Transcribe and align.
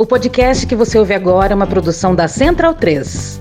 O 0.00 0.06
podcast 0.06 0.64
que 0.64 0.76
você 0.76 0.96
ouve 0.96 1.12
agora 1.12 1.52
é 1.52 1.56
uma 1.56 1.66
produção 1.66 2.14
da 2.14 2.28
Central 2.28 2.72
3. 2.72 3.40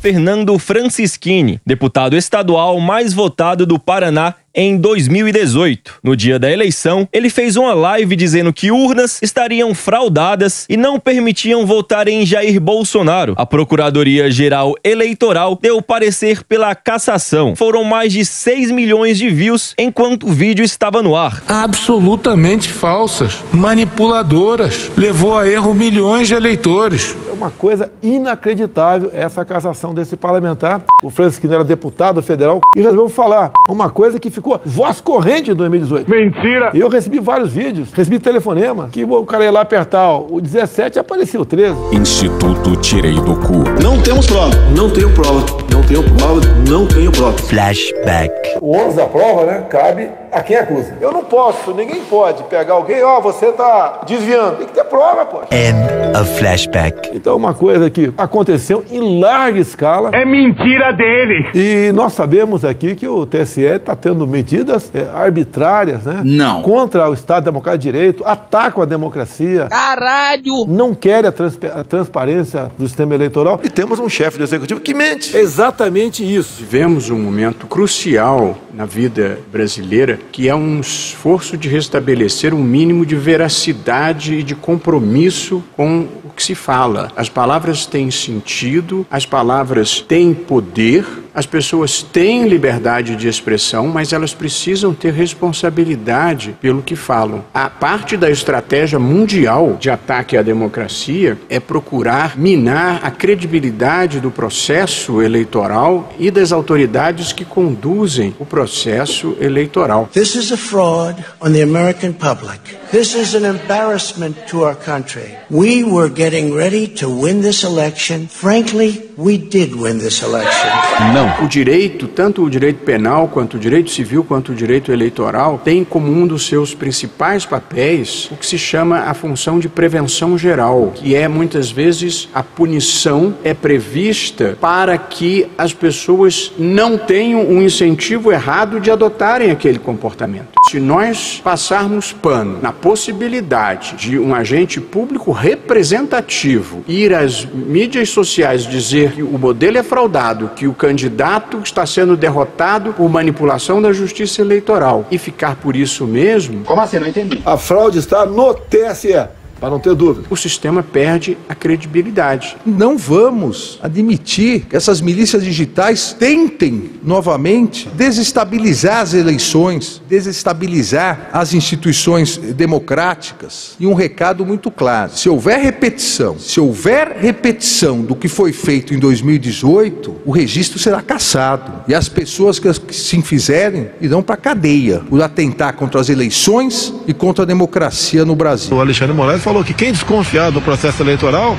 Fernando 0.00 0.56
Francischini, 0.56 1.60
deputado 1.66 2.16
estadual 2.16 2.78
mais 2.78 3.12
votado 3.12 3.66
do 3.66 3.80
Paraná 3.80 4.36
em 4.54 4.76
2018. 4.76 5.94
No 6.02 6.16
dia 6.16 6.38
da 6.38 6.50
eleição, 6.50 7.08
ele 7.12 7.30
fez 7.30 7.56
uma 7.56 7.74
live 7.74 8.14
dizendo 8.16 8.52
que 8.52 8.70
urnas 8.70 9.20
estariam 9.22 9.74
fraudadas 9.74 10.66
e 10.68 10.76
não 10.76 10.98
permitiam 10.98 11.66
votar 11.66 12.08
em 12.08 12.24
Jair 12.24 12.60
Bolsonaro. 12.60 13.34
A 13.36 13.46
Procuradoria-Geral 13.46 14.74
Eleitoral 14.84 15.58
deu 15.60 15.80
parecer 15.80 16.44
pela 16.44 16.74
cassação. 16.74 17.54
Foram 17.56 17.84
mais 17.84 18.12
de 18.12 18.24
6 18.24 18.70
milhões 18.70 19.18
de 19.18 19.28
views 19.28 19.74
enquanto 19.78 20.26
o 20.26 20.32
vídeo 20.32 20.64
estava 20.64 21.02
no 21.02 21.16
ar. 21.16 21.42
Absolutamente 21.48 22.68
falsas, 22.68 23.38
manipuladoras, 23.52 24.90
levou 24.96 25.38
a 25.38 25.48
erro 25.48 25.74
milhões 25.74 26.28
de 26.28 26.34
eleitores. 26.34 27.16
É 27.28 27.32
uma 27.32 27.50
coisa 27.50 27.90
inacreditável 28.02 29.10
essa 29.12 29.44
cassação 29.44 29.94
desse 29.94 30.16
parlamentar. 30.16 30.82
O 31.02 31.10
Francisquino 31.10 31.54
era 31.54 31.64
deputado 31.64 32.22
federal 32.22 32.60
e 32.76 32.80
resolveu 32.80 33.08
falar 33.08 33.52
uma 33.68 33.90
coisa 33.90 34.18
que 34.18 34.30
ficou 34.30 34.41
ficou 34.42 34.60
voz 34.64 35.00
corrente 35.00 35.52
em 35.52 35.54
2018. 35.54 36.10
Mentira! 36.10 36.72
Eu 36.74 36.88
recebi 36.88 37.20
vários 37.20 37.52
vídeos, 37.52 37.92
recebi 37.92 38.18
telefonema, 38.18 38.88
que 38.90 39.04
o 39.04 39.24
cara 39.24 39.44
ia 39.44 39.52
lá 39.52 39.60
apertar 39.60 40.18
o 40.18 40.40
17 40.40 40.98
e 40.98 41.00
aparecia 41.00 41.40
o 41.40 41.44
13. 41.44 41.76
Instituto 41.94 42.74
Tirei 42.76 43.14
do 43.14 43.36
Cu. 43.36 43.64
Não 43.80 44.02
temos 44.02 44.26
prova. 44.26 44.50
Não 44.76 44.90
tenho 44.90 45.10
prova. 45.14 45.46
Não 45.70 45.82
tenho 45.82 46.02
prova. 46.02 46.40
Não 46.68 46.86
tenho 46.86 47.12
prova. 47.12 47.38
Flashback. 47.38 48.58
O 48.60 48.76
ônus 48.76 48.96
da 48.96 49.06
prova, 49.06 49.46
né, 49.46 49.66
cabe 49.70 50.10
a 50.32 50.42
quem 50.42 50.56
acusa. 50.56 50.96
Eu 51.00 51.12
não 51.12 51.22
posso, 51.22 51.74
ninguém 51.74 52.02
pode 52.04 52.42
pegar 52.44 52.74
alguém, 52.74 53.02
ó, 53.02 53.18
oh, 53.18 53.20
você 53.20 53.52
tá 53.52 54.00
desviando. 54.06 54.56
Tem 54.56 54.66
que 54.66 54.72
ter 54.72 54.84
prova, 54.84 55.26
pô. 55.26 55.42
End 55.50 56.18
of 56.18 56.38
flashback. 56.38 57.10
Então, 57.14 57.36
uma 57.36 57.52
coisa 57.52 57.90
que 57.90 58.12
aconteceu 58.16 58.82
em 58.90 59.20
larga 59.20 59.60
escala. 59.60 60.10
É 60.12 60.24
mentira 60.24 60.92
dele! 60.92 61.50
E 61.54 61.92
nós 61.92 62.14
sabemos 62.14 62.64
aqui 62.64 62.94
que 62.94 63.06
o 63.06 63.26
TSE 63.26 63.60
está 63.60 63.94
tendo 63.94 64.26
medidas 64.26 64.90
é, 64.94 65.06
arbitrárias, 65.14 66.04
né? 66.04 66.22
Não. 66.24 66.62
Contra 66.62 67.10
o 67.10 67.14
Estado 67.14 67.44
Democrático 67.44 67.82
de 67.82 67.92
Direito, 67.92 68.24
atacam 68.26 68.82
a 68.82 68.86
democracia. 68.86 69.66
Caralho! 69.68 70.64
Não 70.66 70.94
querem 70.94 71.28
a, 71.28 71.32
trans 71.32 71.58
a 71.74 71.84
transparência 71.84 72.70
do 72.78 72.86
sistema 72.86 73.14
eleitoral. 73.14 73.60
E 73.62 73.68
temos 73.68 73.98
um 73.98 74.08
chefe 74.08 74.38
do 74.38 74.44
executivo 74.44 74.80
que 74.80 74.94
mente. 74.94 75.36
Exatamente 75.36 76.24
isso. 76.24 76.62
Vivemos 76.62 77.10
um 77.10 77.18
momento 77.18 77.66
crucial 77.66 78.56
na 78.72 78.86
vida 78.86 79.38
brasileira 79.50 80.21
que 80.30 80.48
é 80.48 80.54
um 80.54 80.80
esforço 80.80 81.56
de 81.56 81.68
restabelecer 81.68 82.54
um 82.54 82.62
mínimo 82.62 83.04
de 83.04 83.16
veracidade 83.16 84.34
e 84.34 84.42
de 84.42 84.54
compromisso 84.54 85.62
com 85.76 86.06
o 86.24 86.30
que 86.30 86.42
se 86.42 86.54
fala. 86.54 87.10
As 87.16 87.28
palavras 87.28 87.86
têm 87.86 88.10
sentido, 88.10 89.06
as 89.10 89.26
palavras 89.26 90.00
têm 90.00 90.32
poder 90.32 91.04
as 91.34 91.46
pessoas 91.46 92.02
têm 92.02 92.48
liberdade 92.48 93.16
de 93.16 93.28
expressão, 93.28 93.88
mas 93.88 94.12
elas 94.12 94.34
precisam 94.34 94.94
ter 94.94 95.12
responsabilidade 95.12 96.56
pelo 96.60 96.82
que 96.82 96.96
falam. 96.96 97.44
A 97.54 97.68
parte 97.68 98.16
da 98.16 98.30
estratégia 98.30 98.98
mundial 98.98 99.76
de 99.80 99.90
ataque 99.90 100.36
à 100.36 100.42
democracia 100.42 101.38
é 101.48 101.58
procurar 101.58 102.38
minar 102.38 103.00
a 103.02 103.10
credibilidade 103.10 104.20
do 104.20 104.30
processo 104.30 105.22
eleitoral 105.22 106.12
e 106.18 106.30
das 106.30 106.52
autoridades 106.52 107.32
que 107.32 107.44
conduzem 107.44 108.34
o 108.38 108.44
processo 108.44 109.36
eleitoral. 109.40 110.08
This 110.12 110.34
is 110.34 110.52
a 110.52 110.56
fraud 110.56 111.22
on 111.40 111.52
the 111.52 111.62
American 111.62 112.12
public. 112.12 112.60
This 112.90 113.14
is 113.14 113.34
an 113.34 113.44
embarrassment 113.44 114.36
to 114.48 114.64
our 114.64 114.76
country. 114.76 115.34
We 115.50 115.82
were 115.82 116.10
getting 116.10 116.54
ready 116.54 116.86
to 116.98 117.08
win 117.08 117.40
this 117.40 117.62
election. 117.62 118.28
Frankly, 118.28 119.11
we 119.18 119.36
did 119.36 119.74
win 119.74 119.98
this 119.98 120.22
election. 120.22 120.70
Não. 121.12 121.44
O 121.44 121.48
direito, 121.48 122.06
tanto 122.08 122.42
o 122.42 122.50
direito 122.50 122.84
penal, 122.84 123.28
quanto 123.28 123.56
o 123.56 123.60
direito 123.60 123.90
civil, 123.90 124.24
quanto 124.24 124.52
o 124.52 124.54
direito 124.54 124.92
eleitoral, 124.92 125.60
tem 125.62 125.84
como 125.84 126.10
um 126.10 126.26
dos 126.26 126.46
seus 126.46 126.74
principais 126.74 127.44
papéis 127.44 128.28
o 128.30 128.36
que 128.36 128.46
se 128.46 128.58
chama 128.58 129.00
a 129.00 129.14
função 129.14 129.58
de 129.58 129.68
prevenção 129.68 130.36
geral, 130.36 130.92
que 130.94 131.14
é 131.14 131.28
muitas 131.28 131.70
vezes 131.70 132.28
a 132.34 132.42
punição 132.42 133.34
é 133.44 133.54
prevista 133.54 134.56
para 134.60 134.96
que 134.96 135.46
as 135.56 135.72
pessoas 135.72 136.52
não 136.58 136.96
tenham 136.96 137.40
um 137.40 137.62
incentivo 137.62 138.32
errado 138.32 138.80
de 138.80 138.90
adotarem 138.90 139.50
aquele 139.50 139.78
comportamento. 139.78 140.61
Se 140.72 140.80
nós 140.80 141.38
passarmos 141.44 142.14
pano 142.14 142.58
na 142.62 142.72
possibilidade 142.72 143.94
de 143.94 144.18
um 144.18 144.34
agente 144.34 144.80
público 144.80 145.30
representativo 145.30 146.82
ir 146.88 147.12
às 147.12 147.44
mídias 147.44 148.08
sociais 148.08 148.62
dizer 148.62 149.12
que 149.12 149.22
o 149.22 149.38
modelo 149.38 149.76
é 149.76 149.82
fraudado, 149.82 150.50
que 150.56 150.66
o 150.66 150.72
candidato 150.72 151.12
candidato 151.12 151.60
está 151.62 151.84
sendo 151.84 152.16
derrotado 152.16 152.92
por 152.92 153.08
manipulação 153.08 153.82
da 153.82 153.92
justiça 153.92 154.40
eleitoral 154.40 155.06
e 155.10 155.18
ficar 155.18 155.56
por 155.56 155.76
isso 155.76 156.06
mesmo. 156.06 156.64
Como 156.64 156.80
assim? 156.80 156.98
Não 156.98 157.08
entendi. 157.08 157.42
A 157.44 157.56
fraude 157.56 157.98
está 157.98 158.24
no 158.24 158.54
TSE 158.54 159.28
para 159.62 159.70
não 159.70 159.78
ter 159.78 159.94
dúvida. 159.94 160.26
O 160.28 160.36
sistema 160.36 160.82
perde 160.82 161.38
a 161.48 161.54
credibilidade. 161.54 162.56
Não 162.66 162.98
vamos 162.98 163.78
admitir 163.80 164.66
que 164.68 164.74
essas 164.74 165.00
milícias 165.00 165.44
digitais 165.44 166.12
tentem 166.18 166.90
novamente 167.00 167.88
desestabilizar 167.94 168.98
as 168.98 169.14
eleições, 169.14 170.02
desestabilizar 170.08 171.30
as 171.32 171.54
instituições 171.54 172.36
democráticas. 172.36 173.76
E 173.78 173.86
um 173.86 173.94
recado 173.94 174.44
muito 174.44 174.68
claro: 174.68 175.12
se 175.14 175.28
houver 175.28 175.60
repetição, 175.60 176.36
se 176.40 176.58
houver 176.58 177.18
repetição 177.20 178.00
do 178.02 178.16
que 178.16 178.26
foi 178.26 178.52
feito 178.52 178.92
em 178.92 178.98
2018, 178.98 180.22
o 180.26 180.32
registro 180.32 180.80
será 180.80 181.00
cassado 181.00 181.84
e 181.86 181.94
as 181.94 182.08
pessoas 182.08 182.58
que 182.58 182.72
se 182.92 183.22
fizerem 183.22 183.90
irão 184.00 184.24
para 184.24 184.34
a 184.34 184.38
cadeia 184.38 185.04
por 185.08 185.22
atentar 185.22 185.74
contra 185.74 186.00
as 186.00 186.08
eleições 186.08 186.92
e 187.06 187.14
contra 187.14 187.44
a 187.44 187.46
democracia 187.46 188.24
no 188.24 188.34
Brasil. 188.34 188.76
O 188.76 188.80
Alexandre 188.80 189.14
Moraes 189.14 189.40
falou 189.40 189.51
falou 189.52 189.62
que 189.62 189.74
quem 189.74 189.92
desconfiar 189.92 190.50
do 190.50 190.62
processo 190.62 191.02
eleitoral 191.02 191.58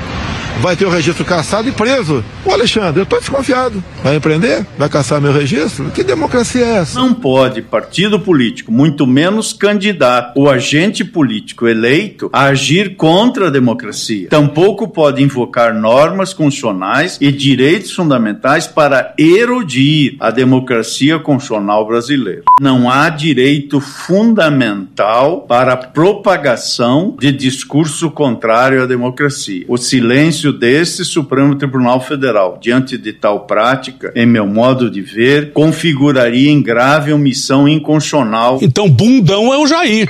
vai 0.61 0.75
ter 0.75 0.85
o 0.85 0.89
registro 0.89 1.25
cassado 1.25 1.67
e 1.67 1.71
preso. 1.71 2.23
O 2.45 2.51
Alexandre, 2.51 2.99
eu 2.99 3.03
estou 3.03 3.19
desconfiado. 3.19 3.83
Vai 4.03 4.15
empreender? 4.15 4.65
Vai 4.77 4.89
caçar 4.89 5.21
meu 5.21 5.31
registro? 5.31 5.89
Que 5.91 6.03
democracia 6.03 6.65
é 6.65 6.75
essa? 6.77 6.99
Não 6.99 7.13
pode 7.13 7.61
partido 7.61 8.19
político, 8.19 8.71
muito 8.71 9.07
menos 9.07 9.53
candidato 9.53 10.39
ou 10.39 10.49
agente 10.49 11.03
político 11.03 11.67
eleito, 11.67 12.29
agir 12.33 12.95
contra 12.95 13.47
a 13.47 13.49
democracia. 13.49 14.29
Tampouco 14.29 14.87
pode 14.87 15.21
invocar 15.21 15.73
normas 15.73 16.33
constitucionais 16.33 17.17
e 17.19 17.31
direitos 17.31 17.91
fundamentais 17.91 18.67
para 18.67 19.13
erodir 19.17 20.15
a 20.19 20.31
democracia 20.31 21.19
constitucional 21.19 21.87
brasileira. 21.87 22.43
Não 22.61 22.89
há 22.89 23.09
direito 23.09 23.79
fundamental 23.79 25.41
para 25.41 25.75
propagação 25.75 27.15
de 27.19 27.31
discurso 27.31 28.11
contrário 28.11 28.83
à 28.83 28.85
democracia. 28.85 29.65
O 29.67 29.77
silêncio 29.77 30.42
deste 30.51 31.05
Supremo 31.05 31.55
Tribunal 31.55 32.01
Federal, 32.01 32.57
diante 32.59 32.97
de 32.97 33.13
tal 33.13 33.41
prática, 33.41 34.11
em 34.15 34.25
meu 34.25 34.45
modo 34.45 34.89
de 34.89 35.01
ver, 35.01 35.53
configuraria 35.53 36.49
em 36.49 36.61
grave 36.61 37.13
omissão 37.13 37.67
inconstitucional. 37.67 38.59
Então, 38.61 38.89
bundão 38.89 39.53
é 39.53 39.57
o 39.57 39.67
Jair. 39.67 40.07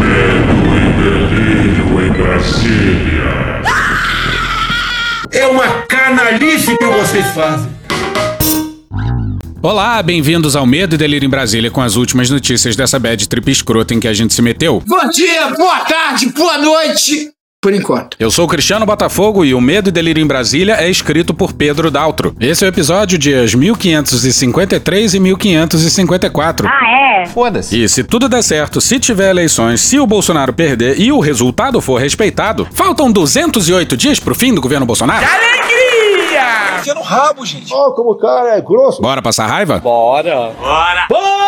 Medo 0.00 0.62
e 0.76 0.92
delírio 1.02 2.06
em 2.06 2.12
Brasília. 2.12 3.62
É 5.30 5.46
uma 5.46 5.68
canalice 5.82 6.76
que 6.76 6.84
vocês 6.84 7.26
fazem. 7.28 7.70
Olá, 9.62 10.02
bem-vindos 10.02 10.56
ao 10.56 10.66
Medo 10.66 10.96
e 10.96 10.98
Delírio 10.98 11.26
em 11.26 11.30
Brasília 11.30 11.70
com 11.70 11.80
as 11.80 11.94
últimas 11.94 12.28
notícias 12.28 12.74
dessa 12.74 12.98
bad 12.98 13.28
trip 13.28 13.48
escrota 13.48 13.94
em 13.94 14.00
que 14.00 14.08
a 14.08 14.12
gente 14.12 14.34
se 14.34 14.42
meteu. 14.42 14.82
Bom 14.84 15.08
dia, 15.08 15.50
boa 15.50 15.80
tarde, 15.80 16.26
boa 16.30 16.58
noite 16.58 17.32
por 17.62 17.72
enquanto. 17.72 18.16
Eu 18.18 18.28
sou 18.28 18.48
Cristiano 18.48 18.84
Botafogo 18.84 19.44
e 19.44 19.54
o 19.54 19.60
Medo 19.60 19.88
e 19.88 19.92
Delírio 19.92 20.20
em 20.20 20.26
Brasília 20.26 20.74
é 20.80 20.90
escrito 20.90 21.32
por 21.32 21.52
Pedro 21.52 21.92
Daltro. 21.92 22.34
Esse 22.40 22.64
é 22.64 22.66
o 22.66 22.68
episódio 22.68 23.16
dias 23.16 23.54
1553 23.54 25.14
e 25.14 25.20
1554. 25.20 26.66
Ah, 26.68 27.22
é? 27.22 27.26
Foda-se. 27.26 27.80
E 27.80 27.88
se 27.88 28.02
tudo 28.02 28.28
der 28.28 28.42
certo, 28.42 28.80
se 28.80 28.98
tiver 28.98 29.30
eleições, 29.30 29.80
se 29.80 30.00
o 30.00 30.06
Bolsonaro 30.06 30.52
perder 30.52 31.00
e 31.00 31.12
o 31.12 31.20
resultado 31.20 31.80
for 31.80 32.00
respeitado, 32.00 32.66
faltam 32.72 33.12
208 33.12 33.96
dias 33.96 34.18
pro 34.18 34.34
fim 34.34 34.52
do 34.52 34.60
governo 34.60 34.84
Bolsonaro. 34.84 35.24
Que 35.24 35.32
alegria! 35.32 36.80
Enfia 36.80 36.94
no 36.94 37.02
rabo, 37.02 37.46
gente. 37.46 37.72
Ó, 37.72 37.86
oh, 37.86 37.92
como 37.92 38.10
o 38.10 38.18
cara 38.18 38.56
é 38.56 38.60
grosso. 38.60 39.00
Bora 39.00 39.22
passar 39.22 39.46
raiva? 39.46 39.78
Bora. 39.78 40.50
Bora. 40.58 41.06
Bora! 41.08 41.41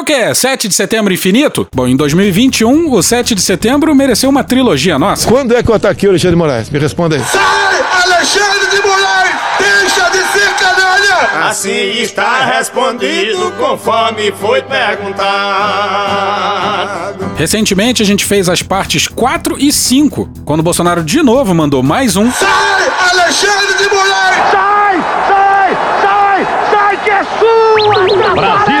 O 0.00 0.04
quê? 0.04 0.34
7 0.34 0.66
de 0.66 0.74
setembro 0.74 1.12
infinito? 1.12 1.68
Bom, 1.74 1.86
em 1.86 1.94
2021, 1.96 2.90
o 2.92 3.02
7 3.02 3.34
de 3.34 3.42
setembro 3.42 3.94
mereceu 3.94 4.30
uma 4.30 4.42
trilogia 4.42 4.98
nossa. 4.98 5.28
Quando 5.28 5.54
é 5.54 5.62
que 5.62 5.70
eu 5.70 5.74
ataquei 5.74 6.08
o 6.08 6.12
Alexandre 6.12 6.34
de 6.34 6.38
Moraes? 6.38 6.70
Me 6.70 6.78
responda 6.78 7.16
aí. 7.16 7.22
Sai, 7.24 7.84
Alexandre 8.04 8.70
de 8.70 8.80
Moraes! 8.80 9.34
Deixa 9.58 10.08
de 10.10 10.18
ser 10.32 10.48
canalha! 10.54 11.48
Assim 11.48 12.00
está 12.00 12.44
respondido 12.44 13.52
conforme 13.58 14.32
foi 14.32 14.62
perguntado. 14.62 15.30
Recentemente 17.36 18.02
a 18.02 18.06
gente 18.06 18.24
fez 18.24 18.48
as 18.48 18.62
partes 18.62 19.06
4 19.06 19.56
e 19.58 19.70
5, 19.72 20.30
quando 20.44 20.60
o 20.60 20.62
Bolsonaro 20.62 21.04
de 21.04 21.22
novo 21.22 21.54
mandou 21.54 21.82
mais 21.82 22.16
um. 22.16 22.30
Sai, 22.32 22.90
Alexandre 23.10 23.74
de 23.78 23.88
Moraes! 23.94 24.50
Sai, 24.50 25.04
sai, 25.28 25.76
sai, 26.02 26.46
sai 26.70 26.96
que 27.04 27.10
é 27.10 27.22
sua! 27.38 28.34
Brasil! 28.34 28.79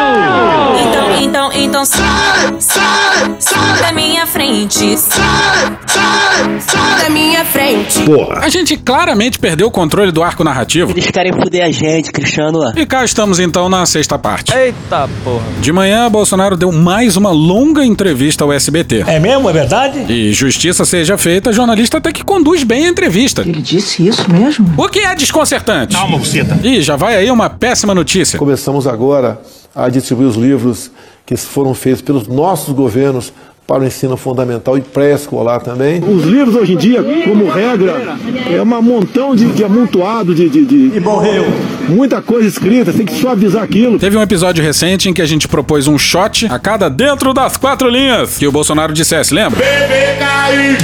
Então, 1.30 1.48
então, 1.52 1.84
sai, 1.84 2.56
sai, 2.58 3.36
sai 3.38 3.80
da 3.80 3.92
minha 3.92 4.26
frente. 4.26 4.98
Sai, 4.98 5.78
sai, 5.86 6.60
sai 6.60 7.02
da 7.04 7.08
minha 7.08 7.44
frente. 7.44 8.00
A 8.42 8.48
gente 8.48 8.76
claramente 8.76 9.38
perdeu 9.38 9.68
o 9.68 9.70
controle 9.70 10.10
do 10.10 10.24
arco 10.24 10.42
narrativo. 10.42 10.90
Eles 10.90 11.08
querem 11.08 11.32
foder 11.32 11.64
a 11.64 11.70
gente, 11.70 12.10
Cristiano. 12.10 12.58
E 12.76 12.84
cá 12.84 13.04
estamos 13.04 13.38
então 13.38 13.68
na 13.68 13.86
sexta 13.86 14.18
parte. 14.18 14.52
Eita 14.52 15.08
porra. 15.22 15.44
De 15.60 15.72
manhã, 15.72 16.10
Bolsonaro 16.10 16.56
deu 16.56 16.72
mais 16.72 17.16
uma 17.16 17.30
longa 17.30 17.84
entrevista 17.84 18.42
ao 18.42 18.52
SBT. 18.52 19.04
É 19.06 19.20
mesmo? 19.20 19.48
É 19.48 19.52
verdade? 19.52 20.12
E 20.12 20.32
justiça 20.32 20.84
seja 20.84 21.16
feita, 21.16 21.52
jornalista 21.52 21.98
até 21.98 22.10
que 22.10 22.24
conduz 22.24 22.64
bem 22.64 22.86
a 22.86 22.88
entrevista. 22.88 23.42
Ele 23.42 23.62
disse 23.62 24.04
isso 24.04 24.28
mesmo? 24.28 24.74
O 24.76 24.88
que 24.88 24.98
é 24.98 25.14
desconcertante? 25.14 25.94
Calma, 25.94 26.18
buceta. 26.18 26.58
Ih, 26.64 26.82
já 26.82 26.96
vai 26.96 27.14
aí 27.14 27.30
uma 27.30 27.48
péssima 27.48 27.94
notícia. 27.94 28.36
Começamos 28.36 28.88
agora 28.88 29.40
a 29.72 29.88
distribuir 29.88 30.28
os 30.28 30.34
livros 30.34 30.90
que 31.24 31.36
foram 31.36 31.74
feitos 31.74 32.02
pelos 32.02 32.26
nossos 32.26 32.74
governos 32.74 33.32
para 33.70 33.84
o 33.84 33.86
ensino 33.86 34.16
fundamental 34.16 34.76
e 34.76 34.80
pré-escolar 34.80 35.60
também. 35.60 36.02
Os 36.02 36.24
livros 36.24 36.56
hoje 36.56 36.72
em 36.72 36.76
dia, 36.76 37.04
como 37.22 37.48
regra, 37.48 38.18
é 38.52 38.60
um 38.60 38.82
montão 38.82 39.32
de, 39.32 39.46
de 39.52 39.62
amontoado 39.62 40.34
de, 40.34 40.48
de, 40.48 40.64
de. 40.64 40.96
E 40.96 40.98
morreu. 40.98 41.44
Muita 41.88 42.20
coisa 42.20 42.48
escrita, 42.48 42.92
tem 42.92 43.06
que 43.06 43.14
suavizar 43.14 43.62
aquilo. 43.62 43.96
Teve 43.96 44.16
um 44.16 44.22
episódio 44.22 44.64
recente 44.64 45.08
em 45.08 45.14
que 45.14 45.22
a 45.22 45.26
gente 45.26 45.46
propôs 45.46 45.86
um 45.86 45.96
shot 45.96 46.46
a 46.50 46.58
cada 46.58 46.90
dentro 46.90 47.32
das 47.32 47.56
quatro 47.56 47.88
linhas 47.88 48.38
que 48.38 48.46
o 48.46 48.50
Bolsonaro 48.50 48.92
dissesse, 48.92 49.32
lembra? 49.32 49.60
Bebê 49.60 50.18
cair! 50.18 50.78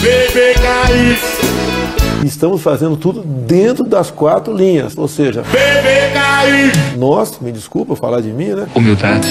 Bebê 0.00 0.54
cair! 0.54 1.18
Estamos 2.24 2.62
fazendo 2.62 2.96
tudo 2.96 3.20
dentro 3.20 3.84
das 3.84 4.10
quatro 4.10 4.56
linhas, 4.56 4.96
ou 4.96 5.06
seja, 5.06 5.42
Bebê 5.52 6.10
cair! 6.14 6.25
Nós, 6.96 7.38
me 7.40 7.52
desculpa 7.52 7.94
falar 7.96 8.20
de 8.20 8.28
mim, 8.28 8.48
né? 8.48 8.66
Humildade. 8.74 9.28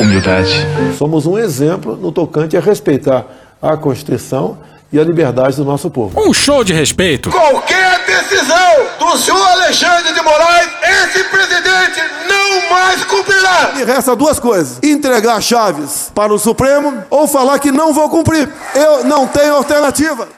Humildade. 0.00 0.66
Somos 0.96 1.26
um 1.26 1.38
exemplo 1.38 1.96
no 1.96 2.12
tocante 2.12 2.56
a 2.56 2.60
respeitar 2.60 3.26
a 3.60 3.76
Constituição 3.76 4.58
e 4.92 4.98
a 4.98 5.04
liberdade 5.04 5.56
do 5.56 5.64
nosso 5.64 5.90
povo. 5.90 6.20
Um 6.20 6.32
show 6.32 6.62
de 6.62 6.72
respeito. 6.72 7.30
Qualquer 7.30 7.91
decisão 8.12 8.86
do 8.98 9.16
senhor 9.16 9.46
Alexandre 9.52 10.12
de 10.12 10.20
Moraes, 10.20 10.68
esse 10.82 11.24
presidente 11.24 12.00
não 12.28 12.70
mais 12.70 13.04
cumprirá! 13.04 13.72
E 13.76 13.84
resta 13.84 14.14
duas 14.14 14.38
coisas: 14.38 14.78
entregar 14.82 15.40
chaves 15.40 16.10
para 16.14 16.32
o 16.32 16.38
Supremo 16.38 17.04
ou 17.08 17.26
falar 17.26 17.58
que 17.58 17.72
não 17.72 17.92
vou 17.92 18.08
cumprir. 18.10 18.48
Eu 18.74 19.04
não 19.04 19.26
tenho 19.26 19.54
alternativa. 19.54 20.28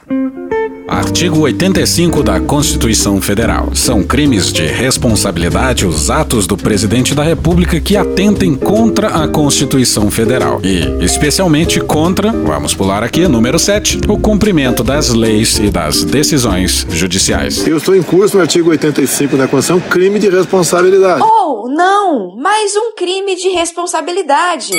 Artigo 0.87 1.39
85 1.39 2.21
da 2.21 2.39
Constituição 2.39 3.19
Federal. 3.19 3.73
São 3.73 4.03
crimes 4.03 4.53
de 4.53 4.67
responsabilidade 4.67 5.85
os 5.85 6.11
atos 6.11 6.45
do 6.45 6.55
presidente 6.55 7.15
da 7.15 7.23
República 7.23 7.79
que 7.79 7.97
atentem 7.97 8.55
contra 8.55 9.07
a 9.07 9.27
Constituição 9.27 10.11
Federal. 10.11 10.61
E, 10.63 11.03
especialmente, 11.03 11.79
contra, 11.79 12.31
vamos 12.31 12.75
pular 12.75 13.01
aqui, 13.01 13.27
número 13.27 13.57
7, 13.57 14.01
o 14.07 14.17
cumprimento 14.19 14.83
das 14.83 15.09
leis 15.09 15.57
e 15.57 15.71
das 15.71 16.03
decisões 16.03 16.85
judiciais. 16.91 17.64
Eu 17.67 17.77
estou 17.77 17.95
em 17.95 18.03
curso 18.03 18.35
no 18.35 18.43
artigo 18.43 18.69
85 18.69 19.35
da 19.35 19.47
Constituição, 19.47 19.89
crime 19.89 20.19
de 20.19 20.29
responsabilidade. 20.29 21.23
Oh, 21.23 21.67
não! 21.67 22.35
Mais 22.35 22.75
um 22.75 22.93
crime 22.93 23.35
de 23.35 23.49
responsabilidade. 23.49 24.71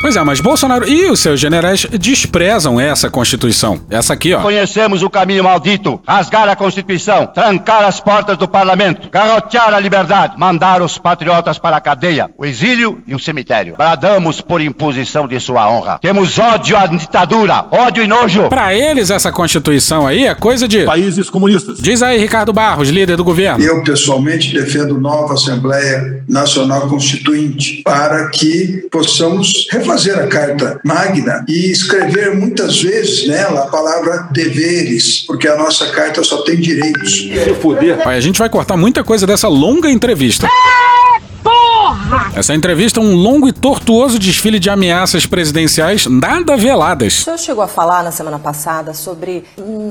Pois 0.00 0.16
é, 0.16 0.22
mas 0.22 0.38
Bolsonaro 0.38 0.86
e 0.86 1.10
os 1.10 1.20
seus 1.20 1.40
generais 1.40 1.86
desprezam 1.98 2.78
essa 2.78 3.08
Constituição. 3.08 3.80
Essa 3.88 4.12
aqui, 4.12 4.34
ó. 4.34 4.42
Conhecemos 4.42 5.02
o 5.02 5.08
caminho 5.08 5.44
maldito: 5.44 5.98
rasgar 6.06 6.46
a 6.46 6.54
Constituição, 6.54 7.26
trancar 7.26 7.84
as 7.84 8.00
portas 8.00 8.36
do 8.36 8.46
parlamento, 8.46 9.08
garrotear 9.10 9.72
a 9.72 9.80
liberdade, 9.80 10.34
mandar 10.36 10.82
os 10.82 10.98
patriotas 10.98 11.58
para 11.58 11.78
a 11.78 11.80
cadeia, 11.80 12.28
o 12.36 12.44
exílio 12.44 13.02
e 13.06 13.14
o 13.14 13.18
cemitério. 13.18 13.76
Bradamos 13.78 14.42
por 14.42 14.60
imposição 14.60 15.26
de 15.26 15.40
sua 15.40 15.70
honra. 15.70 15.98
Temos 16.02 16.38
ódio 16.38 16.76
à 16.76 16.86
ditadura, 16.86 17.64
ódio 17.70 18.04
e 18.04 18.06
nojo. 18.06 18.50
Pra 18.50 18.74
eles, 18.74 19.08
essa 19.08 19.32
Constituição 19.32 20.06
aí 20.06 20.26
é 20.26 20.34
coisa 20.34 20.68
de. 20.68 20.84
Países 20.84 21.30
comunistas. 21.30 21.78
Diz 21.78 22.02
aí, 22.02 22.18
Ricardo 22.18 22.52
Barros, 22.52 22.90
líder 22.90 23.16
do 23.16 23.24
governo. 23.24 23.64
Eu, 23.64 23.82
pessoalmente, 23.82 24.52
defendo 24.52 25.00
nova 25.00 25.32
Assembleia 25.32 26.22
Nacional 26.28 26.88
Constituinte 26.88 27.80
para 27.82 28.28
que 28.28 28.86
possamos 28.90 29.66
refazer 29.70 29.93
a 29.94 30.26
Carta 30.26 30.80
Magna 30.82 31.44
e 31.48 31.70
escrever 31.70 32.34
muitas 32.34 32.82
vezes 32.82 33.28
nela 33.28 33.64
a 33.64 33.66
palavra 33.66 34.28
deveres, 34.32 35.24
porque 35.26 35.46
a 35.46 35.56
nossa 35.56 35.86
carta 35.86 36.22
só 36.24 36.42
tem 36.42 36.56
direitos. 36.56 37.20
Se 37.20 37.54
fuder. 37.54 38.06
A 38.06 38.20
gente 38.20 38.38
vai 38.38 38.48
cortar 38.48 38.76
muita 38.76 39.04
coisa 39.04 39.26
dessa 39.26 39.48
longa 39.48 39.90
entrevista. 39.90 40.48
Porra! 41.94 42.32
Essa 42.34 42.54
entrevista 42.54 42.98
é 42.98 43.02
um 43.02 43.14
longo 43.14 43.48
e 43.48 43.52
tortuoso 43.52 44.18
desfile 44.18 44.58
de 44.58 44.68
ameaças 44.68 45.26
presidenciais 45.26 46.06
nada 46.06 46.54
O 46.54 46.58
veladas. 46.58 47.14
senhor 47.14 47.38
chegou 47.38 47.62
a 47.62 47.68
falar 47.68 48.02
na 48.02 48.10
semana 48.10 48.38
passada 48.38 48.92
sobre 48.92 49.44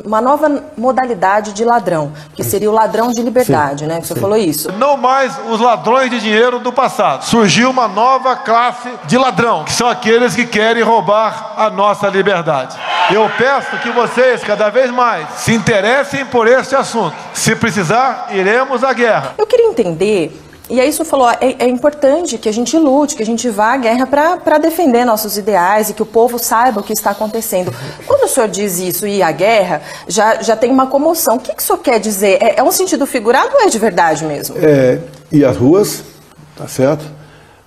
uma 0.03 0.21
nova 0.21 0.63
modalidade 0.77 1.53
de 1.53 1.63
ladrão, 1.63 2.11
que 2.35 2.43
seria 2.43 2.69
o 2.69 2.73
ladrão 2.73 3.11
de 3.11 3.21
liberdade, 3.21 3.85
né? 3.85 3.97
Que 3.97 4.03
o 4.03 4.07
senhor 4.07 4.19
falou 4.19 4.37
isso. 4.37 4.71
Não 4.73 4.97
mais 4.97 5.33
os 5.49 5.59
ladrões 5.59 6.09
de 6.09 6.19
dinheiro 6.19 6.59
do 6.59 6.71
passado. 6.73 7.23
Surgiu 7.23 7.69
uma 7.69 7.87
nova 7.87 8.35
classe 8.35 8.89
de 9.05 9.17
ladrão, 9.17 9.63
que 9.63 9.71
são 9.71 9.87
aqueles 9.87 10.35
que 10.35 10.45
querem 10.45 10.83
roubar 10.83 11.53
a 11.57 11.69
nossa 11.69 12.07
liberdade. 12.09 12.75
Eu 13.11 13.29
peço 13.37 13.77
que 13.77 13.91
vocês, 13.91 14.41
cada 14.43 14.69
vez 14.69 14.91
mais, 14.91 15.27
se 15.37 15.53
interessem 15.53 16.25
por 16.25 16.47
este 16.47 16.75
assunto. 16.75 17.15
Se 17.33 17.55
precisar, 17.55 18.27
iremos 18.31 18.83
à 18.83 18.93
guerra. 18.93 19.35
Eu 19.37 19.45
queria 19.47 19.67
entender. 19.67 20.37
E 20.69 20.79
aí, 20.79 20.93
senhor 20.93 21.05
falou, 21.05 21.29
é, 21.29 21.55
é 21.59 21.67
importante 21.67 22.37
que 22.37 22.47
a 22.47 22.51
gente 22.51 22.77
lute, 22.77 23.15
que 23.15 23.21
a 23.21 23.25
gente 23.25 23.49
vá 23.49 23.73
à 23.73 23.77
guerra 23.77 24.07
para 24.07 24.57
defender 24.57 25.03
nossos 25.03 25.37
ideais 25.37 25.89
e 25.89 25.93
que 25.93 26.01
o 26.01 26.05
povo 26.05 26.39
saiba 26.39 26.79
o 26.79 26.83
que 26.83 26.93
está 26.93 27.11
acontecendo. 27.11 27.73
Quando 28.07 28.23
o 28.23 28.27
senhor 28.29 28.47
diz 28.47 28.79
isso 28.79 29.05
e 29.05 29.17
ir 29.17 29.23
à 29.23 29.31
guerra, 29.31 29.81
já, 30.07 30.41
já 30.41 30.55
tem 30.55 30.71
uma 30.71 30.87
comoção. 30.87 31.35
O 31.35 31.39
que, 31.39 31.53
que 31.53 31.61
o 31.61 31.65
senhor 31.65 31.79
quer 31.79 31.99
dizer? 31.99 32.41
É, 32.41 32.59
é 32.59 32.63
um 32.63 32.71
sentido 32.71 33.05
figurado 33.05 33.53
ou 33.53 33.61
é 33.61 33.67
de 33.67 33.77
verdade 33.77 34.23
mesmo? 34.23 34.55
É, 34.57 34.99
ir 35.31 35.43
às 35.43 35.57
ruas, 35.57 36.01
tá 36.55 36.67
certo? 36.67 37.22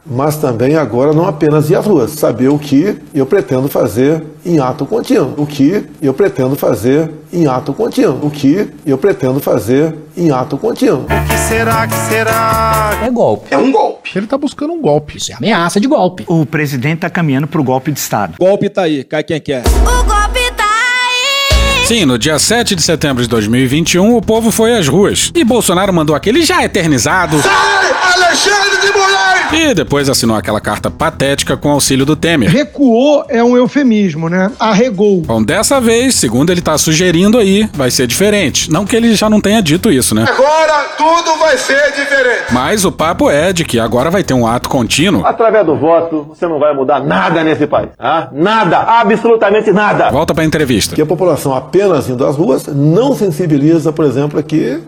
Mas 0.08 0.36
também 0.36 0.76
agora 0.76 1.12
não 1.12 1.26
apenas 1.26 1.68
ir 1.68 1.74
às 1.74 1.84
ruas, 1.84 2.12
saber 2.12 2.48
o 2.48 2.58
que 2.58 2.96
eu 3.12 3.26
pretendo 3.26 3.68
fazer 3.68 4.22
em 4.44 4.60
ato 4.60 4.86
contínuo. 4.86 5.34
O 5.36 5.46
que 5.46 5.84
eu 6.00 6.14
pretendo 6.14 6.54
fazer 6.54 7.10
em 7.32 7.46
ato 7.46 7.72
contínuo. 7.72 8.20
O 8.22 8.30
que 8.30 8.68
eu 8.86 8.96
pretendo 8.96 9.40
fazer 9.40 9.94
em 10.16 10.30
ato 10.30 10.56
contínuo. 10.56 11.04
O 11.04 11.28
que 11.28 11.38
será 11.48 11.86
que 11.86 11.94
será? 12.08 13.00
É 13.02 13.10
golpe. 13.10 13.48
É 13.50 13.58
um 13.58 13.72
golpe. 13.72 14.10
Ele 14.14 14.26
tá 14.26 14.38
buscando 14.38 14.72
um 14.72 14.80
golpe. 14.80 15.16
Isso 15.16 15.32
é 15.32 15.34
ameaça 15.34 15.80
de 15.80 15.88
golpe. 15.88 16.24
O 16.28 16.46
presidente 16.46 17.00
tá 17.00 17.10
caminhando 17.10 17.46
pro 17.48 17.62
golpe 17.64 17.90
de 17.90 17.98
Estado. 17.98 18.34
Golpe 18.38 18.68
tá 18.68 18.82
aí, 18.82 19.02
cai 19.02 19.24
quem 19.24 19.40
quer. 19.40 19.64
O 19.66 20.04
golpe 20.04 20.52
tá 20.56 20.64
aí! 20.64 21.84
Sim, 21.86 22.04
no 22.04 22.16
dia 22.16 22.38
7 22.38 22.76
de 22.76 22.82
setembro 22.82 23.22
de 23.22 23.28
2021, 23.28 24.16
o 24.16 24.22
povo 24.22 24.52
foi 24.52 24.76
às 24.76 24.86
ruas. 24.86 25.32
E 25.34 25.42
Bolsonaro 25.44 25.92
mandou 25.92 26.14
aquele 26.14 26.42
já 26.42 26.64
eternizado. 26.64 27.40
Sai, 27.42 27.90
Alexandre 28.14 28.80
de 28.80 28.92
Moraes! 28.96 29.35
E 29.52 29.74
depois 29.74 30.08
assinou 30.08 30.36
aquela 30.36 30.60
carta 30.60 30.90
patética 30.90 31.56
com 31.56 31.70
auxílio 31.70 32.04
do 32.04 32.16
Temer. 32.16 32.50
Recuou 32.50 33.24
é 33.28 33.42
um 33.42 33.56
eufemismo, 33.56 34.28
né? 34.28 34.50
Arregou. 34.58 35.22
Bom, 35.22 35.42
dessa 35.42 35.80
vez, 35.80 36.14
segundo 36.14 36.50
ele 36.50 36.60
tá 36.60 36.76
sugerindo 36.78 37.38
aí, 37.38 37.68
vai 37.74 37.90
ser 37.90 38.06
diferente. 38.06 38.70
Não 38.70 38.84
que 38.84 38.96
ele 38.96 39.14
já 39.14 39.28
não 39.30 39.40
tenha 39.40 39.62
dito 39.62 39.90
isso, 39.90 40.14
né? 40.14 40.24
Agora 40.28 40.84
tudo 40.96 41.38
vai 41.38 41.56
ser 41.56 41.92
diferente. 41.92 42.52
Mas 42.52 42.84
o 42.84 42.92
papo 42.92 43.30
é 43.30 43.52
de 43.52 43.64
que 43.64 43.78
agora 43.78 44.10
vai 44.10 44.22
ter 44.22 44.34
um 44.34 44.46
ato 44.46 44.68
contínuo. 44.68 45.24
Através 45.26 45.64
do 45.64 45.76
voto, 45.76 46.24
você 46.28 46.46
não 46.46 46.58
vai 46.58 46.74
mudar 46.74 47.00
nada 47.00 47.42
nesse 47.42 47.66
país. 47.66 47.90
Ah? 47.98 48.28
Nada, 48.32 48.78
absolutamente 48.78 49.70
nada. 49.72 50.10
Volta 50.10 50.34
pra 50.34 50.44
entrevista. 50.44 50.94
Que 50.94 51.02
a 51.02 51.06
população 51.06 51.54
apenas 51.54 52.08
indo 52.08 52.24
às 52.24 52.36
ruas 52.36 52.66
não 52.66 53.14
sensibiliza, 53.14 53.92
por 53.92 54.04
exemplo, 54.04 54.38
aqui 54.38 54.80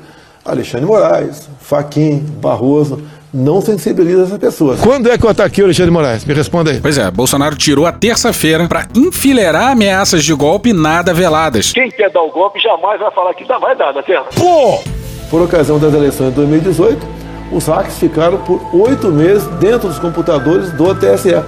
Alexandre 0.44 0.86
Moraes, 0.86 1.48
Faquim, 1.60 2.24
Barroso, 2.40 3.02
não 3.32 3.60
sensibiliza 3.60 4.22
essa 4.22 4.38
pessoa. 4.38 4.76
Quando 4.76 5.10
é 5.10 5.18
que 5.18 5.24
eu 5.24 5.30
ataquei 5.30 5.62
o 5.62 5.66
Alexandre 5.66 5.90
de 5.90 5.92
Moraes? 5.92 6.24
Me 6.24 6.34
responda 6.34 6.70
aí. 6.70 6.80
Pois 6.80 6.96
é, 6.96 7.10
Bolsonaro 7.10 7.56
tirou 7.56 7.86
a 7.86 7.92
terça-feira 7.92 8.66
pra 8.66 8.86
enfileirar 8.94 9.72
ameaças 9.72 10.24
de 10.24 10.32
golpe 10.34 10.72
nada 10.72 11.12
veladas. 11.12 11.72
Quem 11.72 11.90
quer 11.90 12.10
dar 12.10 12.22
o 12.22 12.30
golpe 12.30 12.58
jamais 12.60 12.98
vai 12.98 13.10
falar 13.10 13.34
que 13.34 13.44
dá, 13.44 13.58
vai 13.58 13.76
dar, 13.76 13.92
na 13.92 14.02
terra. 14.02 14.26
Pô! 14.34 14.82
Por 15.30 15.42
ocasião 15.42 15.78
das 15.78 15.92
eleições 15.92 16.30
de 16.30 16.36
2018, 16.36 17.06
os 17.52 17.66
hacks 17.66 17.98
ficaram 17.98 18.38
por 18.38 18.60
oito 18.74 19.08
meses 19.08 19.46
dentro 19.58 19.88
dos 19.88 19.98
computadores 19.98 20.72
do 20.72 20.94
TSE. 20.94 21.42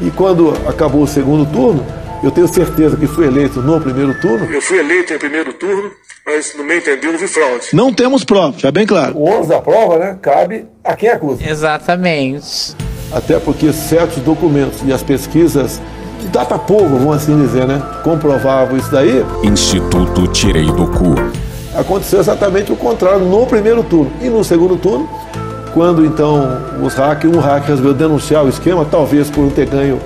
E 0.00 0.10
quando 0.10 0.52
acabou 0.66 1.02
o 1.02 1.06
segundo 1.06 1.46
turno, 1.50 1.84
eu 2.22 2.30
tenho 2.30 2.48
certeza 2.48 2.96
que 2.96 3.06
fui 3.06 3.26
eleito 3.26 3.60
no 3.60 3.80
primeiro 3.80 4.20
turno. 4.20 4.44
Eu 4.46 4.60
fui 4.60 4.78
eleito 4.78 5.12
em 5.12 5.18
primeiro 5.18 5.52
turno, 5.52 5.90
mas 6.28 6.54
no 6.54 6.62
meu 6.62 6.76
entender 6.76 7.08
houve 7.08 7.26
fraude. 7.26 7.68
Não 7.72 7.92
temos 7.92 8.22
prova, 8.22 8.58
já 8.58 8.70
bem 8.70 8.86
claro. 8.86 9.16
O 9.16 9.24
ônus 9.24 9.48
da 9.48 9.60
prova, 9.62 9.98
né, 9.98 10.18
cabe 10.20 10.66
a 10.84 10.94
quem 10.94 11.08
acusa. 11.08 11.42
Exatamente. 11.42 12.76
até 13.10 13.38
porque 13.38 13.72
certos 13.72 14.22
documentos 14.22 14.80
e 14.84 14.92
as 14.92 15.02
pesquisas 15.02 15.80
data 16.30 16.58
povo, 16.58 16.98
vamos 16.98 17.16
assim 17.16 17.40
dizer, 17.40 17.66
né, 17.66 17.80
comprovavam 18.04 18.76
isso 18.76 18.90
daí. 18.90 19.24
Instituto 19.42 20.26
Tirei 20.28 20.66
do 20.66 20.86
Cu. 20.88 21.14
Aconteceu 21.74 22.20
exatamente 22.20 22.70
o 22.70 22.76
contrário 22.76 23.20
no 23.20 23.46
primeiro 23.46 23.82
turno. 23.82 24.12
E 24.20 24.28
no 24.28 24.44
segundo 24.44 24.76
turno, 24.76 25.08
quando 25.72 26.04
então 26.04 26.60
os 26.82 26.92
hackers, 26.92 27.34
um 27.34 27.38
hacker 27.38 27.68
resolveu 27.68 27.94
denunciar 27.94 28.44
o 28.44 28.48
esquema, 28.48 28.84
talvez 28.84 29.30
por 29.30 29.42
não 29.42 29.50
ter 29.50 29.66
ganho 29.66 29.98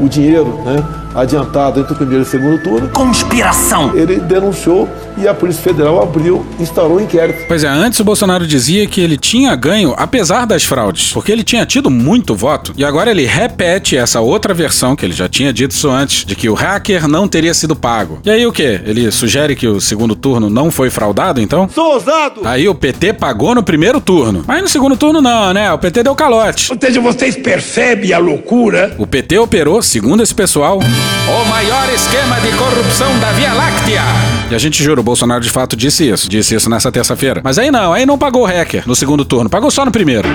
o 0.00 0.08
dinheiro, 0.08 0.60
né? 0.64 1.01
Adiantado 1.14 1.80
entre 1.80 1.92
o 1.92 1.96
primeiro 1.96 2.22
e 2.22 2.26
o 2.26 2.28
segundo 2.28 2.62
turno. 2.62 2.88
Conspiração! 2.90 3.92
Ele 3.94 4.20
denunciou 4.20 4.88
e 5.16 5.28
a 5.28 5.34
Polícia 5.34 5.62
Federal 5.62 6.02
abriu, 6.02 6.44
instaurou 6.58 6.98
um 6.98 7.00
inquérito. 7.00 7.44
Pois 7.46 7.64
é, 7.64 7.68
antes 7.68 8.00
o 8.00 8.04
Bolsonaro 8.04 8.46
dizia 8.46 8.86
que 8.86 9.00
ele 9.00 9.16
tinha 9.16 9.54
ganho 9.54 9.94
apesar 9.96 10.46
das 10.46 10.64
fraudes, 10.64 11.12
porque 11.12 11.30
ele 11.30 11.44
tinha 11.44 11.66
tido 11.66 11.90
muito 11.90 12.34
voto. 12.34 12.72
E 12.76 12.84
agora 12.84 13.10
ele 13.10 13.26
repete 13.26 13.96
essa 13.96 14.20
outra 14.20 14.54
versão 14.54 14.96
que 14.96 15.04
ele 15.04 15.12
já 15.12 15.28
tinha 15.28 15.52
dito 15.52 15.72
isso 15.72 15.90
antes, 15.90 16.24
de 16.24 16.34
que 16.34 16.48
o 16.48 16.54
hacker 16.54 17.06
não 17.06 17.28
teria 17.28 17.54
sido 17.54 17.76
pago. 17.76 18.20
E 18.24 18.30
aí 18.30 18.46
o 18.46 18.52
que? 18.52 18.80
Ele 18.84 19.10
sugere 19.10 19.54
que 19.54 19.66
o 19.66 19.80
segundo 19.80 20.14
turno 20.14 20.48
não 20.48 20.70
foi 20.70 20.90
fraudado, 20.90 21.40
então? 21.40 21.68
Sou 21.68 21.94
ousado! 21.94 22.40
Aí 22.44 22.68
o 22.68 22.74
PT 22.74 23.14
pagou 23.14 23.54
no 23.54 23.62
primeiro 23.62 24.00
turno. 24.00 24.44
Mas 24.46 24.62
no 24.62 24.68
segundo 24.68 24.96
turno 24.96 25.20
não, 25.20 25.52
né? 25.52 25.72
O 25.72 25.78
PT 25.78 26.02
deu 26.02 26.14
calote. 26.14 26.72
Ou 26.72 26.78
seja, 26.80 27.00
vocês 27.00 27.36
percebem 27.36 28.12
a 28.12 28.18
loucura? 28.18 28.94
O 28.98 29.06
PT 29.06 29.38
operou, 29.38 29.82
segundo 29.82 30.22
esse 30.22 30.34
pessoal, 30.34 30.80
o 31.28 31.44
maior 31.48 31.88
esquema 31.88 32.40
de 32.40 32.50
corrupção 32.56 33.18
da 33.18 33.32
Via 33.32 33.52
Láctea. 33.52 34.02
E 34.50 34.54
a 34.54 34.58
gente 34.58 34.82
jura, 34.82 35.00
o 35.00 35.04
Bolsonaro 35.04 35.42
de 35.42 35.50
fato 35.50 35.76
disse 35.76 36.08
isso. 36.08 36.28
Disse 36.28 36.54
isso 36.54 36.68
nessa 36.68 36.92
terça-feira. 36.92 37.40
Mas 37.42 37.58
aí 37.58 37.70
não, 37.70 37.92
aí 37.92 38.04
não 38.04 38.18
pagou 38.18 38.42
o 38.42 38.46
hacker 38.46 38.82
no 38.86 38.94
segundo 38.94 39.24
turno, 39.24 39.48
pagou 39.48 39.70
só 39.70 39.84
no 39.84 39.92
primeiro. 39.92 40.28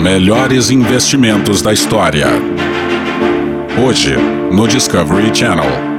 Melhores 0.00 0.70
investimentos 0.70 1.62
da 1.62 1.72
história. 1.72 2.28
Hoje, 3.84 4.16
no 4.50 4.66
Discovery 4.68 5.34
Channel. 5.34 5.96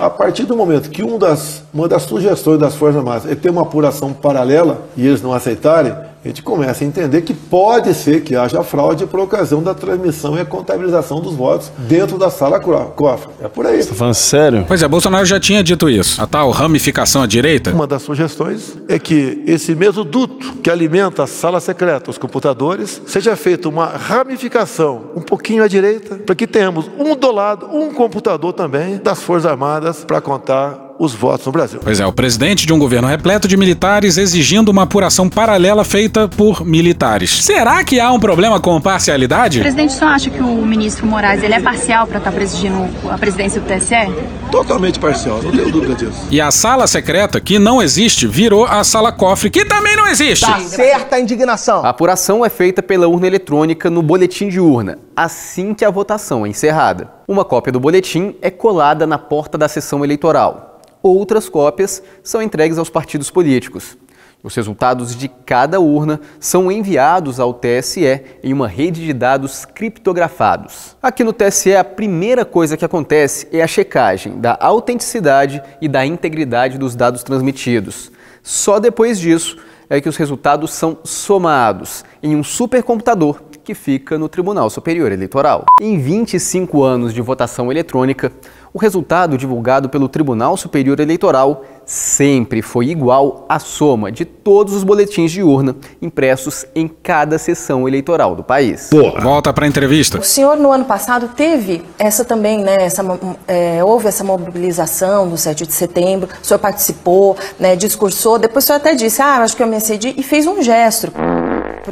A 0.00 0.08
partir 0.08 0.44
do 0.44 0.56
momento 0.56 0.88
que 0.90 1.02
um 1.02 1.18
das, 1.18 1.62
uma 1.78 1.88
das 1.88 2.02
sugestões 2.02 2.58
das 2.58 2.74
Forças 2.74 2.96
Armadas 2.96 3.30
é 3.30 3.34
ter 3.36 3.50
uma 3.50 3.62
apuração 3.62 4.12
paralela 4.12 4.88
e 4.96 5.06
eles 5.06 5.22
não 5.22 5.32
aceitarem, 5.32 5.92
a 5.92 6.26
gente 6.26 6.42
começa 6.42 6.82
a 6.82 6.86
entender 6.86 7.22
que 7.22 7.32
pode 7.32 7.94
ser 7.94 8.22
que 8.22 8.34
haja 8.34 8.64
fraude 8.64 9.06
por 9.06 9.20
ocasião 9.20 9.62
da 9.62 9.72
transmissão 9.72 10.36
e 10.36 10.40
a 10.40 10.44
contabilização 10.44 11.20
dos 11.20 11.36
votos 11.36 11.70
dentro 11.78 12.18
da 12.18 12.28
sala 12.28 12.58
cofre. 12.58 13.30
É 13.40 13.46
por 13.46 13.64
aí. 13.64 13.80
Você 13.80 13.90
tá 13.90 13.94
falando 13.94 14.14
sério? 14.14 14.64
Pois 14.66 14.82
é, 14.82 14.88
Bolsonaro 14.88 15.24
já 15.24 15.38
tinha 15.38 15.62
dito 15.62 15.88
isso. 15.88 16.20
A 16.20 16.26
tal 16.26 16.50
ramificação 16.50 17.22
à 17.22 17.26
direita. 17.26 17.70
Uma 17.70 17.86
das 17.86 18.02
sugestões 18.02 18.76
é 18.88 18.98
que 18.98 19.44
esse 19.46 19.76
mesmo 19.76 20.02
duto 20.02 20.54
que 20.54 20.68
alimenta 20.68 21.22
a 21.22 21.26
sala 21.28 21.60
secreta, 21.60 22.10
os 22.10 22.18
computadores, 22.18 23.00
seja 23.06 23.36
feita 23.36 23.68
uma 23.68 23.86
ramificação 23.86 25.12
um 25.14 25.20
pouquinho 25.20 25.62
à 25.62 25.68
direita, 25.68 26.16
para 26.16 26.34
que 26.34 26.48
tenhamos 26.48 26.90
um 26.98 27.14
do 27.14 27.30
lado, 27.30 27.68
um 27.72 27.94
computador 27.94 28.52
também 28.52 28.98
das 28.98 29.22
Forças 29.22 29.48
Armadas 29.48 30.04
para 30.04 30.20
contar 30.20 30.87
os 30.98 31.14
votos 31.14 31.46
no 31.46 31.52
Brasil. 31.52 31.80
Pois 31.82 32.00
é, 32.00 32.06
o 32.06 32.12
presidente 32.12 32.66
de 32.66 32.72
um 32.72 32.78
governo 32.78 33.06
repleto 33.06 33.46
de 33.46 33.56
militares 33.56 34.18
exigindo 34.18 34.70
uma 34.70 34.82
apuração 34.82 35.28
paralela 35.28 35.84
feita 35.84 36.28
por 36.28 36.64
militares. 36.64 37.44
Será 37.44 37.84
que 37.84 38.00
há 38.00 38.10
um 38.10 38.18
problema 38.18 38.58
com 38.60 38.80
parcialidade? 38.80 39.58
O 39.58 39.62
presidente 39.62 39.92
só 39.92 40.06
acha 40.06 40.28
que 40.28 40.40
o 40.40 40.66
ministro 40.66 41.06
Moraes 41.06 41.42
ele 41.42 41.54
é 41.54 41.60
parcial 41.60 42.06
para 42.06 42.18
estar 42.18 42.32
presidindo 42.32 42.88
a 43.08 43.16
presidência 43.16 43.60
do 43.60 43.66
TSE? 43.66 44.12
Totalmente 44.50 44.98
parcial, 44.98 45.40
não 45.42 45.52
tenho 45.52 45.70
dúvida 45.70 45.94
disso. 45.94 46.26
E 46.30 46.40
a 46.40 46.50
sala 46.50 46.86
secreta, 46.86 47.40
que 47.40 47.58
não 47.58 47.80
existe, 47.80 48.26
virou 48.26 48.64
a 48.64 48.82
sala 48.82 49.12
cofre, 49.12 49.50
que 49.50 49.64
também 49.64 49.96
não 49.96 50.06
existe. 50.06 50.46
Tá 50.46 50.58
certa 50.60 51.16
a 51.16 51.20
indignação. 51.20 51.84
A 51.84 51.90
apuração 51.90 52.44
é 52.44 52.48
feita 52.48 52.82
pela 52.82 53.06
urna 53.06 53.26
eletrônica 53.26 53.88
no 53.88 54.02
boletim 54.02 54.48
de 54.48 54.58
urna, 54.58 54.98
assim 55.14 55.74
que 55.74 55.84
a 55.84 55.90
votação 55.90 56.44
é 56.44 56.48
encerrada. 56.48 57.12
Uma 57.28 57.44
cópia 57.44 57.72
do 57.72 57.78
boletim 57.78 58.34
é 58.40 58.50
colada 58.50 59.06
na 59.06 59.18
porta 59.18 59.58
da 59.58 59.68
sessão 59.68 60.02
eleitoral 60.02 60.67
outras 61.02 61.48
cópias 61.48 62.02
são 62.22 62.42
entregues 62.42 62.78
aos 62.78 62.90
partidos 62.90 63.30
políticos. 63.30 63.96
Os 64.40 64.54
resultados 64.54 65.16
de 65.16 65.26
cada 65.26 65.80
urna 65.80 66.20
são 66.38 66.70
enviados 66.70 67.40
ao 67.40 67.52
TSE 67.52 68.22
em 68.42 68.52
uma 68.52 68.68
rede 68.68 69.04
de 69.04 69.12
dados 69.12 69.64
criptografados. 69.64 70.96
Aqui 71.02 71.24
no 71.24 71.32
TSE, 71.32 71.74
a 71.74 71.82
primeira 71.82 72.44
coisa 72.44 72.76
que 72.76 72.84
acontece 72.84 73.48
é 73.50 73.62
a 73.62 73.66
checagem 73.66 74.38
da 74.38 74.56
autenticidade 74.60 75.60
e 75.80 75.88
da 75.88 76.06
integridade 76.06 76.78
dos 76.78 76.94
dados 76.94 77.24
transmitidos. 77.24 78.12
Só 78.40 78.78
depois 78.78 79.18
disso 79.18 79.58
é 79.90 80.00
que 80.00 80.08
os 80.08 80.16
resultados 80.16 80.72
são 80.72 80.98
somados 81.02 82.04
em 82.22 82.36
um 82.36 82.44
supercomputador 82.44 83.42
que 83.68 83.74
fica 83.74 84.16
no 84.16 84.30
Tribunal 84.30 84.70
Superior 84.70 85.12
Eleitoral. 85.12 85.66
Em 85.78 85.98
25 85.98 86.82
anos 86.82 87.12
de 87.12 87.20
votação 87.20 87.70
eletrônica, 87.70 88.32
o 88.72 88.78
resultado 88.78 89.36
divulgado 89.36 89.90
pelo 89.90 90.08
Tribunal 90.08 90.56
Superior 90.56 90.98
Eleitoral 91.00 91.62
sempre 91.84 92.62
foi 92.62 92.86
igual 92.86 93.44
à 93.46 93.58
soma 93.58 94.10
de 94.10 94.24
todos 94.24 94.72
os 94.72 94.84
boletins 94.84 95.32
de 95.32 95.42
urna 95.42 95.76
impressos 96.00 96.64
em 96.74 96.88
cada 96.88 97.38
sessão 97.38 97.86
eleitoral 97.86 98.34
do 98.34 98.42
país. 98.42 98.88
Porra. 98.88 99.20
Volta 99.20 99.52
para 99.52 99.66
a 99.66 99.68
entrevista. 99.68 100.18
O 100.18 100.22
senhor 100.24 100.56
no 100.56 100.72
ano 100.72 100.86
passado 100.86 101.28
teve 101.36 101.82
essa 101.98 102.24
também, 102.24 102.62
né? 102.62 102.76
Essa, 102.80 103.04
é, 103.46 103.84
houve 103.84 104.08
essa 104.08 104.24
mobilização 104.24 105.28
do 105.28 105.36
7 105.36 105.66
de 105.66 105.74
setembro. 105.74 106.28
O 106.42 106.46
senhor 106.46 106.58
participou, 106.58 107.36
né? 107.60 107.76
Discursou. 107.76 108.38
Depois 108.38 108.64
o 108.64 108.66
senhor 108.66 108.78
até 108.78 108.94
disse, 108.94 109.20
ah, 109.20 109.42
acho 109.42 109.54
que 109.54 109.62
eu 109.62 109.66
me 109.66 109.76
excedi 109.76 110.14
e 110.16 110.22
fez 110.22 110.46
um 110.46 110.62
gesto. 110.62 111.12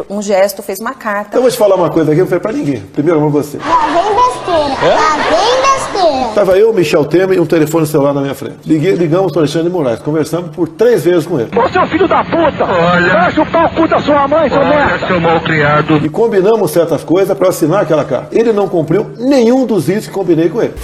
Um 0.08 0.22
gesto, 0.22 0.62
fez 0.62 0.78
uma 0.78 0.94
carta. 0.94 1.28
Então 1.28 1.38
eu 1.38 1.42
vou 1.42 1.50
te 1.50 1.56
falar 1.56 1.74
uma 1.76 1.90
coisa 1.90 2.10
aqui, 2.12 2.20
eu 2.20 2.24
não 2.24 2.28
falei 2.28 2.40
pra 2.42 2.52
ninguém. 2.52 2.80
Primeiro 2.80 3.20
pra 3.20 3.28
você. 3.28 3.58
Lá 3.58 3.86
vem 3.86 4.14
besteira. 4.14 4.86
É? 4.86 4.94
Lá 4.94 5.16
vem 5.16 5.62
besteira. 5.62 6.26
Tava 6.34 6.58
eu, 6.58 6.72
Michel 6.72 7.04
Temer 7.06 7.38
e 7.38 7.40
um 7.40 7.46
telefone 7.46 7.86
celular 7.86 8.12
na 8.12 8.20
minha 8.20 8.34
frente. 8.34 8.56
Liguei, 8.66 8.92
ligamos 8.92 9.32
para 9.32 9.40
Alexandre 9.42 9.68
de 9.68 9.74
Moraes, 9.74 10.00
conversamos 10.00 10.54
por 10.54 10.68
três 10.68 11.02
vezes 11.04 11.26
com 11.26 11.40
ele. 11.40 11.50
Ô, 11.56 11.68
seu 11.68 11.86
filho 11.86 12.06
da 12.06 12.22
puta! 12.22 12.64
Olha. 12.64 13.12
Vai 13.12 13.32
chupar 13.32 13.66
o 13.66 13.70
cu 13.70 13.88
da 13.88 13.98
sua 14.00 14.28
mãe, 14.28 14.48
seu 14.48 14.58
merda! 14.64 15.06
seu 15.06 15.20
mal 15.20 15.40
criado. 15.40 15.96
E 16.04 16.08
combinamos 16.08 16.70
certas 16.70 17.02
coisas 17.02 17.36
para 17.36 17.48
assinar 17.48 17.82
aquela 17.82 18.04
carta. 18.04 18.28
Ele 18.38 18.52
não 18.52 18.68
cumpriu 18.68 19.10
nenhum 19.18 19.64
dos 19.64 19.88
itens 19.88 20.06
que 20.06 20.12
combinei 20.12 20.48
com 20.48 20.62
ele. 20.62 20.74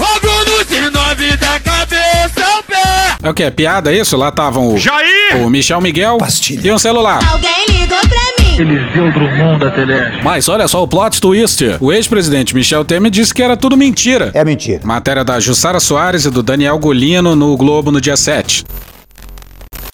É 3.23 3.31
o 3.31 3.35
que? 3.35 3.45
É 3.45 3.51
piada 3.51 3.93
isso? 3.93 4.17
Lá 4.17 4.31
estavam 4.31 4.75
o, 4.75 4.79
Jair! 4.79 5.45
o 5.45 5.49
Michel 5.51 5.81
Miguel 5.81 6.19
Pastilha. 6.19 6.69
e 6.69 6.73
um 6.73 6.79
celular. 6.79 7.21
Alguém 7.31 7.67
ligou 7.69 7.99
pra 7.99 8.09
mim. 8.09 8.42
Eliseu 8.59 9.13
Drummond 9.13 9.59
da 9.61 9.71
Teleste. 9.71 10.21
Mas 10.23 10.49
olha 10.49 10.69
só 10.69 10.83
o 10.83 10.89
plot 10.89 11.21
twist. 11.21 11.63
O 11.81 11.93
ex-presidente 11.93 12.55
Michel 12.55 12.85
Temer 12.85 13.11
disse 13.11 13.33
que 13.33 13.43
era 13.43 13.57
tudo 13.57 13.77
mentira. 13.77 14.31
É 14.35 14.45
mentira. 14.45 14.81
Matéria 14.85 15.25
da 15.25 15.41
Jussara 15.41 15.81
Soares 15.81 16.25
e 16.25 16.31
do 16.31 16.43
Daniel 16.43 16.79
Golino 16.79 17.35
no 17.35 17.57
Globo 17.57 17.91
no 17.91 18.01
dia 18.01 18.17
7. 18.17 18.65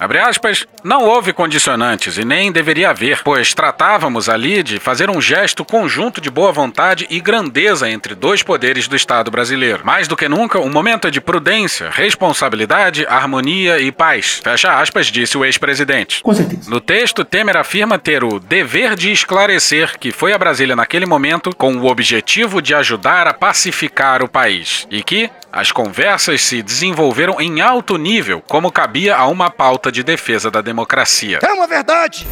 Abre 0.01 0.21
aspas, 0.21 0.65
não 0.85 1.03
houve 1.03 1.33
condicionantes 1.33 2.19
e 2.19 2.25
nem 2.25 2.53
deveria 2.53 2.91
haver, 2.91 3.21
pois 3.25 3.53
tratávamos 3.53 4.29
ali 4.29 4.63
de 4.63 4.79
fazer 4.79 5.11
um 5.11 5.21
gesto 5.21 5.65
conjunto 5.65 6.21
de 6.21 6.31
boa 6.31 6.53
vontade 6.53 7.05
e 7.11 7.19
grandeza 7.19 7.91
entre 7.91 8.15
dois 8.15 8.41
poderes 8.41 8.87
do 8.87 8.95
Estado 8.95 9.29
brasileiro. 9.29 9.85
Mais 9.85 10.07
do 10.07 10.17
que 10.17 10.29
nunca, 10.29 10.61
um 10.61 10.71
momento 10.71 11.11
de 11.11 11.21
prudência, 11.21 11.91
responsabilidade, 11.91 13.05
harmonia 13.09 13.81
e 13.81 13.91
paz. 13.91 14.41
Fecha 14.45 14.81
aspas, 14.81 15.09
disse 15.09 15.37
o 15.37 15.45
ex-presidente. 15.45 16.23
Com 16.23 16.33
certeza. 16.33 16.71
No 16.71 16.81
texto, 16.81 17.25
Temer 17.25 17.57
afirma 17.57 17.99
ter 17.99 18.23
o 18.23 18.39
dever 18.39 18.95
de 18.95 19.11
esclarecer 19.11 19.99
que 19.99 20.13
foi 20.13 20.33
a 20.33 20.39
Brasília 20.39 20.77
naquele 20.77 21.07
momento 21.07 21.53
com 21.57 21.77
o 21.77 21.87
objetivo 21.87 22.63
de 22.63 22.73
ajudar 22.73 23.27
a 23.27 23.35
pacificar 23.35 24.23
o 24.23 24.29
país 24.29 24.87
e 24.93 25.03
que 25.03 25.29
as 25.53 25.73
conversas 25.73 26.43
se 26.43 26.63
desenvolveram 26.63 27.41
em 27.41 27.61
alto 27.61 27.97
nível, 27.97 28.41
como 28.47 28.71
cabia 28.71 29.17
a 29.17 29.27
uma 29.27 29.51
pauta 29.51 29.88
de 29.91 30.03
defesa 30.03 30.51
da 30.51 30.61
democracia. 30.61 31.39
É 31.43 31.53
uma 31.53 31.67
verdade! 31.67 32.27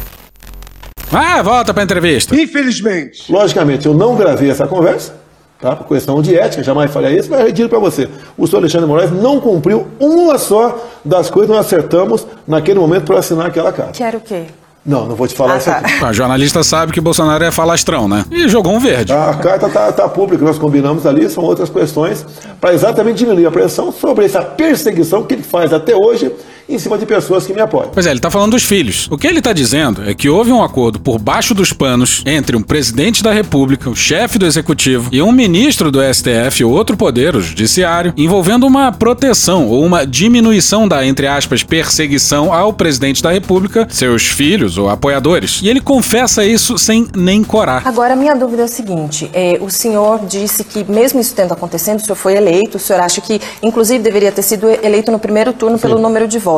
Ah, 1.11 1.41
volta 1.41 1.73
pra 1.73 1.83
entrevista. 1.83 2.35
Infelizmente. 2.35 3.31
Logicamente, 3.31 3.85
eu 3.85 3.93
não 3.93 4.15
gravei 4.15 4.49
essa 4.51 4.67
conversa, 4.67 5.15
tá? 5.59 5.75
Por 5.75 5.87
questão 5.87 6.21
de 6.21 6.37
ética, 6.37 6.61
jamais 6.63 6.91
faria 6.91 7.11
isso, 7.11 7.29
mas 7.31 7.39
eu 7.41 7.51
digo 7.51 7.69
para 7.69 7.79
você: 7.79 8.09
o 8.37 8.45
senhor 8.45 8.59
Alexandre 8.59 8.87
Moraes 8.87 9.11
não 9.11 9.39
cumpriu 9.39 9.87
uma 9.99 10.37
só 10.37 10.77
das 11.05 11.29
coisas 11.29 11.49
que 11.49 11.55
nós 11.57 11.65
acertamos 11.65 12.27
naquele 12.45 12.79
momento 12.79 13.05
para 13.05 13.19
assinar 13.19 13.45
aquela 13.47 13.71
carta. 13.71 13.93
Que 13.93 14.03
era 14.03 14.17
o 14.17 14.21
quê? 14.21 14.43
Não, 14.85 15.05
não 15.05 15.15
vou 15.17 15.27
te 15.27 15.35
falar 15.35 15.55
Ah, 15.55 15.57
isso 15.57 15.65
tá. 15.69 15.77
aqui. 15.79 16.03
A 16.05 16.13
jornalista 16.13 16.63
sabe 16.63 16.93
que 16.93 17.01
Bolsonaro 17.01 17.43
é 17.43 17.51
falastrão, 17.51 18.07
né? 18.07 18.23
E 18.31 18.47
jogou 18.47 18.73
um 18.73 18.79
verde. 18.79 19.11
A 19.11 19.33
carta 19.33 19.67
está 19.67 19.91
tá 19.91 20.07
pública, 20.07 20.43
nós 20.45 20.57
combinamos 20.57 21.05
ali, 21.05 21.29
são 21.29 21.43
outras 21.43 21.69
questões, 21.69 22.25
para 22.59 22.73
exatamente 22.73 23.17
diminuir 23.17 23.45
a 23.47 23.51
pressão 23.51 23.91
sobre 23.91 24.23
essa 24.25 24.41
perseguição 24.41 25.23
que 25.23 25.33
ele 25.35 25.43
faz 25.43 25.73
até 25.73 25.93
hoje 25.93 26.31
em 26.67 26.77
cima 26.77 26.97
de 26.97 27.05
pessoas 27.05 27.45
que 27.45 27.53
me 27.53 27.61
apoiam. 27.61 27.91
Pois 27.93 28.05
é, 28.05 28.11
ele 28.11 28.19
tá 28.19 28.29
falando 28.29 28.51
dos 28.51 28.63
filhos. 28.63 29.07
O 29.09 29.17
que 29.17 29.27
ele 29.27 29.41
tá 29.41 29.53
dizendo 29.53 30.03
é 30.07 30.13
que 30.13 30.29
houve 30.29 30.51
um 30.51 30.63
acordo 30.63 30.99
por 30.99 31.19
baixo 31.19 31.53
dos 31.53 31.71
panos 31.71 32.23
entre 32.25 32.55
um 32.55 32.61
presidente 32.61 33.23
da 33.23 33.31
República, 33.31 33.89
o 33.89 33.95
chefe 33.95 34.37
do 34.37 34.45
executivo 34.45 35.09
e 35.11 35.21
um 35.21 35.31
ministro 35.31 35.89
do 35.91 35.99
STF, 36.01 36.63
outro 36.63 36.97
poder, 36.97 37.35
o 37.35 37.41
judiciário, 37.41 38.13
envolvendo 38.17 38.65
uma 38.65 38.91
proteção 38.91 39.67
ou 39.67 39.85
uma 39.85 40.05
diminuição 40.05 40.87
da, 40.87 41.05
entre 41.05 41.27
aspas, 41.27 41.63
perseguição 41.63 42.53
ao 42.53 42.73
presidente 42.73 43.23
da 43.23 43.31
República, 43.31 43.87
seus 43.89 44.25
filhos 44.25 44.77
ou 44.77 44.89
apoiadores. 44.89 45.61
E 45.63 45.69
ele 45.69 45.79
confessa 45.79 46.43
isso 46.43 46.77
sem 46.77 47.07
nem 47.15 47.43
corar. 47.43 47.83
Agora, 47.85 48.15
minha 48.15 48.35
dúvida 48.35 48.63
é 48.63 48.65
o 48.65 48.69
seguinte: 48.69 49.29
é, 49.33 49.57
o 49.61 49.69
senhor 49.69 50.25
disse 50.25 50.63
que, 50.63 50.83
mesmo 50.89 51.19
isso 51.19 51.33
tendo 51.33 51.53
acontecendo, 51.53 51.99
o 51.99 52.03
senhor 52.03 52.15
foi 52.15 52.35
eleito, 52.35 52.77
o 52.77 52.79
senhor 52.79 53.01
acha 53.01 53.21
que, 53.21 53.39
inclusive, 53.61 54.03
deveria 54.03 54.31
ter 54.31 54.41
sido 54.41 54.67
eleito 54.69 55.11
no 55.11 55.19
primeiro 55.19 55.53
turno 55.53 55.77
Sim. 55.77 55.83
pelo 55.83 55.99
número 55.99 56.27
de 56.27 56.39
votos. 56.39 56.56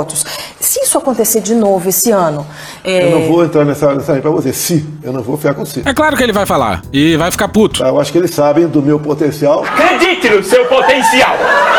Se 0.59 0.79
isso 0.81 0.97
acontecer 0.97 1.41
de 1.41 1.55
novo 1.55 1.89
esse 1.89 2.11
ano. 2.11 2.45
É... 2.83 3.07
Eu 3.07 3.19
não 3.19 3.27
vou 3.27 3.43
entrar 3.43 3.65
nessa 3.65 3.93
mensagem 3.93 4.21
para 4.21 4.31
você. 4.31 4.53
Se, 4.53 4.85
eu 5.03 5.11
não 5.11 5.21
vou 5.21 5.37
ficar 5.37 5.53
com 5.53 5.65
si. 5.65 5.81
É 5.85 5.93
claro 5.93 6.15
que 6.15 6.23
ele 6.23 6.33
vai 6.33 6.45
falar. 6.45 6.81
E 6.91 7.15
vai 7.17 7.31
ficar 7.31 7.47
puto. 7.47 7.83
Eu 7.83 7.99
acho 7.99 8.11
que 8.11 8.17
eles 8.17 8.31
sabem 8.31 8.67
do 8.67 8.81
meu 8.81 8.99
potencial. 8.99 9.63
Acredite 9.63 10.29
no 10.29 10.43
seu 10.43 10.65
potencial. 10.65 11.35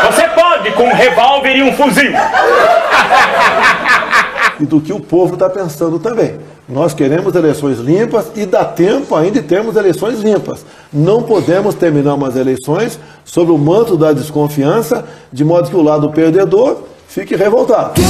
Você 0.07 0.27
pode 0.29 0.71
com 0.71 0.83
um 0.83 0.93
revólver 0.93 1.55
e 1.55 1.63
um 1.63 1.73
fuzil. 1.73 2.11
e 4.59 4.65
do 4.65 4.79
que 4.79 4.93
o 4.93 4.99
povo 4.99 5.33
está 5.33 5.49
pensando 5.49 5.99
também. 5.99 6.39
Nós 6.69 6.93
queremos 6.93 7.35
eleições 7.35 7.79
limpas 7.79 8.31
e 8.35 8.45
dá 8.45 8.63
tempo 8.63 9.15
ainda 9.15 9.41
de 9.41 9.47
termos 9.47 9.75
eleições 9.75 10.21
limpas. 10.21 10.65
Não 10.91 11.23
podemos 11.23 11.75
terminar 11.75 12.13
umas 12.13 12.35
eleições 12.35 12.97
sob 13.25 13.51
o 13.51 13.57
manto 13.57 13.97
da 13.97 14.13
desconfiança, 14.13 15.03
de 15.33 15.43
modo 15.43 15.69
que 15.69 15.75
o 15.75 15.81
lado 15.81 16.09
perdedor 16.11 16.77
fique 17.11 17.35
revoltado. 17.35 18.01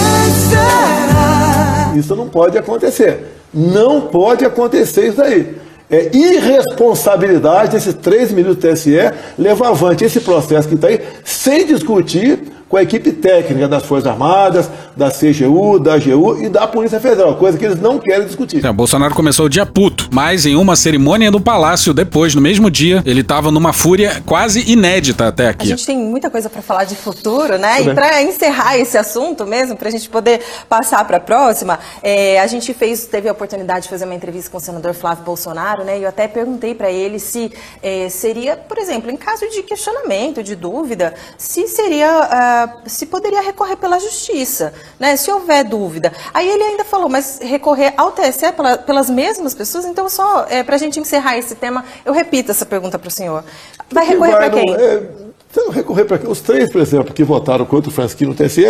Isso 1.97 2.15
não 2.15 2.29
pode 2.29 2.57
acontecer. 2.57 3.35
Não 3.53 4.01
pode 4.01 4.45
acontecer 4.45 5.07
isso 5.07 5.21
aí. 5.21 5.57
É 5.89 6.15
irresponsabilidade 6.15 7.71
desses 7.71 7.93
três 7.95 8.31
ministros 8.31 8.57
do 8.57 8.73
TSE 8.73 9.11
levar 9.37 9.69
avante 9.69 10.05
esse 10.05 10.21
processo 10.21 10.69
que 10.69 10.75
está 10.75 10.87
aí 10.87 11.01
sem 11.25 11.65
discutir 11.65 12.39
com 12.71 12.77
a 12.77 12.81
equipe 12.81 13.11
técnica 13.11 13.67
das 13.67 13.83
Forças 13.83 14.09
Armadas, 14.09 14.69
da 14.95 15.11
CGU, 15.11 15.77
da 15.77 15.95
AGU 15.95 16.41
e 16.41 16.47
da 16.47 16.65
Polícia 16.65 17.01
Federal, 17.01 17.35
coisa 17.35 17.57
que 17.57 17.65
eles 17.65 17.81
não 17.81 17.99
querem 17.99 18.25
discutir. 18.25 18.65
É, 18.65 18.71
Bolsonaro 18.71 19.13
começou 19.13 19.47
o 19.47 19.49
dia 19.49 19.65
puto, 19.65 20.07
mas 20.09 20.45
em 20.45 20.55
uma 20.55 20.77
cerimônia 20.77 21.29
do 21.29 21.41
Palácio, 21.41 21.93
depois, 21.93 22.33
no 22.33 22.39
mesmo 22.39 22.71
dia, 22.71 23.03
ele 23.05 23.19
estava 23.19 23.51
numa 23.51 23.73
fúria 23.73 24.23
quase 24.25 24.71
inédita 24.71 25.27
até 25.27 25.49
aqui. 25.49 25.65
A 25.65 25.75
gente 25.75 25.85
tem 25.85 25.97
muita 25.97 26.29
coisa 26.29 26.49
para 26.49 26.61
falar 26.61 26.85
de 26.85 26.95
futuro, 26.95 27.57
né? 27.57 27.81
E 27.81 27.93
para 27.93 28.23
encerrar 28.23 28.77
esse 28.77 28.97
assunto 28.97 29.45
mesmo, 29.45 29.75
para 29.75 29.89
a 29.89 29.91
gente 29.91 30.09
poder 30.09 30.39
passar 30.69 31.03
para 31.05 31.17
a 31.17 31.19
próxima, 31.19 31.77
é, 32.01 32.39
a 32.39 32.47
gente 32.47 32.73
fez, 32.73 33.05
teve 33.05 33.27
a 33.27 33.33
oportunidade 33.33 33.83
de 33.83 33.89
fazer 33.89 34.05
uma 34.05 34.15
entrevista 34.15 34.49
com 34.49 34.57
o 34.57 34.61
senador 34.61 34.93
Flávio 34.93 35.25
Bolsonaro, 35.25 35.83
né? 35.83 35.99
E 35.99 36.03
eu 36.03 36.09
até 36.09 36.25
perguntei 36.25 36.73
para 36.73 36.89
ele 36.89 37.19
se 37.19 37.51
é, 37.83 38.07
seria, 38.07 38.55
por 38.55 38.77
exemplo, 38.77 39.11
em 39.11 39.17
caso 39.17 39.45
de 39.49 39.61
questionamento, 39.61 40.41
de 40.41 40.55
dúvida, 40.55 41.13
se 41.37 41.67
seria 41.67 42.21
uh, 42.21 42.60
se 42.85 43.05
poderia 43.05 43.41
recorrer 43.41 43.75
pela 43.75 43.99
justiça, 43.99 44.73
né? 44.99 45.15
Se 45.15 45.31
houver 45.31 45.63
dúvida. 45.63 46.11
Aí 46.33 46.49
ele 46.49 46.63
ainda 46.63 46.83
falou, 46.83 47.07
mas 47.07 47.39
recorrer 47.41 47.93
ao 47.97 48.11
TSE 48.11 48.51
pela, 48.53 48.77
pelas 48.77 49.09
mesmas 49.09 49.53
pessoas? 49.53 49.85
Então, 49.85 50.09
só 50.09 50.45
é, 50.49 50.63
para 50.63 50.75
a 50.75 50.79
gente 50.79 50.99
encerrar 50.99 51.37
esse 51.37 51.55
tema, 51.55 51.85
eu 52.03 52.13
repito 52.13 52.51
essa 52.51 52.65
pergunta 52.65 52.97
para 52.97 53.07
o 53.07 53.11
senhor. 53.11 53.43
Vai 53.91 54.05
recorrer 54.05 54.35
para 54.35 54.49
quem? 54.49 54.73
É, 54.73 55.09
não 55.55 55.69
recorrer 55.69 56.05
para 56.05 56.17
quem? 56.17 56.29
Os 56.29 56.41
três, 56.41 56.71
por 56.71 56.81
exemplo, 56.81 57.13
que 57.13 57.23
votaram 57.23 57.65
contra 57.65 57.89
o 57.89 57.93
Francisquinho 57.93 58.31
no 58.31 58.35
TSE, 58.35 58.65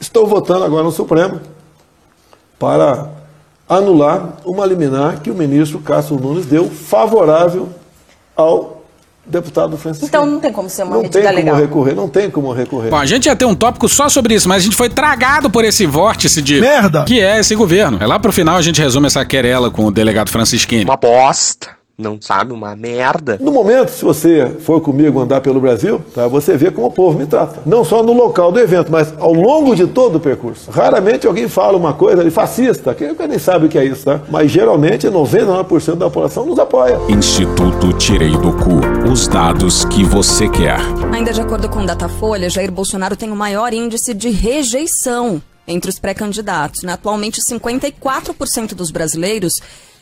estão 0.00 0.26
votando 0.26 0.64
agora 0.64 0.84
no 0.84 0.92
Supremo 0.92 1.40
para 2.58 3.10
anular 3.68 4.36
uma 4.44 4.66
liminar 4.66 5.20
que 5.20 5.30
o 5.30 5.34
ministro 5.34 5.78
Cássio 5.78 6.16
Nunes 6.16 6.46
deu 6.46 6.68
favorável 6.68 7.68
ao 8.36 8.79
deputado 9.30 9.76
Francisco. 9.76 10.06
Então 10.06 10.26
não 10.26 10.40
tem 10.40 10.52
como 10.52 10.68
ser 10.68 10.82
uma 10.82 10.96
não 10.96 11.02
medida 11.02 11.22
tem 11.22 11.34
legal. 11.34 11.54
Como 11.54 11.66
recorrer, 11.66 11.94
não 11.94 12.08
tem 12.08 12.30
como 12.30 12.52
recorrer. 12.52 12.90
Bom, 12.90 12.96
a 12.96 13.06
gente 13.06 13.26
ia 13.26 13.36
ter 13.36 13.44
um 13.44 13.54
tópico 13.54 13.88
só 13.88 14.08
sobre 14.08 14.34
isso, 14.34 14.48
mas 14.48 14.62
a 14.62 14.64
gente 14.64 14.76
foi 14.76 14.88
tragado 14.88 15.48
por 15.48 15.64
esse 15.64 15.86
vórtice 15.86 16.42
de... 16.42 16.60
Merda! 16.60 17.04
Que 17.04 17.20
é 17.20 17.38
esse 17.38 17.54
governo. 17.54 17.98
É 18.00 18.06
lá 18.06 18.18
pro 18.18 18.32
final 18.32 18.56
a 18.56 18.62
gente 18.62 18.80
resume 18.80 19.06
essa 19.06 19.24
querela 19.24 19.70
com 19.70 19.86
o 19.86 19.90
delegado 19.90 20.30
Francisquini. 20.30 20.84
Uma 20.84 20.96
bosta 20.96 21.79
não 22.00 22.18
sabe 22.20 22.52
uma 22.52 22.74
merda. 22.74 23.38
No 23.40 23.52
momento, 23.52 23.90
se 23.90 24.04
você 24.04 24.56
for 24.60 24.80
comigo 24.80 25.20
andar 25.20 25.40
pelo 25.40 25.60
Brasil, 25.60 26.00
tá, 26.14 26.26
você 26.26 26.56
vê 26.56 26.70
como 26.70 26.86
o 26.86 26.92
povo 26.92 27.18
me 27.18 27.26
trata. 27.26 27.60
Não 27.66 27.84
só 27.84 28.02
no 28.02 28.12
local 28.12 28.50
do 28.50 28.58
evento, 28.58 28.90
mas 28.90 29.12
ao 29.18 29.32
longo 29.32 29.76
de 29.76 29.86
todo 29.86 30.16
o 30.16 30.20
percurso. 30.20 30.70
Raramente 30.70 31.26
alguém 31.26 31.48
fala 31.48 31.76
uma 31.76 31.92
coisa 31.92 32.24
de 32.24 32.30
fascista, 32.30 32.94
que 32.94 33.12
nem 33.26 33.38
sabe 33.38 33.66
o 33.66 33.68
que 33.68 33.78
é 33.78 33.84
isso, 33.84 34.04
tá? 34.04 34.20
Mas 34.28 34.50
geralmente 34.50 35.06
99% 35.06 35.96
da 35.96 36.06
população 36.06 36.46
nos 36.46 36.58
apoia. 36.58 36.98
Instituto 37.08 37.92
Tirei 37.92 38.32
do 38.32 38.52
Cu. 38.52 38.80
Os 39.10 39.28
dados 39.28 39.84
que 39.84 40.02
você 40.04 40.48
quer. 40.48 40.78
Ainda 41.12 41.32
de 41.32 41.40
acordo 41.40 41.68
com 41.68 41.80
o 41.80 41.86
Datafolha, 41.86 42.48
Jair 42.48 42.72
Bolsonaro 42.72 43.16
tem 43.16 43.30
o 43.30 43.36
maior 43.36 43.72
índice 43.72 44.14
de 44.14 44.30
rejeição 44.30 45.42
entre 45.66 45.90
os 45.90 45.98
pré-candidatos. 45.98 46.82
Né? 46.82 46.92
Atualmente, 46.92 47.40
54% 47.40 48.74
dos 48.74 48.90
brasileiros 48.90 49.54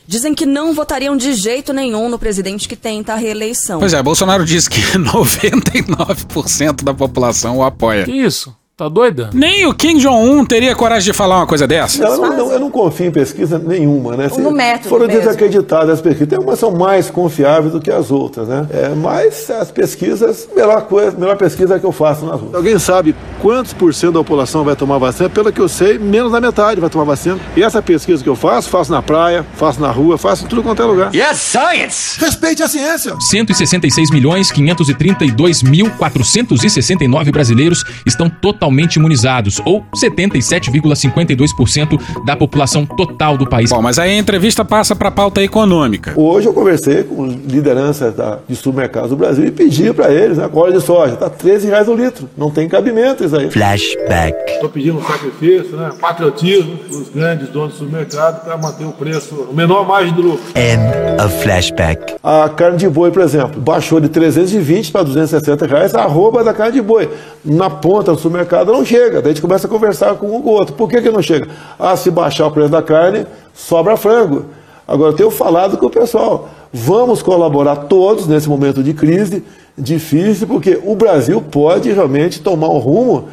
dizem 0.09 0.33
que 0.33 0.43
não 0.43 0.73
votariam 0.73 1.15
de 1.15 1.33
jeito 1.35 1.71
nenhum 1.71 2.09
no 2.09 2.17
presidente 2.17 2.67
que 2.67 2.75
tenta 2.75 3.13
a 3.13 3.15
reeleição. 3.15 3.79
Pois 3.79 3.93
é, 3.93 4.01
Bolsonaro 4.01 4.43
disse 4.43 4.67
que 4.67 4.81
99% 4.97 6.83
da 6.83 6.95
população 6.95 7.57
o 7.57 7.63
apoia. 7.63 8.05
Que 8.05 8.11
isso? 8.11 8.55
Tá 8.79 8.87
doida? 8.87 9.29
Nem 9.33 9.65
o 9.65 9.73
Kim 9.73 9.97
Jong-un 9.97 10.45
teria 10.45 10.73
coragem 10.73 11.11
de 11.11 11.17
falar 11.17 11.35
uma 11.35 11.45
coisa 11.45 11.67
dessa. 11.67 12.01
Não, 12.01 12.13
eu, 12.13 12.17
não, 12.21 12.37
não, 12.37 12.51
eu 12.53 12.59
não 12.61 12.71
confio 12.71 13.07
em 13.07 13.11
pesquisa 13.11 13.59
nenhuma, 13.59 14.15
né? 14.15 14.29
no 14.37 14.51
método 14.51 14.87
foram 14.87 15.05
mesmo. 15.05 15.21
desacreditadas 15.21 15.95
as 15.95 16.01
pesquisas. 16.01 16.29
Tem 16.29 16.39
umas 16.39 16.57
são 16.59 16.71
mais 16.71 17.09
confiáveis 17.09 17.73
do 17.73 17.81
que 17.81 17.91
as 17.91 18.09
outras, 18.09 18.47
né? 18.47 18.65
É, 18.69 18.87
mas 18.95 19.49
as 19.49 19.69
pesquisas, 19.69 20.47
melhor 20.55 20.83
coisa, 20.83 21.11
melhor 21.17 21.35
pesquisa 21.35 21.77
que 21.77 21.85
eu 21.85 21.91
faço 21.91 22.25
nas 22.25 22.39
ruas. 22.39 22.55
Alguém 22.55 22.79
sabe 22.79 23.13
quantos 23.41 23.73
por 23.73 23.93
cento 23.93 24.13
da 24.13 24.19
população 24.19 24.63
vai 24.63 24.77
tomar 24.77 24.97
vacina? 24.97 25.29
Pelo 25.29 25.51
que 25.51 25.59
eu 25.59 25.67
sei, 25.67 25.99
menos 25.99 26.31
da 26.31 26.39
metade 26.39 26.79
vai 26.79 26.89
tomar 26.89 27.03
vacina. 27.03 27.37
E 27.57 27.61
essa 27.61 27.81
pesquisa 27.81 28.23
que 28.23 28.29
eu 28.29 28.35
faço, 28.37 28.69
faço 28.69 28.93
na 28.93 29.01
praia, 29.01 29.45
faço 29.57 29.81
na 29.81 29.91
rua, 29.91 30.17
faço 30.17 30.45
em 30.45 30.47
tudo 30.47 30.63
quanto 30.63 30.81
é 30.81 30.85
lugar. 30.85 31.13
Yes, 31.13 31.37
science! 31.37 32.17
Respeite 32.17 32.63
a 32.63 32.67
ciência! 32.69 33.13
166 33.19 34.09
milhões 34.09 34.49
532 34.49 35.63
mil 35.63 35.89
469 35.97 37.29
brasileiros 37.29 37.83
estão 38.05 38.29
totalmente 38.29 38.68
imunizados 38.97 39.61
ou 39.65 39.83
77,52% 39.95 41.99
da 42.25 42.35
população 42.35 42.85
total 42.85 43.37
do 43.37 43.47
país. 43.47 43.69
Bom, 43.69 43.81
mas 43.81 43.99
aí 43.99 44.11
a 44.11 44.17
entrevista 44.17 44.65
passa 44.65 44.95
para 44.95 45.09
a 45.09 45.11
pauta 45.11 45.43
econômica. 45.43 46.13
Hoje 46.15 46.47
eu 46.47 46.53
conversei 46.53 47.03
com 47.03 47.25
lideranças 47.25 48.15
da, 48.15 48.39
de 48.47 48.55
supermercados 48.55 49.09
do 49.09 49.15
Brasil 49.15 49.45
e 49.45 49.51
pedi 49.51 49.91
para 49.93 50.11
eles, 50.11 50.37
né, 50.37 50.49
óleo 50.53 50.73
de 50.73 50.81
soja, 50.81 51.15
tá 51.15 51.29
13 51.29 51.67
reais 51.67 51.87
o 51.87 51.95
litro. 51.95 52.29
Não 52.37 52.51
tem 52.51 52.67
cabimento 52.67 53.23
isso 53.23 53.35
aí. 53.35 53.49
Flashback. 53.49 54.51
Estou 54.51 54.69
pedindo 54.69 54.99
um 54.99 55.03
sacrifício, 55.03 55.77
né, 55.77 55.91
patriotismo 55.99 56.75
dos 56.89 57.09
grandes 57.09 57.49
donos 57.49 57.73
do 57.73 57.79
supermercado 57.79 58.43
para 58.43 58.57
manter 58.57 58.85
o 58.85 58.91
preço, 58.91 59.47
o 59.49 59.53
menor 59.53 59.87
margem 59.87 60.13
do 60.13 60.21
lucro. 60.21 60.43
End 60.55 61.23
of 61.23 61.43
flashback. 61.43 62.15
A 62.23 62.49
carne 62.49 62.77
de 62.77 62.89
boi, 62.89 63.11
por 63.11 63.21
exemplo, 63.21 63.61
baixou 63.61 63.99
de 63.99 64.09
320 64.09 64.91
para 64.91 65.03
260 65.03 65.65
reais 65.65 65.95
a 65.95 66.01
arroba 66.01 66.43
da 66.43 66.53
carne 66.53 66.73
de 66.73 66.81
boi. 66.81 67.09
Na 67.43 67.69
ponta 67.69 68.11
do 68.11 68.19
supermercado 68.19 68.58
não 68.65 68.85
chega, 68.85 69.21
daí 69.21 69.31
a 69.31 69.33
gente 69.33 69.41
começa 69.41 69.67
a 69.67 69.69
conversar 69.69 70.15
com 70.15 70.35
um 70.35 70.41
com 70.41 70.49
o 70.49 70.53
outro. 70.53 70.75
Por 70.75 70.89
que, 70.89 71.01
que 71.01 71.09
não 71.09 71.21
chega? 71.21 71.47
Ah, 71.77 71.95
se 71.95 72.09
baixar 72.11 72.47
o 72.47 72.51
preço 72.51 72.69
da 72.69 72.81
carne, 72.81 73.25
sobra 73.53 73.97
frango. 73.97 74.45
Agora, 74.87 75.11
eu 75.11 75.15
tenho 75.15 75.31
falado 75.31 75.77
com 75.77 75.85
o 75.85 75.89
pessoal. 75.89 76.49
Vamos 76.73 77.21
colaborar 77.21 77.75
todos 77.75 78.27
nesse 78.27 78.49
momento 78.49 78.81
de 78.81 78.93
crise 78.93 79.43
difícil, 79.77 80.47
porque 80.47 80.79
o 80.83 80.95
Brasil 80.95 81.41
pode 81.41 81.91
realmente 81.91 82.41
tomar 82.41 82.69
um 82.69 82.77
rumo 82.77 83.29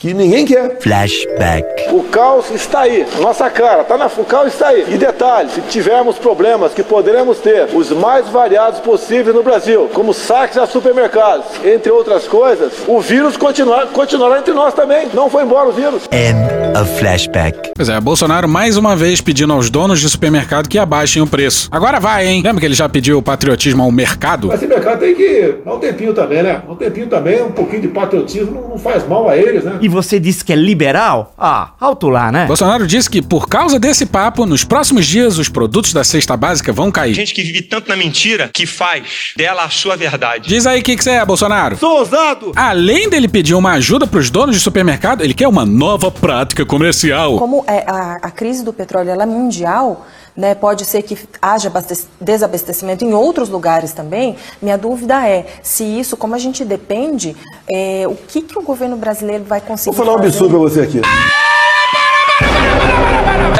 que 0.00 0.14
ninguém 0.14 0.46
quer. 0.46 0.78
Flashback. 0.80 1.92
O 1.92 2.04
caos 2.04 2.50
está 2.50 2.80
aí, 2.80 3.06
nossa 3.20 3.50
cara, 3.50 3.84
tá 3.84 3.98
na, 3.98 4.06
o 4.06 4.24
caos 4.24 4.54
está 4.54 4.68
aí. 4.68 4.86
E 4.88 4.96
detalhe, 4.96 5.50
se 5.50 5.60
tivermos 5.60 6.16
problemas 6.16 6.72
que 6.72 6.82
poderemos 6.82 7.38
ter, 7.38 7.68
os 7.74 7.90
mais 7.90 8.26
variados 8.28 8.80
possíveis 8.80 9.36
no 9.36 9.42
Brasil, 9.42 9.90
como 9.92 10.14
saques 10.14 10.56
a 10.56 10.66
supermercados, 10.66 11.44
entre 11.62 11.92
outras 11.92 12.26
coisas, 12.26 12.72
o 12.88 12.98
vírus 12.98 13.36
continuar, 13.36 13.88
continuará 13.88 14.38
entre 14.38 14.54
nós 14.54 14.72
também. 14.72 15.06
Não 15.12 15.28
foi 15.28 15.42
embora 15.42 15.68
o 15.68 15.72
vírus. 15.72 16.08
End 16.10 16.38
of 16.80 16.98
flashback. 16.98 17.72
Pois 17.76 17.90
é, 17.90 18.00
Bolsonaro 18.00 18.48
mais 18.48 18.78
uma 18.78 18.96
vez 18.96 19.20
pedindo 19.20 19.52
aos 19.52 19.68
donos 19.68 20.00
de 20.00 20.08
supermercado 20.08 20.66
que 20.66 20.78
abaixem 20.78 21.20
o 21.20 21.26
preço. 21.26 21.68
Agora 21.70 22.00
vai, 22.00 22.26
hein? 22.26 22.40
Lembra 22.42 22.60
que 22.60 22.66
ele 22.66 22.74
já 22.74 22.88
pediu 22.88 23.18
o 23.18 23.22
patriotismo 23.22 23.82
ao 23.82 23.92
mercado? 23.92 24.48
Mas 24.48 24.62
esse 24.62 24.66
mercado 24.66 25.00
tem 25.00 25.14
que 25.14 25.56
dar 25.62 25.74
um 25.74 25.78
tempinho 25.78 26.14
também, 26.14 26.42
né? 26.42 26.62
Um 26.66 26.74
tempinho 26.74 27.06
também, 27.06 27.42
um 27.42 27.52
pouquinho 27.52 27.82
de 27.82 27.88
patriotismo 27.88 28.68
não 28.70 28.78
faz 28.78 29.06
mal 29.06 29.28
a 29.28 29.36
eles, 29.36 29.62
né? 29.64 29.76
E 29.78 29.89
você 29.90 30.18
disse 30.18 30.44
que 30.44 30.52
é 30.52 30.56
liberal? 30.56 31.34
Ah, 31.36 31.72
alto 31.78 32.08
lá, 32.08 32.32
né? 32.32 32.46
Bolsonaro 32.46 32.86
disse 32.86 33.10
que 33.10 33.20
por 33.20 33.48
causa 33.48 33.78
desse 33.78 34.06
papo, 34.06 34.46
nos 34.46 34.64
próximos 34.64 35.06
dias 35.06 35.36
os 35.38 35.48
produtos 35.48 35.92
da 35.92 36.04
cesta 36.04 36.36
básica 36.36 36.72
vão 36.72 36.90
cair. 36.90 37.12
Gente 37.14 37.34
que 37.34 37.42
vive 37.42 37.62
tanto 37.62 37.88
na 37.88 37.96
mentira 37.96 38.48
que 38.52 38.64
faz 38.66 39.32
dela 39.36 39.64
a 39.64 39.68
sua 39.70 39.96
verdade. 39.96 40.48
Diz 40.48 40.66
aí 40.66 40.80
o 40.80 40.82
que, 40.82 40.96
que 40.96 41.04
você 41.04 41.10
é, 41.10 41.24
Bolsonaro. 41.24 41.76
Sou 41.76 41.98
ousado! 41.98 42.52
Além 42.56 43.10
dele 43.10 43.28
pedir 43.28 43.54
uma 43.54 43.72
ajuda 43.72 44.06
pros 44.06 44.30
donos 44.30 44.54
de 44.56 44.62
supermercado, 44.62 45.22
ele 45.22 45.34
quer 45.34 45.48
uma 45.48 45.66
nova 45.66 46.10
prática 46.10 46.64
comercial. 46.64 47.36
Como 47.38 47.64
é, 47.66 47.84
a, 47.86 48.18
a 48.22 48.30
crise 48.30 48.64
do 48.64 48.72
petróleo 48.72 49.10
ela 49.10 49.24
é 49.24 49.26
mundial, 49.26 50.06
né, 50.36 50.54
pode 50.54 50.84
ser 50.84 51.02
que 51.02 51.18
haja 51.42 51.68
abaste- 51.68 52.06
desabastecimento 52.20 53.04
em 53.04 53.12
outros 53.12 53.48
lugares 53.48 53.92
também. 53.92 54.36
Minha 54.62 54.78
dúvida 54.78 55.26
é 55.26 55.46
se 55.62 55.82
isso, 55.84 56.16
como 56.16 56.34
a 56.34 56.38
gente 56.38 56.64
depende, 56.64 57.36
é, 57.70 58.04
o 58.06 58.14
que, 58.14 58.40
que 58.40 58.58
o 58.58 58.62
governo 58.62 58.96
brasileiro 58.96 59.44
vai 59.44 59.60
conseguir 59.60 59.79
Vou 59.84 59.94
falar 59.94 60.12
um 60.12 60.16
absurdo 60.16 60.50
pra 60.50 60.58
você 60.58 60.80
aqui. 60.82 61.00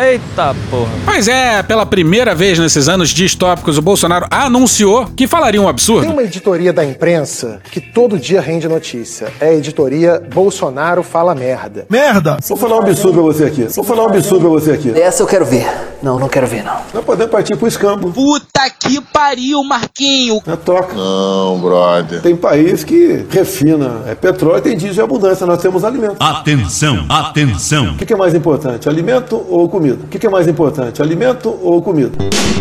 Eita 0.03 0.55
porra. 0.71 0.91
Pois 1.05 1.29
é, 1.29 1.63
pela 1.63 1.87
primeira 1.87 2.35
vez 2.35 2.59
nesses 2.59 2.89
anos 2.89 3.11
distópicos, 3.11 3.79
o 3.79 3.83
Bolsonaro 3.83 4.27
anunciou 4.31 5.07
que 5.15 5.27
falaria 5.27 5.61
um 5.61 5.69
absurdo. 5.69 6.03
Tem 6.03 6.11
uma 6.11 6.23
editoria 6.23 6.73
da 6.73 6.85
imprensa 6.85 7.61
que 7.71 7.81
todo 7.81 8.19
dia 8.19 8.41
rende 8.41 8.67
notícia. 8.67 9.33
É 9.41 9.49
a 9.49 9.55
editoria 9.55 10.21
Bolsonaro 10.33 11.03
Fala 11.03 11.35
Merda. 11.35 11.87
Merda! 11.89 12.39
Vou 12.49 12.57
falar 12.57 12.77
um 12.77 12.81
absurdo 12.81 13.15
pra 13.15 13.23
você 13.23 13.45
aqui. 13.45 13.65
Vou 13.65 13.85
falar 13.85 14.05
um 14.05 14.09
absurdo 14.09 14.41
pra 14.41 14.49
você 14.51 14.73
aqui. 14.73 14.91
Essa 14.99 15.23
eu 15.23 15.27
quero 15.27 15.45
ver. 15.45 15.67
Não, 16.03 16.19
não 16.19 16.29
quero 16.29 16.47
ver, 16.47 16.65
não. 16.65 16.79
Nós 16.95 17.05
podemos 17.05 17.31
partir 17.31 17.57
pro 17.57 17.69
escambo. 17.69 18.11
Puta 18.11 18.71
que 18.81 19.01
pariu, 19.01 19.63
Marquinho. 19.63 20.41
É 20.47 20.57
troca. 20.57 20.95
Não, 20.95 21.61
brother. 21.61 22.23
Tem 22.23 22.35
país 22.35 22.83
que 22.83 23.27
refina 23.31 24.03
é 24.07 24.15
petróleo 24.15 24.59
e 24.59 24.63
tem 24.63 24.77
diesel 24.77 24.95
de 24.95 25.01
abundância. 25.03 25.47
Nós 25.47 25.61
temos 25.61 25.85
alimento. 25.85 26.17
Atenção, 26.19 27.05
atenção. 27.09 27.91
O 27.93 27.97
que 27.97 28.13
é 28.13 28.17
mais 28.17 28.35
importante, 28.35 28.89
alimento 28.91 29.41
ou 29.49 29.69
comida? 29.69 29.99
O 30.05 30.09
que 30.09 30.19
que 30.19 30.27
é 30.27 30.31
mais 30.31 30.49
importante, 30.49 31.01
alimento 31.01 31.57
ou 31.63 31.81
comida? 31.81 32.11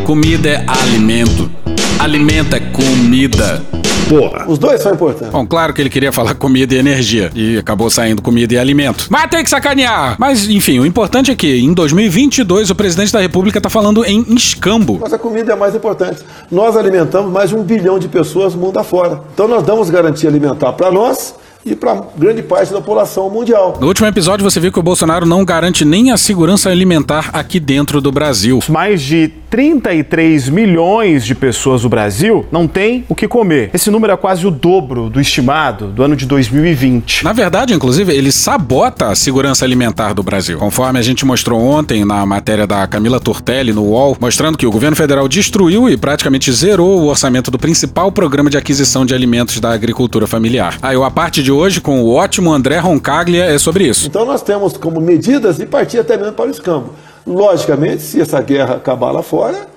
Comida 0.05 0.49
é 0.49 0.65
alimento. 0.67 1.49
Alimento 1.99 2.55
é 2.55 2.59
comida. 2.59 3.61
Porra. 4.07 4.45
Os 4.47 4.57
dois 4.57 4.81
são 4.81 4.93
importantes. 4.93 5.31
Bom, 5.31 5.45
claro 5.45 5.73
que 5.73 5.81
ele 5.81 5.89
queria 5.89 6.11
falar 6.11 6.33
comida 6.35 6.73
e 6.73 6.77
energia. 6.77 7.29
E 7.35 7.57
acabou 7.57 7.89
saindo 7.89 8.21
comida 8.21 8.53
e 8.53 8.57
alimento. 8.57 9.07
Mas 9.09 9.29
tem 9.29 9.43
que 9.43 9.49
sacanear! 9.49 10.15
Mas, 10.17 10.47
enfim, 10.47 10.79
o 10.79 10.85
importante 10.85 11.29
é 11.31 11.35
que 11.35 11.59
em 11.59 11.73
2022 11.73 12.69
o 12.69 12.75
presidente 12.75 13.11
da 13.11 13.19
República 13.19 13.59
tá 13.59 13.69
falando 13.69 14.05
em 14.05 14.21
escambo. 14.33 14.99
Mas 15.01 15.13
a 15.13 15.19
comida 15.19 15.53
é 15.53 15.55
mais 15.55 15.75
importante. 15.75 16.21
Nós 16.51 16.77
alimentamos 16.77 17.31
mais 17.31 17.49
de 17.49 17.55
um 17.55 17.63
bilhão 17.63 17.99
de 17.99 18.07
pessoas 18.07 18.55
mundo 18.55 18.79
afora. 18.79 19.21
Então 19.33 19.47
nós 19.47 19.63
damos 19.63 19.89
garantia 19.89 20.29
alimentar 20.29 20.73
para 20.73 20.91
nós 20.91 21.35
e 21.65 21.75
para 21.75 22.01
grande 22.17 22.41
parte 22.41 22.71
da 22.71 22.79
população 22.79 23.29
mundial. 23.29 23.77
No 23.79 23.87
último 23.87 24.07
episódio 24.07 24.43
você 24.43 24.59
viu 24.59 24.71
que 24.71 24.79
o 24.79 24.83
Bolsonaro 24.83 25.25
não 25.25 25.43
garante 25.43 25.83
nem 25.83 26.11
a 26.11 26.17
segurança 26.17 26.69
alimentar 26.69 27.29
aqui 27.33 27.59
dentro 27.59 28.01
do 28.01 28.11
Brasil. 28.11 28.59
Mais 28.69 29.01
de 29.01 29.31
33 29.49 30.49
milhões 30.49 31.25
de 31.25 31.33
pessoas 31.33 31.83
no 31.83 31.89
Brasil 31.89 32.45
não 32.51 32.67
têm 32.67 33.03
o 33.09 33.15
que 33.15 33.27
comer. 33.27 33.71
Esse 33.73 33.89
número 33.89 34.13
é 34.13 34.17
quase 34.17 34.45
o 34.45 34.51
dobro 34.51 35.09
do 35.09 35.19
estimado 35.19 35.87
do 35.87 36.03
ano 36.03 36.15
de 36.15 36.25
2020. 36.25 37.23
Na 37.23 37.33
verdade, 37.33 37.73
inclusive, 37.73 38.13
ele 38.13 38.31
sabota 38.31 39.07
a 39.07 39.15
segurança 39.15 39.65
alimentar 39.65 40.13
do 40.13 40.21
Brasil. 40.21 40.59
Conforme 40.59 40.99
a 40.99 41.01
gente 41.01 41.25
mostrou 41.25 41.59
ontem 41.59 42.05
na 42.05 42.25
matéria 42.25 42.67
da 42.67 42.85
Camila 42.87 43.19
Tortelli 43.19 43.73
no 43.73 43.83
UOL, 43.83 44.15
mostrando 44.19 44.57
que 44.57 44.67
o 44.67 44.71
governo 44.71 44.95
federal 44.95 45.27
destruiu 45.27 45.89
e 45.89 45.97
praticamente 45.97 46.51
zerou 46.51 47.01
o 47.01 47.07
orçamento 47.07 47.49
do 47.49 47.57
principal 47.57 48.11
programa 48.11 48.49
de 48.49 48.57
aquisição 48.57 49.05
de 49.05 49.13
alimentos 49.13 49.59
da 49.59 49.71
agricultura 49.71 50.27
familiar. 50.27 50.77
Aí, 50.81 50.95
a 50.99 51.11
parte 51.11 51.41
de 51.41 51.48
hoje 51.51 51.81
com 51.81 52.01
o 52.01 52.13
ótimo 52.13 52.51
André 52.51 52.77
Roncaglia 52.79 53.45
é 53.45 53.57
sobre 53.57 53.87
isso. 53.87 54.07
Então 54.07 54.25
nós 54.25 54.41
temos 54.41 54.77
como 54.77 54.99
medidas 54.99 55.57
de 55.57 55.65
partir 55.65 55.99
até 55.99 56.17
mesmo 56.17 56.33
para 56.33 56.47
o 56.47 56.51
escambo. 56.51 56.89
Logicamente, 57.25 58.01
se 58.01 58.19
essa 58.19 58.41
guerra 58.41 58.75
acabar 58.75 59.11
lá 59.11 59.21
fora, 59.21 59.67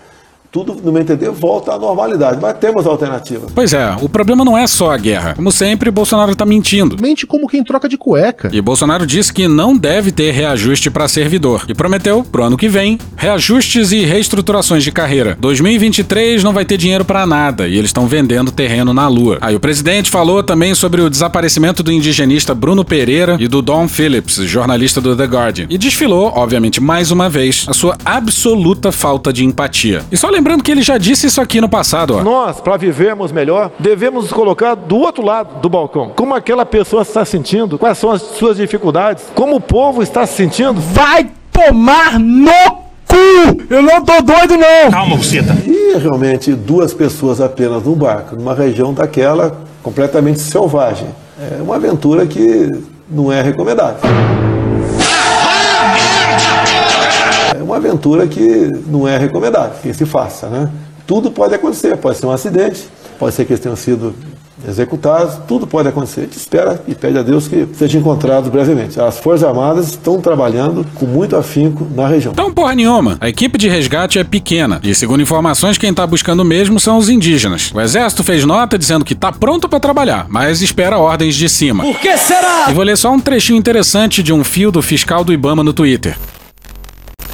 tudo, 0.53 0.77
no 0.85 0.93
meu 0.93 1.01
entender, 1.01 1.31
volta 1.31 1.73
à 1.73 1.79
normalidade. 1.79 2.39
Mas 2.41 2.59
temos 2.59 2.87
alternativa. 2.87 3.47
Pois 3.55 3.73
é, 3.73 3.97
o 4.03 4.09
problema 4.09 4.45
não 4.45 4.57
é 4.57 4.67
só 4.67 4.93
a 4.93 4.99
guerra. 4.99 5.35
Como 5.35 5.51
sempre, 5.51 5.91
Bolsonaro 5.91 6.37
tá 6.37 6.45
mentindo. 6.45 6.99
Mente 7.01 7.27
como 7.27 7.49
quem 7.49 7.65
troca 7.65 7.89
de 7.89 7.97
cueca. 7.97 8.51
E 8.53 8.61
Bolsonaro 8.61 9.07
disse 9.07 9.33
que 9.33 9.49
não 9.49 9.75
deve 9.75 10.13
ter 10.13 10.31
reajuste 10.31 10.91
para 10.91 11.09
servidor. 11.09 11.65
E 11.69 11.75
prometeu, 11.75 12.23
pro 12.23 12.45
ano 12.45 12.59
que 12.59 12.69
vem, 12.69 12.99
reajustes 13.17 13.93
e 13.93 14.01
reestruturações 14.01 14.85
de 14.85 14.93
carreira. 14.93 15.39
2023 15.41 16.45
não 16.45 16.53
vai 16.53 16.67
ter 16.67 16.77
dinheiro 16.77 17.05
para 17.05 17.25
nada 17.25 17.67
e 17.67 17.79
eles 17.79 17.89
estão 17.89 18.07
vendendo 18.07 18.53
terreno 18.53 18.93
na 18.93 19.09
lua. 19.09 19.39
Aí 19.41 19.57
o 19.57 19.61
presidente 19.61 20.11
falou 20.11 20.43
também 20.43 20.75
sobre 20.75 21.01
o 21.01 21.09
desaparecimento 21.09 21.83
do 21.83 21.91
indigenista 21.91 22.55
Bruno 22.55 22.85
Pereira 22.85 23.39
e 23.41 23.49
do 23.49 23.63
Don 23.63 23.89
Phillips, 23.89 24.35
jornalista 24.35 25.01
do 25.01 25.17
The 25.17 25.25
Guardian. 25.25 25.67
E 25.71 25.79
desfilou, 25.79 26.31
obviamente, 26.37 26.79
mais 26.79 27.11
uma 27.11 27.31
vez, 27.31 27.65
a 27.67 27.73
sua 27.73 27.97
absoluta 28.05 28.93
falta 28.93 29.33
de 29.33 29.47
empatia. 29.47 30.03
E 30.13 30.17
só 30.17 30.29
lembrando 30.29 30.42
que 30.63 30.71
ele 30.71 30.83
já 30.83 30.99
disse 30.99 31.27
isso 31.27 31.41
aqui 31.41 31.61
no 31.61 31.69
passado, 31.69 32.17
ó. 32.17 32.23
Nós, 32.23 32.61
para 32.61 32.77
vivermos 32.77 33.33
melhor, 33.33 33.71
devemos 33.79 34.25
nos 34.25 34.33
colocar 34.33 34.75
do 34.75 34.97
outro 34.97 35.25
lado 35.25 35.61
do 35.61 35.69
balcão. 35.69 36.13
Como 36.15 36.35
aquela 36.35 36.65
pessoa 36.65 37.03
está 37.03 37.25
se 37.25 37.33
sentindo? 37.33 37.79
Quais 37.79 37.99
são 37.99 38.11
as 38.11 38.23
suas 38.23 38.57
dificuldades? 38.57 39.25
Como 39.35 39.57
o 39.57 39.61
povo 39.61 40.03
está 40.03 40.27
se 40.27 40.35
sentindo? 40.35 40.81
Vai 40.81 41.31
tomar 41.51 42.19
no 42.19 42.51
cu! 43.09 43.63
Eu 43.71 43.83
não 43.83 44.05
tô 44.05 44.21
doido, 44.23 44.57
não! 44.57 44.91
Calma, 44.91 45.17
buceta. 45.17 45.57
E 45.67 45.97
realmente 45.99 46.53
duas 46.55 46.95
pessoas 46.95 47.41
apenas 47.41 47.85
num 47.85 47.95
barco, 47.95 48.37
numa 48.37 48.55
região 48.55 48.93
daquela 48.93 49.57
completamente 49.83 50.41
selvagem. 50.41 51.09
É 51.39 51.61
uma 51.61 51.77
aventura 51.77 52.27
que 52.27 52.71
não 53.11 53.33
é 53.33 53.43
recomendável. 53.43 54.01
É 57.55 57.63
uma 57.63 57.77
aventura 57.77 58.27
que 58.27 58.71
não 58.87 59.07
é 59.07 59.19
recomendável 59.19 59.77
que 59.83 59.93
se 59.93 60.07
faça, 60.07 60.49
né? 60.49 60.71
Tudo 61.07 61.31
pode 61.31 61.55
acontecer, 61.55 61.97
pode 61.97 62.17
ser 62.17 62.27
um 62.27 62.31
acidente, 62.31 62.89
pode 63.19 63.35
ser 63.35 63.45
que 63.45 63.53
eles 63.53 63.61
tenham 63.61 63.77
sido 63.77 64.15
executados, 64.67 65.39
tudo 65.47 65.67
pode 65.67 65.89
acontecer. 65.89 66.21
A 66.21 66.25
gente 66.25 66.37
espera 66.37 66.83
e 66.87 66.95
pede 66.95 67.19
a 67.19 67.23
Deus 67.23 67.49
que 67.49 67.67
sejam 67.75 68.01
encontrados 68.01 68.49
brevemente. 68.49 69.01
As 69.01 69.19
Forças 69.19 69.47
Armadas 69.47 69.89
estão 69.89 70.21
trabalhando 70.21 70.87
com 70.95 71.05
muito 71.07 71.37
afinco 71.37 71.87
na 71.95 72.07
região. 72.07 72.33
Então, 72.33 72.53
porra 72.53 72.75
nenhuma. 72.75 73.19
A 73.21 73.29
equipe 73.29 73.59
de 73.59 73.69
resgate 73.69 74.19
é 74.19 74.25
pequena. 74.25 74.81
E, 74.83 74.95
segundo 74.95 75.23
informações, 75.23 75.77
quem 75.77 75.93
tá 75.93 76.07
buscando 76.07 76.45
mesmo 76.45 76.79
são 76.79 76.97
os 76.97 77.09
indígenas. 77.09 77.73
O 77.75 77.81
exército 77.81 78.23
fez 78.23 78.45
nota 78.45 78.79
dizendo 78.79 79.05
que 79.05 79.15
tá 79.15 79.33
pronto 79.33 79.69
para 79.69 79.81
trabalhar, 79.81 80.27
mas 80.29 80.63
espera 80.63 80.99
ordens 80.99 81.35
de 81.35 81.49
cima. 81.49 81.83
Por 81.83 81.99
que 81.99 82.17
será? 82.17 82.71
E 82.71 82.73
vou 82.73 82.85
ler 82.85 82.97
só 82.97 83.13
um 83.13 83.21
trechinho 83.21 83.59
interessante 83.59 84.23
de 84.23 84.33
um 84.33 84.45
fio 84.45 84.71
do 84.71 84.81
fiscal 84.81 85.25
do 85.25 85.33
Ibama 85.33 85.65
no 85.65 85.73
Twitter. 85.73 86.17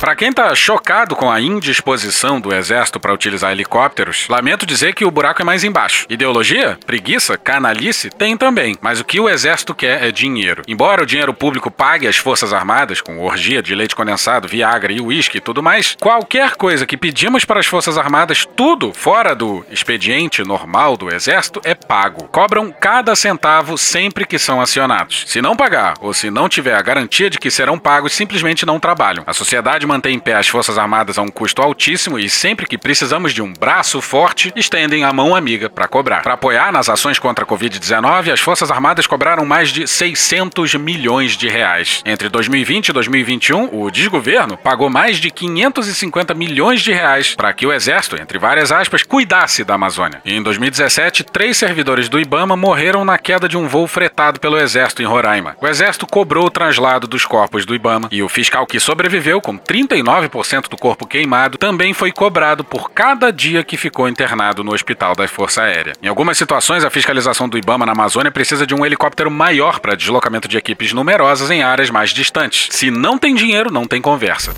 Para 0.00 0.14
quem 0.14 0.32
tá 0.32 0.54
chocado 0.54 1.16
com 1.16 1.28
a 1.28 1.40
indisposição 1.40 2.40
do 2.40 2.54
exército 2.54 3.00
para 3.00 3.12
utilizar 3.12 3.50
helicópteros, 3.50 4.28
lamento 4.28 4.64
dizer 4.64 4.94
que 4.94 5.04
o 5.04 5.10
buraco 5.10 5.42
é 5.42 5.44
mais 5.44 5.64
embaixo. 5.64 6.06
Ideologia, 6.08 6.78
preguiça, 6.86 7.36
canalice 7.36 8.08
tem 8.08 8.36
também, 8.36 8.76
mas 8.80 9.00
o 9.00 9.04
que 9.04 9.18
o 9.18 9.28
exército 9.28 9.74
quer 9.74 10.04
é 10.04 10.12
dinheiro. 10.12 10.62
Embora 10.68 11.02
o 11.02 11.06
dinheiro 11.06 11.34
público 11.34 11.68
pague 11.68 12.06
as 12.06 12.16
forças 12.16 12.52
armadas 12.52 13.00
com 13.00 13.18
orgia 13.18 13.60
de 13.60 13.74
leite 13.74 13.96
condensado, 13.96 14.46
viagra 14.46 14.92
e 14.92 15.00
uísque 15.00 15.38
e 15.38 15.40
tudo 15.40 15.64
mais, 15.64 15.96
qualquer 16.00 16.54
coisa 16.54 16.86
que 16.86 16.96
pedimos 16.96 17.44
para 17.44 17.58
as 17.58 17.66
forças 17.66 17.98
armadas, 17.98 18.46
tudo 18.56 18.92
fora 18.94 19.34
do 19.34 19.66
expediente 19.68 20.44
normal 20.44 20.96
do 20.96 21.12
exército 21.12 21.60
é 21.64 21.74
pago. 21.74 22.28
Cobram 22.28 22.70
cada 22.70 23.16
centavo 23.16 23.76
sempre 23.76 24.24
que 24.24 24.38
são 24.38 24.60
acionados. 24.60 25.24
Se 25.26 25.42
não 25.42 25.56
pagar 25.56 25.94
ou 26.00 26.14
se 26.14 26.30
não 26.30 26.48
tiver 26.48 26.76
a 26.76 26.82
garantia 26.82 27.28
de 27.28 27.36
que 27.36 27.50
serão 27.50 27.76
pagos, 27.76 28.12
simplesmente 28.12 28.64
não 28.64 28.78
trabalham. 28.78 29.24
A 29.26 29.34
sociedade 29.34 29.87
mantém 29.88 30.14
em 30.14 30.18
pé 30.20 30.34
as 30.34 30.46
Forças 30.46 30.78
Armadas 30.78 31.18
a 31.18 31.22
um 31.22 31.28
custo 31.28 31.62
altíssimo 31.62 32.18
e 32.18 32.28
sempre 32.28 32.66
que 32.66 32.78
precisamos 32.78 33.32
de 33.32 33.42
um 33.42 33.52
braço 33.52 34.00
forte, 34.00 34.52
estendem 34.54 35.02
a 35.02 35.12
mão 35.12 35.34
amiga 35.34 35.70
para 35.70 35.88
cobrar. 35.88 36.22
Para 36.22 36.34
apoiar 36.34 36.70
nas 36.70 36.88
ações 36.88 37.18
contra 37.18 37.44
a 37.44 37.48
Covid-19, 37.48 38.32
as 38.32 38.40
Forças 38.40 38.70
Armadas 38.70 39.06
cobraram 39.06 39.44
mais 39.44 39.70
de 39.70 39.86
600 39.86 40.74
milhões 40.74 41.36
de 41.36 41.48
reais. 41.48 42.02
Entre 42.04 42.28
2020 42.28 42.88
e 42.88 42.92
2021, 42.92 43.70
o 43.72 43.90
desgoverno 43.90 44.56
pagou 44.56 44.90
mais 44.90 45.16
de 45.16 45.30
550 45.30 46.34
milhões 46.34 46.82
de 46.82 46.92
reais 46.92 47.34
para 47.34 47.52
que 47.52 47.66
o 47.66 47.72
Exército, 47.72 48.20
entre 48.20 48.38
várias 48.38 48.70
aspas, 48.70 49.02
cuidasse 49.02 49.64
da 49.64 49.74
Amazônia. 49.74 50.20
E 50.24 50.34
em 50.34 50.42
2017, 50.42 51.24
três 51.24 51.56
servidores 51.56 52.08
do 52.08 52.20
Ibama 52.20 52.56
morreram 52.56 53.04
na 53.04 53.18
queda 53.18 53.48
de 53.48 53.56
um 53.56 53.66
voo 53.66 53.86
fretado 53.86 54.38
pelo 54.38 54.58
Exército 54.58 55.02
em 55.02 55.06
Roraima. 55.06 55.56
O 55.60 55.66
Exército 55.66 56.06
cobrou 56.06 56.46
o 56.46 56.50
translado 56.50 57.06
dos 57.06 57.24
corpos 57.24 57.64
do 57.64 57.74
Ibama 57.74 58.08
e 58.10 58.22
o 58.22 58.28
fiscal 58.28 58.66
que 58.66 58.78
sobreviveu 58.78 59.40
com 59.40 59.56
39% 59.86 60.68
do 60.68 60.76
corpo 60.76 61.06
queimado 61.06 61.58
também 61.58 61.92
foi 61.92 62.10
cobrado 62.10 62.64
por 62.64 62.90
cada 62.90 63.32
dia 63.32 63.62
que 63.62 63.76
ficou 63.76 64.08
internado 64.08 64.64
no 64.64 64.72
hospital 64.72 65.14
da 65.14 65.28
Força 65.28 65.62
Aérea. 65.62 65.92
Em 66.02 66.08
algumas 66.08 66.38
situações, 66.38 66.84
a 66.84 66.90
fiscalização 66.90 67.48
do 67.48 67.58
Ibama 67.58 67.84
na 67.84 67.92
Amazônia 67.92 68.30
precisa 68.30 68.66
de 68.66 68.74
um 68.74 68.84
helicóptero 68.84 69.30
maior 69.30 69.80
para 69.80 69.94
deslocamento 69.94 70.48
de 70.48 70.56
equipes 70.56 70.92
numerosas 70.92 71.50
em 71.50 71.62
áreas 71.62 71.90
mais 71.90 72.10
distantes. 72.10 72.68
Se 72.70 72.90
não 72.90 73.18
tem 73.18 73.34
dinheiro, 73.34 73.72
não 73.72 73.86
tem 73.86 74.00
conversa. 74.00 74.54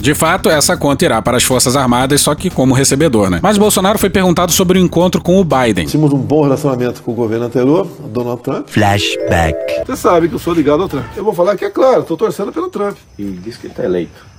De 0.00 0.14
fato, 0.14 0.50
essa 0.50 0.76
conta 0.76 1.04
irá 1.04 1.22
para 1.22 1.36
as 1.36 1.42
Forças 1.42 1.76
Armadas, 1.76 2.20
só 2.20 2.34
que 2.34 2.50
como 2.50 2.74
recebedor, 2.74 3.30
né? 3.30 3.40
Mas 3.42 3.56
Bolsonaro 3.58 3.98
foi 3.98 4.10
perguntado 4.10 4.52
sobre 4.52 4.78
o 4.78 4.82
encontro 4.82 5.22
com 5.22 5.40
o 5.40 5.44
Biden. 5.44 5.86
Tínhamos 5.86 6.12
um 6.12 6.18
bom 6.18 6.42
relacionamento 6.42 7.02
com 7.02 7.12
o 7.12 7.14
governo 7.14 7.46
anterior, 7.46 7.86
Donald 8.08 8.42
Trump. 8.42 8.68
Flashback. 8.68 9.86
Você 9.86 9.96
sabe 9.96 10.28
que 10.28 10.34
eu 10.34 10.38
sou 10.38 10.52
ligado 10.52 10.82
ao 10.82 10.88
Trump. 10.88 11.04
Eu 11.16 11.24
vou 11.24 11.32
falar 11.32 11.56
que 11.56 11.64
é 11.64 11.70
claro, 11.70 12.02
estou 12.02 12.16
torcendo 12.16 12.52
pelo 12.52 12.68
Trump. 12.68 12.96
E 13.18 13.24
diz 13.24 13.56
que 13.56 13.66
ele 13.66 13.72
está 13.72 13.84
eleito. 13.84 14.34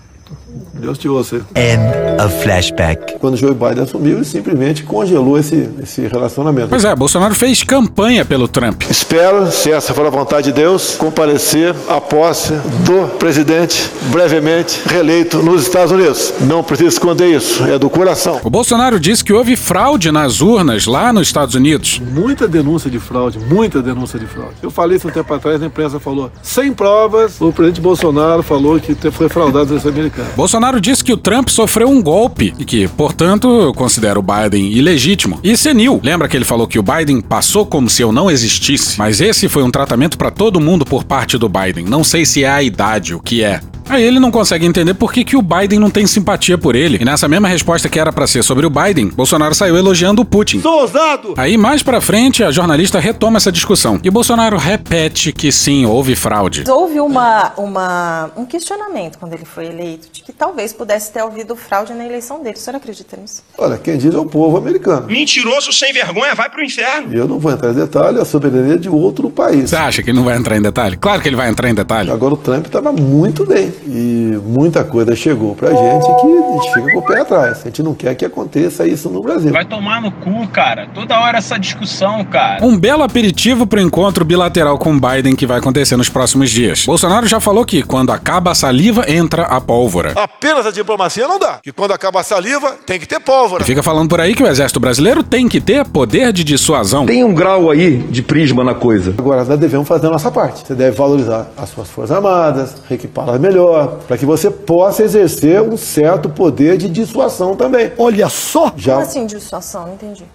Deus 0.73 0.97
te 0.97 1.07
ouça. 1.07 1.37
End 1.55 2.23
of 2.23 2.43
flashback. 2.43 3.17
Quando 3.19 3.37
Joe 3.37 3.53
Biden 3.53 3.83
assumiu, 3.83 4.17
ele 4.17 4.25
simplesmente 4.25 4.83
congelou 4.83 5.37
esse, 5.37 5.69
esse 5.81 6.07
relacionamento. 6.07 6.69
Pois 6.69 6.85
é, 6.85 6.95
Bolsonaro 6.95 7.35
fez 7.35 7.63
campanha 7.63 8.25
pelo 8.25 8.47
Trump. 8.47 8.83
Espero, 8.89 9.51
se 9.51 9.71
essa 9.71 9.93
for 9.93 10.05
a 10.05 10.09
vontade 10.09 10.47
de 10.47 10.53
Deus, 10.53 10.95
comparecer 10.95 11.75
à 11.87 11.99
posse 11.99 12.53
do 12.85 13.07
presidente 13.17 13.89
brevemente 14.11 14.81
reeleito 14.85 15.41
nos 15.41 15.63
Estados 15.63 15.91
Unidos. 15.91 16.33
Não 16.41 16.63
precisa 16.63 16.89
esconder 16.89 17.35
isso, 17.35 17.63
é 17.65 17.77
do 17.77 17.89
coração. 17.89 18.39
O 18.43 18.49
Bolsonaro 18.49 18.99
disse 18.99 19.23
que 19.23 19.33
houve 19.33 19.55
fraude 19.55 20.11
nas 20.11 20.41
urnas 20.41 20.85
lá 20.85 21.11
nos 21.11 21.27
Estados 21.27 21.55
Unidos. 21.55 22.01
Muita 22.13 22.47
denúncia 22.47 22.89
de 22.89 22.99
fraude, 22.99 23.39
muita 23.39 23.81
denúncia 23.81 24.19
de 24.19 24.25
fraude. 24.25 24.55
Eu 24.61 24.71
falei 24.71 24.97
isso 24.97 25.07
um 25.07 25.11
tempo 25.11 25.33
atrás, 25.33 25.61
a 25.61 25.65
imprensa 25.65 25.99
falou, 25.99 26.31
sem 26.41 26.73
provas, 26.73 27.39
o 27.41 27.51
presidente 27.51 27.81
Bolsonaro 27.81 28.43
falou 28.43 28.79
que 28.79 28.95
foi 29.11 29.29
fraudado 29.29 29.73
os 29.75 29.85
americanos. 29.85 30.31
Bolsonaro 30.45 30.79
disse 30.79 31.03
que 31.03 31.11
o 31.11 31.17
Trump 31.17 31.49
sofreu 31.49 31.89
um 31.89 31.99
golpe 31.99 32.53
e 32.59 32.63
que, 32.63 32.87
portanto, 32.87 33.73
considera 33.75 34.19
o 34.19 34.21
Biden 34.21 34.71
ilegítimo 34.73 35.39
e 35.43 35.57
senil. 35.57 35.99
Lembra 36.03 36.27
que 36.27 36.37
ele 36.37 36.45
falou 36.45 36.67
que 36.67 36.77
o 36.77 36.83
Biden 36.83 37.19
passou 37.19 37.65
como 37.65 37.89
se 37.89 38.03
eu 38.03 38.11
não 38.11 38.29
existisse? 38.29 38.95
Mas 38.99 39.19
esse 39.19 39.49
foi 39.49 39.63
um 39.63 39.71
tratamento 39.71 40.19
para 40.19 40.29
todo 40.29 40.59
mundo 40.59 40.85
por 40.85 41.03
parte 41.03 41.35
do 41.35 41.49
Biden. 41.49 41.85
Não 41.85 42.03
sei 42.03 42.27
se 42.27 42.43
é 42.43 42.49
a 42.49 42.61
idade, 42.61 43.15
o 43.15 43.19
que 43.19 43.43
é. 43.43 43.59
Aí 43.87 44.03
ele 44.03 44.19
não 44.19 44.31
consegue 44.31 44.65
entender 44.65 44.95
por 44.95 45.13
que, 45.13 45.23
que 45.23 45.37
o 45.37 45.41
Biden 45.41 45.79
não 45.79 45.91
tem 45.91 46.07
simpatia 46.07 46.57
por 46.57 46.75
ele. 46.75 46.97
E 46.99 47.05
nessa 47.05 47.27
mesma 47.27 47.47
resposta 47.47 47.87
que 47.87 47.99
era 47.99 48.11
para 48.11 48.25
ser 48.25 48.43
sobre 48.43 48.65
o 48.65 48.69
Biden, 48.69 49.09
Bolsonaro 49.09 49.53
saiu 49.53 49.77
elogiando 49.77 50.23
o 50.23 50.25
Putin. 50.25 50.59
Sou 50.59 50.81
ousado! 50.81 51.35
Aí 51.37 51.55
mais 51.55 51.83
pra 51.83 52.01
frente, 52.01 52.43
a 52.43 52.51
jornalista 52.51 52.99
retoma 52.99 53.37
essa 53.37 53.51
discussão. 53.51 53.99
E 54.03 54.09
Bolsonaro 54.09 54.57
repete 54.57 55.31
que 55.31 55.51
sim, 55.51 55.85
houve 55.85 56.15
fraude. 56.15 56.63
Houve 56.67 56.99
uma, 56.99 57.53
uma, 57.57 58.31
um 58.35 58.45
questionamento 58.45 59.19
quando 59.19 59.33
ele 59.33 59.45
foi 59.45 59.67
eleito 59.67 60.07
de 60.11 60.23
que 60.23 60.33
talvez 60.33 60.73
pudesse 60.73 61.11
ter 61.11 61.19
havido 61.19 61.55
fraude 61.55 61.93
na 61.93 62.05
eleição 62.05 62.41
dele. 62.41 62.55
O 62.55 62.59
senhor 62.59 62.77
acredita 62.77 63.15
nisso? 63.17 63.43
Olha, 63.57 63.77
quem 63.77 63.97
diz 63.97 64.13
é 64.13 64.17
o 64.17 64.25
povo 64.25 64.57
americano. 64.57 65.05
Mentiroso 65.05 65.71
sem 65.71 65.93
vergonha, 65.93 66.33
vai 66.33 66.49
pro 66.49 66.63
inferno. 66.63 67.13
Eu 67.13 67.27
não 67.27 67.37
vou 67.37 67.51
entrar 67.51 67.71
em 67.71 67.75
detalhe, 67.75 68.19
a 68.19 68.25
soberania 68.25 68.79
de 68.79 68.89
outro 68.89 69.29
país. 69.29 69.69
Você 69.69 69.75
acha 69.75 70.01
que 70.01 70.09
ele 70.09 70.17
não 70.17 70.25
vai 70.25 70.37
entrar 70.37 70.57
em 70.57 70.61
detalhe? 70.61 70.97
Claro 70.97 71.21
que 71.21 71.29
ele 71.29 71.35
vai 71.35 71.49
entrar 71.49 71.69
em 71.69 71.75
detalhe. 71.75 72.09
Agora 72.09 72.33
o 72.33 72.37
Trump 72.37 72.65
estava 72.65 72.91
muito 72.91 73.45
bem 73.45 73.74
e 73.85 74.39
muita 74.45 74.83
coisa 74.83 75.15
chegou 75.15 75.55
pra 75.55 75.69
gente 75.69 76.05
que 76.05 76.27
a 76.27 76.53
gente 76.53 76.73
fica 76.73 76.91
com 76.93 76.99
o 76.99 77.05
pé 77.05 77.21
atrás. 77.21 77.61
A 77.61 77.65
gente 77.65 77.83
não 77.83 77.93
quer 77.93 78.15
que 78.15 78.25
aconteça 78.25 78.87
isso 78.87 79.09
no 79.09 79.21
Brasil. 79.21 79.51
Vai 79.51 79.65
tomar 79.65 80.01
no 80.01 80.11
cu, 80.11 80.47
cara. 80.47 80.87
Toda 80.93 81.19
hora 81.19 81.37
essa 81.37 81.57
discussão, 81.57 82.23
cara. 82.25 82.65
Um 82.65 82.77
belo 82.77 83.03
aperitivo 83.03 83.65
pro 83.67 83.79
encontro 83.79 84.25
bilateral 84.25 84.77
com 84.77 84.99
Biden 84.99 85.35
que 85.35 85.45
vai 85.45 85.59
acontecer 85.59 85.95
nos 85.95 86.09
próximos 86.09 86.49
dias. 86.49 86.85
Bolsonaro 86.85 87.27
já 87.27 87.39
falou 87.39 87.65
que 87.65 87.83
quando 87.83 88.11
acaba 88.11 88.51
a 88.51 88.55
saliva, 88.55 89.09
entra 89.09 89.43
a 89.43 89.59
pólvora. 89.59 90.13
Apenas 90.15 90.65
a 90.65 90.71
diplomacia 90.71 91.27
não 91.27 91.39
dá. 91.39 91.59
Que 91.61 91.71
quando 91.71 91.91
acaba 91.91 92.21
a 92.21 92.23
saliva, 92.23 92.75
tem 92.85 92.99
que 92.99 93.07
ter 93.07 93.19
pólvora. 93.19 93.63
E 93.63 93.65
fica 93.65 93.83
falando 93.83 94.09
por 94.09 94.19
aí 94.19 94.33
que 94.33 94.43
o 94.43 94.47
exército 94.47 94.79
brasileiro 94.79 95.23
tem 95.23 95.47
que 95.47 95.59
ter 95.59 95.85
poder 95.85 96.31
de 96.31 96.43
dissuasão. 96.43 97.05
Tem 97.05 97.23
um 97.23 97.33
grau 97.33 97.69
aí 97.69 97.97
de 97.97 98.21
prisma 98.21 98.63
na 98.63 98.73
coisa. 98.73 99.13
Agora, 99.17 99.43
nós 99.43 99.59
devemos 99.59 99.87
fazer 99.87 100.07
a 100.07 100.11
nossa 100.11 100.31
parte. 100.31 100.67
Você 100.67 100.75
deve 100.75 100.95
valorizar 100.95 101.47
as 101.57 101.69
suas 101.69 101.89
forças 101.89 102.15
armadas, 102.15 102.75
reequipá-las 102.87 103.39
melhor, 103.39 103.64
para 104.07 104.17
que 104.17 104.25
você 104.25 104.49
possa 104.49 105.03
exercer 105.03 105.61
um 105.61 105.77
certo 105.77 106.29
poder 106.29 106.77
de 106.77 106.89
dissuasão 106.89 107.55
também. 107.55 107.91
Olha 107.97 108.29
só! 108.29 108.73
Já 108.75 108.93
Como 108.93 109.05
assim 109.05 109.25
dissuasão? 109.25 109.87
Não 109.87 109.93
entendi. 109.93 110.25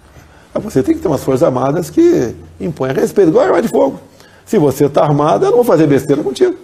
você 0.55 0.83
tem 0.83 0.95
que 0.95 1.01
ter 1.01 1.07
umas 1.07 1.23
forças 1.23 1.43
armadas 1.43 1.89
que 1.89 2.35
impõem 2.59 2.93
respeito, 2.93 3.29
igual 3.29 3.45
a 3.45 3.47
arma 3.47 3.61
de 3.61 3.67
fogo. 3.67 3.99
Se 4.45 4.57
você 4.57 4.85
está 4.85 5.03
armado, 5.03 5.45
eu 5.45 5.49
não 5.49 5.57
vou 5.57 5.65
fazer 5.65 5.87
besteira 5.87 6.21
contigo. 6.23 6.55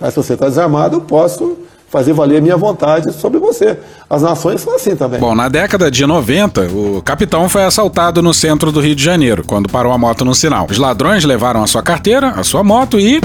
Mas 0.00 0.14
se 0.14 0.16
você 0.16 0.34
está 0.34 0.46
desarmado, 0.46 0.96
eu 0.96 1.00
posso 1.00 1.58
fazer 1.88 2.12
valer 2.12 2.38
a 2.38 2.40
minha 2.40 2.56
vontade 2.56 3.12
sobre 3.12 3.38
você. 3.38 3.78
As 4.08 4.22
nações 4.22 4.60
são 4.60 4.74
assim 4.74 4.94
também. 4.94 5.18
Bom, 5.18 5.34
na 5.34 5.48
década 5.48 5.90
de 5.90 6.06
90, 6.06 6.68
o 6.68 7.02
capitão 7.02 7.48
foi 7.48 7.64
assaltado 7.64 8.22
no 8.22 8.32
centro 8.34 8.70
do 8.70 8.80
Rio 8.80 8.94
de 8.94 9.02
Janeiro, 9.02 9.42
quando 9.46 9.68
parou 9.68 9.92
a 9.92 9.98
moto 9.98 10.24
no 10.24 10.34
sinal. 10.34 10.66
Os 10.70 10.78
ladrões 10.78 11.24
levaram 11.24 11.62
a 11.62 11.66
sua 11.66 11.82
carteira, 11.82 12.28
a 12.30 12.44
sua 12.44 12.62
moto 12.62 13.00
e 13.00 13.20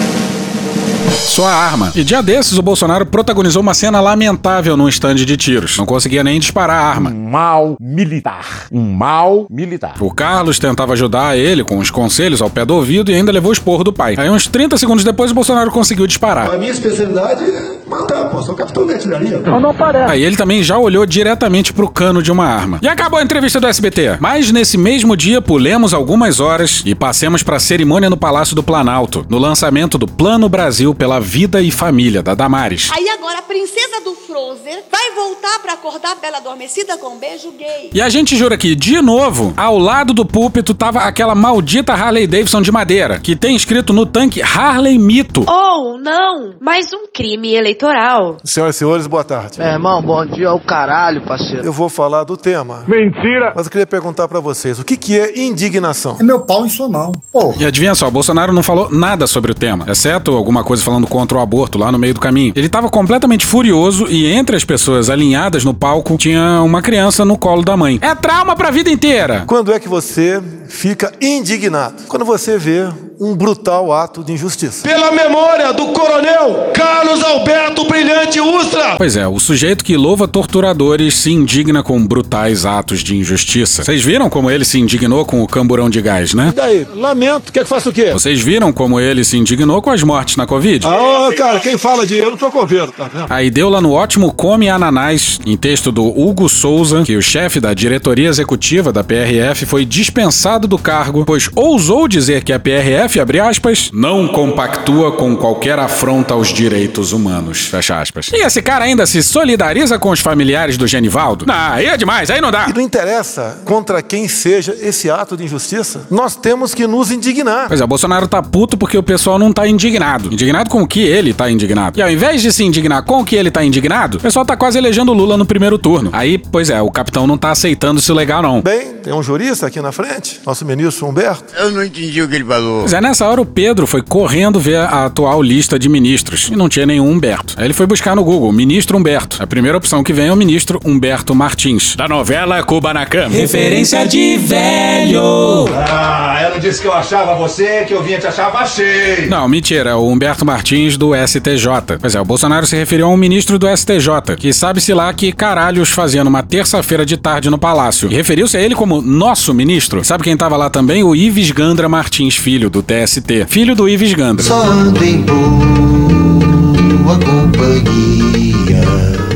sua 1.15 1.52
arma. 1.52 1.91
E 1.95 2.04
dia 2.04 2.21
desses, 2.21 2.58
o 2.58 2.62
Bolsonaro 2.62 3.06
protagonizou 3.06 3.62
uma 3.62 3.73
cena 3.73 3.99
lamentável 3.99 4.76
num 4.76 4.88
estande 4.88 5.26
de 5.26 5.38
tiros. 5.38 5.78
Não 5.78 5.86
conseguia 5.86 6.23
nem 6.23 6.39
disparar 6.39 6.84
a 6.84 6.88
arma. 6.88 7.10
Um 7.10 7.30
mal 7.30 7.76
militar. 7.80 8.67
Um 8.71 8.93
mal 8.93 9.45
militar. 9.49 9.95
O 9.99 10.12
Carlos 10.12 10.60
tentava 10.60 10.93
ajudar 10.93 11.38
ele 11.38 11.63
com 11.63 11.78
os 11.78 11.89
conselhos 11.89 12.41
ao 12.41 12.49
pé 12.49 12.65
do 12.65 12.76
ouvido 12.76 13.12
e 13.12 13.15
ainda 13.15 13.32
levou 13.32 13.49
o 13.49 13.54
esporro 13.54 13.84
do 13.84 13.93
pai. 13.93 14.15
Aí, 14.17 14.30
uns 14.30 14.47
30 14.47 14.78
segundos 14.78 15.04
depois, 15.04 15.32
o 15.32 15.34
Bolsonaro 15.34 15.71
conseguiu 15.71 16.08
disparar. 16.08 16.52
A 16.52 16.58
minha 16.58 16.71
especialidade 16.71 17.43
é 17.43 17.89
matar, 17.89 18.30
pô. 18.30 18.41
Sou 18.41 18.56
capitão 18.56 18.86
de 18.86 18.93
artilharia. 18.93 19.39
Não, 19.39 19.60
não 19.60 19.73
parece. 19.73 20.12
Aí 20.12 20.23
ele 20.23 20.36
também 20.36 20.62
já 20.63 20.78
olhou 20.78 21.06
diretamente 21.06 21.73
pro 21.73 21.89
cano 21.89 22.21
de 22.21 22.32
uma 22.32 22.45
arma. 22.45 22.80
E 22.82 22.88
acabou 22.88 23.19
a 23.19 23.23
entrevista 23.23 23.60
do 23.60 23.67
SBT. 23.67 24.17
Mas 24.19 24.52
nesse 24.52 24.78
mesmo 24.78 25.15
dia, 25.15 25.41
pulemos 25.41 25.93
algumas 25.93 26.39
horas 26.39 26.82
e 26.86 26.93
passemos 26.93 27.43
pra 27.43 27.60
cerimônia 27.60 28.10
no 28.10 28.17
Palácio 28.17 28.56
do 28.56 28.63
Planalto, 28.63 29.26
no 29.30 29.38
lançamento 29.38 29.97
do 29.97 30.08
Plano 30.08 30.49
Brasil 30.49 30.93
pela 31.04 31.20
Vida 31.20 31.62
e 31.62 31.70
Família, 31.70 32.24
da 32.24 32.34
Damares. 32.34 32.89
Aí 32.96 33.10
agora 33.10 33.39
a 33.39 33.42
princesa 33.42 34.00
do 34.06 34.16
Frozen 34.16 34.84
vai 34.89 35.12
voltar 35.13 35.60
pra 35.60 35.74
acordar 35.74 36.13
a 36.13 36.16
Bela 36.16 36.38
Adormecida 36.38 36.98
com 36.98 37.16
um 37.16 37.20
beijo 37.20 37.52
gay. 37.52 37.89
E 37.94 38.02
a 38.02 38.08
gente 38.08 38.38
jura 38.38 38.58
que, 38.58 38.74
de 38.74 39.02
novo, 39.02 39.54
ao 39.58 39.78
lado 39.78 40.13
do 40.13 40.26
púlpito 40.26 40.74
tava 40.74 41.00
aquela 41.02 41.36
maldita 41.36 41.92
Harley 41.92 42.26
Davidson 42.26 42.62
de 42.62 42.72
madeira, 42.72 43.20
que 43.20 43.36
tem 43.36 43.54
escrito 43.54 43.92
no 43.92 44.06
tanque 44.06 44.42
Harley 44.42 44.98
Mito. 44.98 45.44
Ou 45.46 45.98
não, 45.98 46.54
mais 46.62 46.94
um 46.94 47.06
crime 47.13 47.54
eleitoral. 47.54 48.38
Senhoras 48.46 48.78
e 48.78 48.80
senhores, 48.80 49.06
boa 49.06 49.26
tarde. 49.26 49.60
Meu 49.60 49.68
irmão, 49.68 50.02
bom 50.02 50.26
dia 50.26 50.48
ao 50.48 50.60
caralho, 50.62 51.22
parceiro. 51.26 51.66
Eu 51.66 51.74
vou 51.74 51.89
falar 51.89 52.24
do 52.24 52.38
tema. 52.38 52.86
Mentira! 52.88 53.52
Mas 53.54 53.66
eu 53.66 53.72
queria 53.72 53.86
perguntar 53.86 54.30
pra 54.30 54.39
vocês, 54.39 54.80
o 54.80 54.86
que, 54.86 54.96
que 54.96 55.20
é 55.20 55.38
indignação? 55.38 56.16
É 56.18 56.24
meu 56.24 56.39
pau 56.46 56.66
em 56.66 56.70
sua 56.70 56.88
mão. 56.88 57.12
Pô. 57.30 57.54
E 57.60 57.66
adivinha 57.66 57.94
só, 57.94 58.10
Bolsonaro 58.10 58.54
não 58.54 58.63
falou 58.63 58.89
nada 58.89 59.28
sobre 59.28 59.52
o 59.52 59.56
tema, 59.56 59.84
exceto 59.89 60.32
alguma 60.32 60.63
coisa 60.63 60.82
falando 60.82 60.92
contra 61.01 61.38
o 61.38 61.41
aborto 61.41 61.77
lá 61.77 61.91
no 61.91 61.99
meio 61.99 62.13
do 62.13 62.19
caminho. 62.19 62.53
Ele 62.56 62.69
tava 62.69 62.89
completamente 62.89 63.45
furioso 63.45 64.08
e 64.08 64.25
entre 64.27 64.56
as 64.56 64.63
pessoas 64.63 65.10
alinhadas 65.10 65.63
no 65.63 65.73
palco 65.73 66.17
tinha 66.17 66.62
uma 66.62 66.82
criança 66.82 67.25
no 67.25 67.38
colo 67.38 67.63
da 67.63 67.75
mãe. 67.75 67.99
É 68.01 68.13
trauma 68.15 68.56
pra 68.56 68.71
vida 68.71 68.89
inteira! 68.89 69.43
Quando 69.47 69.71
é 69.73 69.79
que 69.79 69.88
você 69.88 70.41
fica 70.67 71.12
indignado? 71.21 72.03
Quando 72.08 72.25
você 72.25 72.58
vê 72.58 72.88
um 73.19 73.36
brutal 73.36 73.91
ato 73.91 74.23
de 74.23 74.34
injustiça. 74.34 74.84
Pela 74.84 75.12
memória 75.12 75.71
do 75.73 75.88
coronel 75.88 76.71
Carlos 76.73 77.23
Alberto 77.23 77.86
Brilhante 77.86 78.39
Ustra. 78.39 78.95
Pois 78.97 79.15
é, 79.15 79.28
o 79.28 79.39
sujeito 79.39 79.84
que 79.84 79.95
louva 79.95 80.28
torturadores 80.28 81.15
se 81.15 81.32
indigna 81.32 81.84
com 81.84 82.06
brutais 82.06 82.65
atos 82.65 83.04
de 83.04 83.15
injustiça. 83.15 83.84
Vocês 83.84 84.04
viram 84.04 84.30
como 84.30 84.49
ele 84.49 84.65
se 84.65 84.80
indignou 84.80 85.26
com 85.26 85.41
o 85.41 85.47
camburão 85.47 85.89
de 85.89 86.02
gás, 86.02 86.34
né? 86.34 86.49
E 86.49 86.56
daí? 86.56 86.88
Lamento. 86.95 87.52
Quer 87.52 87.63
que 87.63 87.69
faça 87.69 87.89
o 87.89 87.93
quê? 87.93 88.12
Vocês 88.12 88.39
viram 88.41 88.71
como 88.71 88.99
ele 88.99 89.23
se 89.23 89.38
indignou 89.38 89.82
com 89.82 89.89
as 89.89 90.04
mortes 90.04 90.36
na 90.36 90.45
Covid? 90.45 90.86
Ah, 90.86 91.30
ô, 91.30 91.34
cara, 91.34 91.60
quem 91.60 91.78
fala 91.78 92.06
de 92.06 92.17
eu 92.17 92.32
não 92.32 92.38
tô 92.38 92.49
governo, 92.49 92.91
tá 92.91 93.10
vendo? 93.12 93.26
Aí 93.30 93.49
deu 93.49 93.69
lá 93.69 93.82
no 93.82 93.91
ótimo 93.91 94.34
Come 94.34 94.69
Ananás, 94.69 95.39
em 95.45 95.58
texto 95.58 95.91
do 95.91 96.06
Hugo 96.06 96.49
Souza, 96.49 97.04
que 97.04 97.15
o 97.15 97.21
chefe 97.21 97.60
da 97.60 97.73
diretoria 97.73 98.30
executiva 98.30 98.91
da 98.91 99.04
PRF 99.04 99.65
foi 99.65 99.86
dispensado 99.86 100.67
do 100.67 100.78
cargo, 100.78 101.23
pois 101.26 101.49
ousou 101.56 102.08
dizer 102.08 102.43
que 102.43 102.54
a 102.54 102.60
PRF, 102.60 103.03
abre 103.20 103.39
aspas, 103.39 103.89
não 103.94 104.28
compactua 104.28 105.12
com 105.12 105.36
qualquer 105.36 105.78
afronta 105.78 106.34
aos 106.34 106.54
direitos 106.54 107.12
humanos, 107.12 107.66
fecha 107.66 108.00
aspas. 108.00 108.30
E 108.32 108.46
esse 108.46 108.62
cara 108.62 108.86
ainda 108.86 109.06
se 109.06 109.22
solidariza 109.22 110.00
com 110.00 110.10
os 110.10 110.20
familiares 110.20 110.78
do 110.78 110.88
Genivaldo? 110.88 111.46
Não, 111.46 111.54
aí 111.54 111.86
é 111.86 111.98
demais, 111.98 112.30
aí 112.30 112.39
não 112.39 112.52
dá. 112.52 112.68
E 112.70 112.74
não 112.74 112.82
interessa 112.82 113.62
contra 113.66 114.02
quem 114.02 114.28
seja 114.28 114.76
esse 114.82 115.10
ato 115.10 115.36
de 115.36 115.44
injustiça, 115.44 116.08
nós 116.10 116.36
temos 116.36 116.74
que 116.74 116.88
nos 116.88 117.12
indignar. 117.12 117.68
Pois 117.68 117.82
é, 117.82 117.84
o 117.84 117.88
Bolsonaro 117.88 118.28
tá 118.28 118.42
puto 118.42 118.78
porque 118.78 118.98
o 118.98 119.04
pessoal 119.04 119.38
não 119.38 119.52
tá 119.52 119.68
indignado. 119.68 120.34
Indignado 120.34 120.70
com 120.70 120.82
o 120.82 120.88
que 120.88 121.02
ele 121.02 121.34
tá 121.34 121.50
indignado. 121.50 122.00
E 122.00 122.02
ao 122.02 122.10
invés 122.10 122.42
de 122.42 122.52
se 122.52 122.63
indignar 122.63 123.04
com 123.04 123.22
o 123.22 123.26
que 123.26 123.36
ele 123.36 123.52
tá 123.52 123.63
indignado, 123.63 124.18
o 124.18 124.22
pessoal 124.22 124.46
tá 124.46 124.56
quase 124.56 124.78
elegendo 124.78 125.12
o 125.12 125.16
Lula 125.16 125.38
no 125.38 125.46
primeiro 125.46 125.78
turno. 125.78 126.10
Aí, 126.13 126.38
pois 126.38 126.70
é, 126.70 126.82
o 126.82 126.89
capitão 126.89 127.28
não 127.28 127.38
tá 127.38 127.52
aceitando 127.52 128.00
isso 128.00 128.13
legal, 128.13 128.42
não. 128.42 128.62
Bem, 128.62 128.94
tem 129.04 129.13
um 129.13 129.24
jurista 129.24 129.68
aqui 129.68 129.82
na 129.82 129.92
frente, 129.92 130.39
nosso 130.46 130.66
ministro 130.66 131.08
Humberto. 131.08 131.54
Eu 131.58 131.72
não 131.72 131.84
entendi 131.84 132.22
o 132.22 132.28
que 132.28 132.36
ele 132.36 132.46
falou. 132.46 132.88
Pois 132.93 133.03
é, 133.03 133.08
nessa 133.08 133.27
hora 133.27 133.41
o 133.41 133.45
Pedro 133.45 133.88
foi 133.88 134.03
correndo 134.03 134.60
ver 134.60 134.77
a 134.77 135.06
atual 135.06 135.41
lista 135.41 135.79
de 135.79 135.89
ministros 135.89 136.49
e 136.51 136.56
não 136.56 136.69
tinha 136.69 136.86
nenhum 136.86 137.10
Humberto. 137.10 137.56
Aí 137.58 137.65
ele 137.65 137.73
foi 137.73 137.88
buscar 137.88 138.15
no 138.15 138.23
Google, 138.23 138.51
ministro 138.51 138.95
Humberto. 138.95 139.41
A 139.41 139.47
primeira 139.47 139.75
opção 139.75 140.03
que 140.03 140.13
vem 140.13 140.27
é 140.27 140.32
o 140.32 140.36
ministro 140.36 140.79
Humberto 140.86 141.34
Martins, 141.34 141.95
da 141.95 142.08
novela 142.08 142.62
Kubanacan. 142.62 143.29
Referência 143.29 144.06
de 144.06 144.38
velho. 144.38 145.65
Ah, 145.75 146.38
ela 146.39 146.60
disse 146.60 146.82
que 146.82 146.88
eu 146.88 146.93
achava 146.93 147.34
você, 147.34 147.84
que 147.88 147.95
eu 147.95 148.03
vinha 148.03 148.19
te 148.19 148.27
achar, 148.27 148.56
achei. 148.56 149.25
Não, 149.25 149.47
mentira, 149.47 149.89
é 149.89 149.95
o 149.95 150.08
Humberto 150.08 150.45
Martins 150.45 150.95
do 150.95 151.13
STJ. 151.15 151.97
Pois 151.99 152.13
é, 152.13 152.21
o 152.21 152.25
Bolsonaro 152.25 152.67
se 152.67 152.75
referiu 152.75 153.08
a 153.08 153.10
um 153.10 153.17
ministro 153.17 153.58
do 153.58 153.65
STJ, 153.75 154.36
que 154.38 154.53
sabe-se 154.53 154.93
lá 154.93 155.12
que 155.13 155.32
caralhos 155.32 155.89
fazia 155.89 156.23
numa 156.23 156.43
terça-feira 156.43 157.03
de 157.03 157.17
tarde 157.17 157.49
no 157.49 157.58
Palácio. 157.58 158.12
E 158.12 158.13
referiu-se 158.13 158.56
a 158.56 158.62
ele 158.62 158.75
como 158.75 159.01
nosso 159.01 159.51
ministro. 159.51 160.03
Sabe 160.03 160.23
quem 160.23 160.38
tava 160.38 160.56
lá 160.56 160.69
também? 160.69 161.03
O 161.03 161.15
Ives 161.15 161.49
Gandra 161.49 161.89
Martins 161.89 162.38
Filho, 162.38 162.69
do 162.69 162.83
TST. 162.84 163.46
Filho 163.48 163.76
do 163.76 163.88
Ives 163.88 164.13
Gandra. 164.13 164.43
Só 164.43 164.62
ando 164.62 165.04
em 165.04 165.22
boa 165.22 167.17
companhia. 167.19 168.04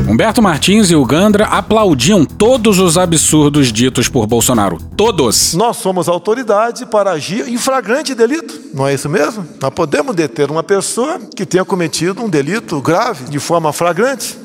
Humberto 0.08 0.40
Martins 0.42 0.90
e 0.90 0.96
o 0.96 1.04
Gandra 1.04 1.44
aplaudiam 1.44 2.24
todos 2.24 2.78
os 2.78 2.96
absurdos 2.96 3.72
ditos 3.72 4.08
por 4.08 4.26
Bolsonaro. 4.26 4.78
Todos. 4.96 5.54
Nós 5.54 5.76
somos 5.76 6.08
autoridade 6.08 6.86
para 6.86 7.12
agir 7.12 7.46
em 7.46 7.58
flagrante 7.58 8.14
delito. 8.14 8.58
Não 8.74 8.86
é 8.86 8.94
isso 8.94 9.08
mesmo? 9.08 9.46
Nós 9.60 9.70
podemos 9.72 10.16
deter 10.16 10.50
uma 10.50 10.62
pessoa 10.62 11.20
que 11.36 11.44
tenha 11.44 11.64
cometido 11.64 12.22
um 12.22 12.28
delito 12.28 12.80
grave 12.80 13.24
de 13.30 13.38
forma 13.38 13.72
flagrante. 13.72 14.36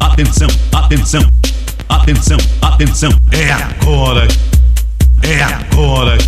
Atenção, 0.00 0.48
atenção, 0.72 1.22
atenção, 1.88 2.38
atenção. 2.60 3.10
É 3.30 3.52
agora. 3.52 4.26
É 5.22 5.42
agora. 5.42 6.18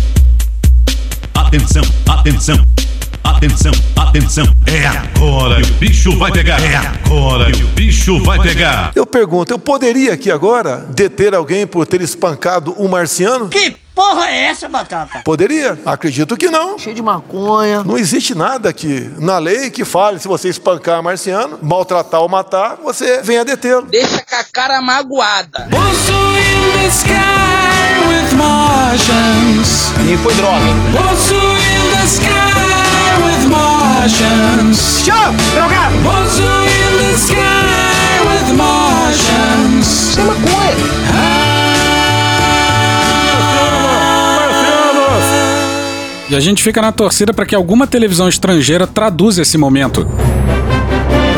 Atenção, 1.47 1.81
atenção. 2.05 2.57
Atenção, 3.23 3.71
atenção. 3.95 4.45
É 4.65 4.85
agora. 4.85 5.61
que 5.61 5.71
O 5.71 5.73
bicho 5.75 6.17
vai 6.17 6.29
pegar. 6.29 6.61
É 6.61 6.75
agora. 6.75 7.49
que 7.53 7.63
O 7.63 7.67
bicho 7.67 8.21
vai 8.21 8.37
pegar. 8.37 8.91
Eu 8.93 9.05
pergunto, 9.05 9.53
eu 9.53 9.57
poderia 9.57 10.11
aqui 10.13 10.29
agora 10.29 10.85
deter 10.89 11.33
alguém 11.33 11.65
por 11.65 11.87
ter 11.87 12.01
espancado 12.01 12.75
um 12.77 12.89
marciano? 12.89 13.47
Que 13.47 13.77
porra 13.95 14.27
é 14.27 14.47
essa, 14.47 14.67
Batata? 14.67 15.21
Poderia? 15.23 15.79
Acredito 15.85 16.35
que 16.35 16.49
não. 16.49 16.77
Cheio 16.77 16.93
de 16.93 17.01
maconha. 17.01 17.81
Não 17.81 17.97
existe 17.97 18.35
nada 18.35 18.67
aqui 18.67 19.09
na 19.17 19.37
lei 19.37 19.69
que 19.69 19.85
fale 19.85 20.19
se 20.19 20.27
você 20.27 20.49
espancar 20.49 21.01
marciano, 21.01 21.59
maltratar 21.61 22.19
ou 22.19 22.27
matar, 22.27 22.75
você 22.83 23.21
venha 23.21 23.45
detê-lo. 23.45 23.83
Deixa 23.83 24.21
com 24.21 24.35
a 24.35 24.43
cara 24.51 24.81
magoada. 24.81 25.69
E 30.09 30.17
foi 30.17 30.33
droga, 30.35 30.65
hein? 30.65 30.75
Show! 34.73 35.13
Drogado! 35.53 35.95
Isso 39.81 40.19
é 40.19 40.23
maconha. 40.23 40.77
E 46.29 46.35
a 46.35 46.39
gente 46.41 46.61
fica 46.61 46.81
na 46.81 46.91
torcida 46.91 47.33
para 47.33 47.45
que 47.45 47.55
alguma 47.55 47.87
televisão 47.87 48.27
estrangeira 48.27 48.85
traduza 48.85 49.41
esse 49.41 49.57
momento. 49.57 50.05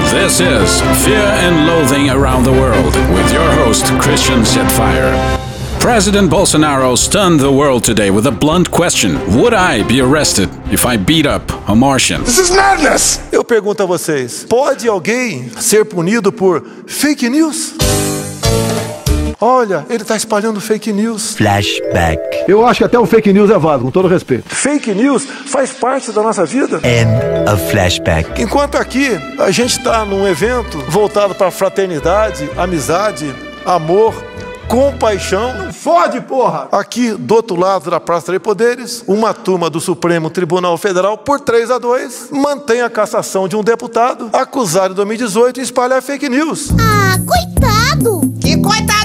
This 0.10 0.40
is 0.40 0.82
Fear 1.04 1.22
and 1.46 1.68
Loathing 1.68 2.10
Around 2.10 2.44
the 2.44 2.52
World 2.52 2.98
with 3.14 3.32
your 3.32 3.52
host 3.64 3.86
Christian 4.00 4.44
Setfire. 4.44 5.39
President 5.80 6.30
Bolsonaro 6.30 6.96
stunned 6.98 7.40
the 7.40 7.52
world 7.52 7.84
today 7.84 8.12
with 8.12 8.28
a 8.28 8.32
blunt 8.32 8.70
question. 8.70 9.18
Would 9.38 9.54
I 9.54 9.82
be 9.84 10.02
arrested 10.02 10.50
if 10.72 10.86
I 10.86 10.98
beat 10.98 11.26
up 11.26 11.42
a 11.68 11.76
Martian? 11.76 12.22
This 12.24 12.38
is 12.38 12.52
madness! 12.52 13.20
Eu 13.32 13.44
pergunto 13.44 13.82
a 13.82 13.86
vocês: 13.86 14.46
pode 14.48 14.88
alguém 14.88 15.50
ser 15.58 15.86
punido 15.86 16.32
por 16.32 16.64
fake 16.86 17.30
news? 17.30 17.74
Olha, 19.42 19.86
ele 19.90 20.02
está 20.04 20.18
espalhando 20.18 20.60
fake 20.60 20.92
news. 20.92 21.36
Flashback. 21.38 22.20
Eu 22.46 22.66
acho 22.66 22.80
que 22.80 22.84
até 22.84 23.00
o 23.00 23.06
fake 23.06 23.32
news 23.32 23.50
é 23.50 23.58
válido, 23.58 23.86
com 23.86 23.92
todo 23.92 24.10
respeito. 24.10 24.44
Fake 24.54 24.94
news 24.94 25.26
faz 25.46 25.72
parte 25.72 26.12
da 26.12 26.22
nossa 26.22 26.46
vida. 26.46 26.82
End 26.84 27.50
of 27.50 27.72
flashback. 27.72 28.42
Enquanto 28.42 28.76
aqui 28.76 29.18
a 29.40 29.50
gente 29.50 29.80
está 29.80 30.04
num 30.04 30.28
evento 30.28 30.78
voltado 30.90 31.34
para 31.34 31.50
fraternidade, 31.50 32.50
amizade, 32.58 33.34
amor, 33.66 34.14
compaixão. 34.70 35.66
Não 35.66 35.74
fode, 35.74 36.22
porra! 36.22 36.70
Aqui 36.72 37.12
do 37.12 37.36
outro 37.36 37.60
lado 37.60 37.90
da 37.90 38.00
Praça 38.00 38.32
de 38.32 38.40
Poderes, 38.40 39.04
uma 39.08 39.34
turma 39.34 39.70
do 39.70 39.82
Supremo 39.82 40.30
Tribunal 40.30 40.78
Federal, 40.78 41.18
por 41.18 41.40
3 41.40 41.72
a 41.72 41.80
2, 41.80 42.30
mantém 42.32 42.82
a 42.82 42.90
cassação 42.90 43.48
de 43.48 43.56
um 43.56 43.64
deputado 43.64 44.30
acusado 44.32 44.94
em 44.94 44.96
2018 44.96 45.56
de 45.56 45.62
espalhar 45.62 46.02
fake 46.02 46.30
news. 46.30 46.70
Ah, 46.80 47.18
coitado! 47.26 48.34
Que 48.40 48.56
coitado 48.58 48.99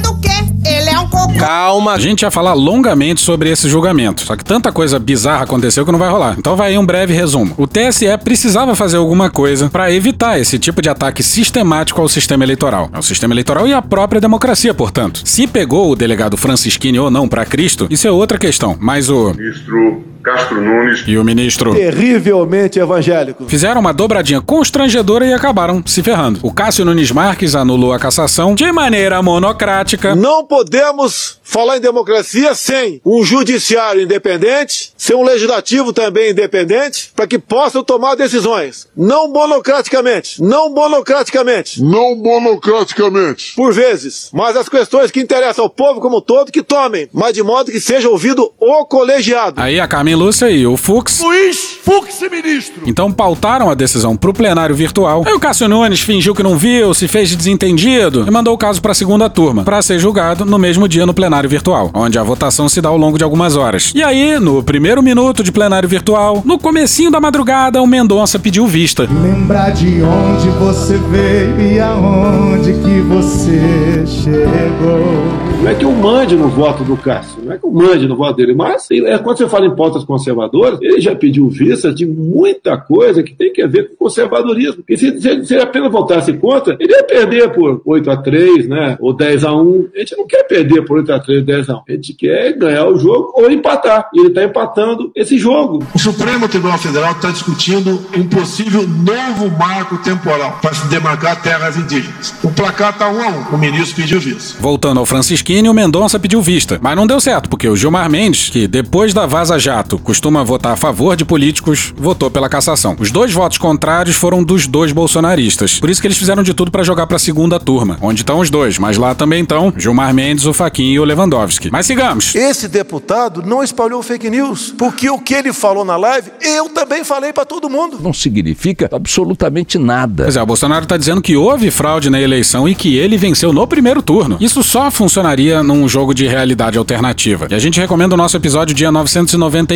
Calma. 1.39 1.93
A 1.93 1.99
gente 1.99 2.23
ia 2.23 2.31
falar 2.31 2.55
longamente 2.55 3.21
sobre 3.21 3.51
esse 3.51 3.69
julgamento, 3.69 4.23
só 4.23 4.37
que 4.37 4.45
tanta 4.45 4.73
coisa 4.73 4.99
bizarra 4.99 5.45
aconteceu 5.45 5.85
que 5.85 5.93
não 5.93 5.99
vai 5.99 6.11
rolar. 6.11 6.37
Então 6.39 6.57
vai 6.57 6.71
aí 6.71 6.79
um 6.79 6.87
breve 6.87 7.13
resumo. 7.13 7.55
O 7.57 7.67
TSE 7.67 8.07
precisava 8.23 8.75
fazer 8.75 8.97
alguma 8.97 9.31
coisa 9.31 9.69
para 9.69 9.93
evitar 9.93 10.39
esse 10.39 10.59
tipo 10.59 10.81
de 10.81 10.89
ataque 10.89 11.23
sistemático 11.23 12.01
ao 12.01 12.09
sistema 12.09 12.45
eleitoral. 12.45 12.89
Ao 12.93 13.03
sistema 13.03 13.35
eleitoral 13.35 13.67
e 13.69 13.73
à 13.73 13.83
própria 13.83 14.21
democracia, 14.21 14.75
portanto. 14.75 15.23
Se 15.25 15.47
pegou 15.47 15.91
o 15.91 15.97
delegado 15.97 16.37
Francisquini 16.37 16.99
ou 16.99 17.11
não 17.11 17.29
para 17.29 17.45
Cristo, 17.45 17.87
isso 17.91 18.07
é 18.07 18.11
outra 18.11 18.39
questão. 18.39 18.77
Mas 18.81 19.09
o 19.09 19.33
Ministro 19.35 20.14
Castro 20.25 20.59
Nunes 20.59 21.05
e 21.07 21.19
o 21.19 21.23
ministro 21.23 21.75
Terrivelmente 21.75 22.79
evangélico. 22.79 23.45
fizeram 23.47 23.79
uma 23.79 23.93
dobradinha 23.93 24.41
constrangedora 24.41 25.27
e 25.27 25.35
acabaram 25.35 25.83
se 25.87 26.03
ferrando. 26.03 26.41
O 26.43 26.51
Cássio 26.51 26.83
Nunes 26.83 27.11
Marques 27.11 27.55
anulou 27.55 27.93
a 27.93 27.99
cassação 27.99 28.55
de 28.55 28.73
maneira 28.73 29.23
monocrática. 29.23 30.15
Não 30.15 30.47
podemos 30.47 31.39
falar 31.43 31.77
em 31.77 31.81
democracia 31.81 32.55
sem 32.55 33.03
um 33.05 33.23
judiciário 33.23 34.01
independente, 34.01 34.95
sem 34.97 35.15
um 35.15 35.23
legislativo 35.23 35.93
também 35.93 36.31
independente, 36.31 37.13
para 37.15 37.27
que 37.27 37.39
possam 37.39 37.85
tomar 37.85 38.15
decisões. 38.15 38.89
Não 38.97 39.29
monocraticamente. 39.29 40.43
Não 40.43 40.71
monocraticamente. 40.71 41.83
Não 41.83 42.17
monocraticamente. 42.17 43.53
Por 43.55 43.75
vezes. 43.75 44.31
Mas 44.33 44.57
as 44.57 44.71
questões 44.71 45.11
que 45.11 45.21
interessam 45.21 45.65
ao 45.65 45.71
povo 45.71 46.01
como 46.01 46.17
um 46.17 46.21
todo, 46.23 46.51
que 46.51 46.63
tomem. 46.63 47.11
Mas 47.13 47.35
de 47.35 47.43
modo 47.43 47.71
que 47.71 47.79
seja 47.79 48.09
ouvido 48.09 48.51
o 48.59 48.87
colegiado. 48.87 49.61
Aí 49.61 49.79
a 49.79 49.87
Carmen 49.87 50.14
Lúcia 50.15 50.51
e 50.51 50.67
o 50.67 50.77
Fux 50.77 51.21
Luiz 51.21 51.79
Fux, 51.83 52.21
ministro. 52.31 52.83
então 52.87 53.13
pautaram 53.13 53.69
a 53.71 53.75
decisão 53.75 54.17
pro 54.17 54.33
plenário 54.33 54.75
virtual. 54.75 55.23
Aí 55.27 55.33
o 55.33 55.41
Cássio 55.41 55.69
Nunes 55.69 56.01
fingiu 56.01 56.35
que 56.35 56.43
não 56.43 56.57
viu, 56.57 56.95
se 56.95 57.07
fez 57.07 57.29
de 57.29 57.37
desentendido 57.37 58.25
e 58.27 58.31
mandou 58.31 58.55
o 58.55 58.59
caso 58.59 58.81
pra 58.81 58.95
segunda 58.95 59.29
turma, 59.29 59.65
pra 59.65 59.83
ser 59.83 59.99
julgado 59.99 60.45
no 60.45 60.59
mesmo 60.59 60.89
dia 60.89 61.05
no 61.05 61.13
plenário 61.15 61.49
virtual, 61.49 61.91
onde 61.93 62.19
a 62.19 62.23
votação 62.23 62.69
se 62.69 62.81
dá 62.81 62.89
ao 62.89 62.97
longo 62.97 63.19
de 63.19 63.25
algumas 63.25 63.57
horas. 63.57 63.93
E 63.95 64.03
aí, 64.03 64.39
no 64.39 64.63
primeiro 64.63 65.03
minuto 65.03 65.43
de 65.43 65.53
plenário 65.53 65.89
virtual, 65.89 66.43
no 66.45 66.59
comecinho 66.59 67.11
da 67.11 67.21
madrugada, 67.21 67.83
o 67.83 67.87
Mendonça 67.87 68.39
pediu 68.39 68.67
vista. 68.67 69.09
Lembrar 69.23 69.71
de 69.71 70.03
onde 70.03 70.49
você 70.51 70.97
veio 71.11 71.61
e 71.61 71.81
aonde 71.81 72.73
que 72.73 73.01
você 73.03 74.05
chegou. 74.07 75.45
Não 75.63 75.71
é 75.71 75.75
que 75.75 75.85
eu 75.85 75.93
mande 75.93 76.37
no 76.37 76.49
voto 76.49 76.85
do 76.85 76.97
Cássio, 76.97 77.43
não 77.43 77.53
é 77.53 77.59
que 77.59 77.65
eu 77.65 77.71
mande 77.71 78.07
no 78.07 78.17
voto 78.17 78.37
dele, 78.37 78.55
mas 78.55 78.87
é, 78.91 79.17
quando 79.17 79.39
você 79.39 79.49
fala 79.49 79.67
em 79.67 79.75
pautas 79.75 80.04
conservadoras, 80.05 80.79
ele 80.83 81.01
já 81.01 81.15
pediu 81.15 81.49
vista 81.49 81.93
de 81.93 82.07
muita 82.07 82.77
coisa 82.77 83.23
que 83.23 83.35
tem 83.35 83.53
que 83.53 83.63
a 83.63 83.67
ver 83.67 83.91
com 83.91 83.97
conservadorismo. 84.05 84.83
E 84.89 84.97
se, 84.97 85.21
se, 85.21 85.29
ele- 85.29 85.45
se 85.45 85.55
ele 85.55 85.63
apenas 85.63 85.91
votasse 85.91 86.33
contra, 86.35 86.77
ele 86.81 86.93
ia 86.93 87.05
perder 87.05 87.53
por 87.53 87.81
8 87.85 88.11
a 88.11 88.17
3 88.17 88.69
né? 88.69 88.97
Ou 89.01 89.13
10 89.13 89.45
a 89.45 89.53
1 89.55 89.89
A 89.95 89.99
gente 90.01 90.17
não 90.17 90.27
quer 90.27 90.45
perder 90.45 90.83
por 90.85 90.99
8 90.99 91.13
a 91.13 91.19
3 91.21 91.45
10 91.45 91.71
a 91.71 91.75
1 91.77 91.81
A 91.89 91.93
gente 91.93 92.15
quer 92.15 92.53
ganhar 92.57 92.87
o 92.87 92.99
jogo 92.99 93.33
ou 93.37 93.51
empatar. 93.51 94.09
E 94.15 94.21
ele 94.21 94.29
está 94.29 94.45
empatando 94.45 95.11
esse 95.15 95.37
jogo. 95.39 95.83
O 95.95 95.99
Supremo 95.99 96.49
Tribunal 96.49 96.79
Federal 96.79 97.13
está 97.13 97.31
discutindo 97.31 98.01
um 98.17 98.27
possível 98.29 98.83
novo 98.87 99.51
marco 99.59 99.97
temporal 99.99 100.59
para 100.61 100.75
se 100.75 100.87
demarcar 100.89 101.43
terras 101.43 101.77
indígenas. 101.77 102.35
O 102.43 102.51
placar 102.51 102.91
está 102.93 103.09
um 103.11 103.21
a 103.23 103.29
um. 103.29 103.55
O 103.55 103.59
ministro 103.59 103.97
pediu 104.03 104.21
vista. 104.21 104.61
Voltando 104.61 105.01
ao 105.01 105.07
Francisquini, 105.07 105.69
o 105.69 105.75
Mendonça 105.75 106.19
pediu 106.19 106.41
vista. 106.43 106.79
Mas 106.83 106.97
não 106.97 107.07
deu 107.07 107.21
certo, 107.21 107.49
porque 107.49 107.69
o 107.69 107.77
Gilmar 107.77 108.11
Mendes, 108.11 108.49
que 108.51 108.67
depois 108.67 109.13
da 109.15 109.27
Vaza 109.27 109.59
Jato 109.59 109.94
costuma 109.99 110.43
votar 110.43 110.73
a 110.73 110.77
favor 110.77 111.17
de 111.17 111.25
políticos, 111.25 111.93
votou 111.97 112.31
pela 112.31 112.49
cassação. 112.49 112.97
Os 112.99 113.11
dois 113.11 113.33
votos 113.33 113.59
contrários 113.59 114.17
foram 114.17 114.43
dos 114.43 114.67
dois 114.67 114.93
bolsonaristas. 114.93 115.79
Por 115.79 115.91
isso 115.91 116.01
que 116.01 116.07
eles 116.07 116.19
fizeram 116.19 116.43
de 116.43 116.55
tudo 116.55 116.71
pra 116.71 116.83
jogar 116.83 117.07
pra 117.07 117.19
segunda 117.19 117.59
turma, 117.61 117.99
onde 118.01 118.23
estão 118.23 118.39
os 118.39 118.51
dois, 118.51 118.79
mas 118.79 118.97
lá 118.97 119.15
também 119.15 119.43
estão 119.43 119.73
Gilmar 119.77 120.13
Mendes, 120.15 120.47
o 120.47 120.53
Faquinho 120.53 120.93
e 120.95 120.99
o 121.01 121.05
Lewandowski. 121.05 121.71
Mas 121.71 121.87
sigamos. 121.87 122.35
Esse 122.35 122.69
deputado 122.69 123.43
não 123.43 123.63
espalhou 123.63 124.03
fake 124.03 124.31
news, 124.31 124.75
porque 124.77 125.09
o 125.11 125.19
que 125.19 125.35
ele 125.35 125.53
falou 125.53 125.85
na 125.85 125.97
live, 125.97 126.31
eu 126.41 126.69
também 126.69 127.05
falei 127.05 127.33
para 127.33 127.45
todo 127.45 127.71
mundo. 127.71 127.99
Não 128.03 128.13
significa 128.13 128.89
absolutamente 128.93 129.79
nada. 129.79 130.25
Pois 130.25 130.37
é, 130.37 130.43
o 130.43 130.47
Bolsonaro 130.47 130.87
tá 130.87 130.97
dizendo 130.97 131.23
que 131.23 131.37
houve 131.37 131.71
fraude 131.71 132.11
na 132.11 132.21
eleição 132.21 132.69
e 132.69 132.75
que 132.75 132.97
ele 132.97 133.17
venceu 133.17 133.53
no 133.53 133.67
primeiro 133.67 134.03
turno. 134.03 134.37
Isso 134.41 134.63
só 134.63 134.91
funcionaria 134.91 135.63
num 135.63 135.89
jogo 135.89 136.15
de 136.15 136.27
realidade 136.27 136.79
alternativa. 136.79 137.47
E 137.51 137.55
a 137.55 137.59
gente 137.59 137.81
recomenda 137.81 138.15
o 138.15 138.19
nosso 138.19 138.37
episódio 138.37 138.75
dia 138.75 138.91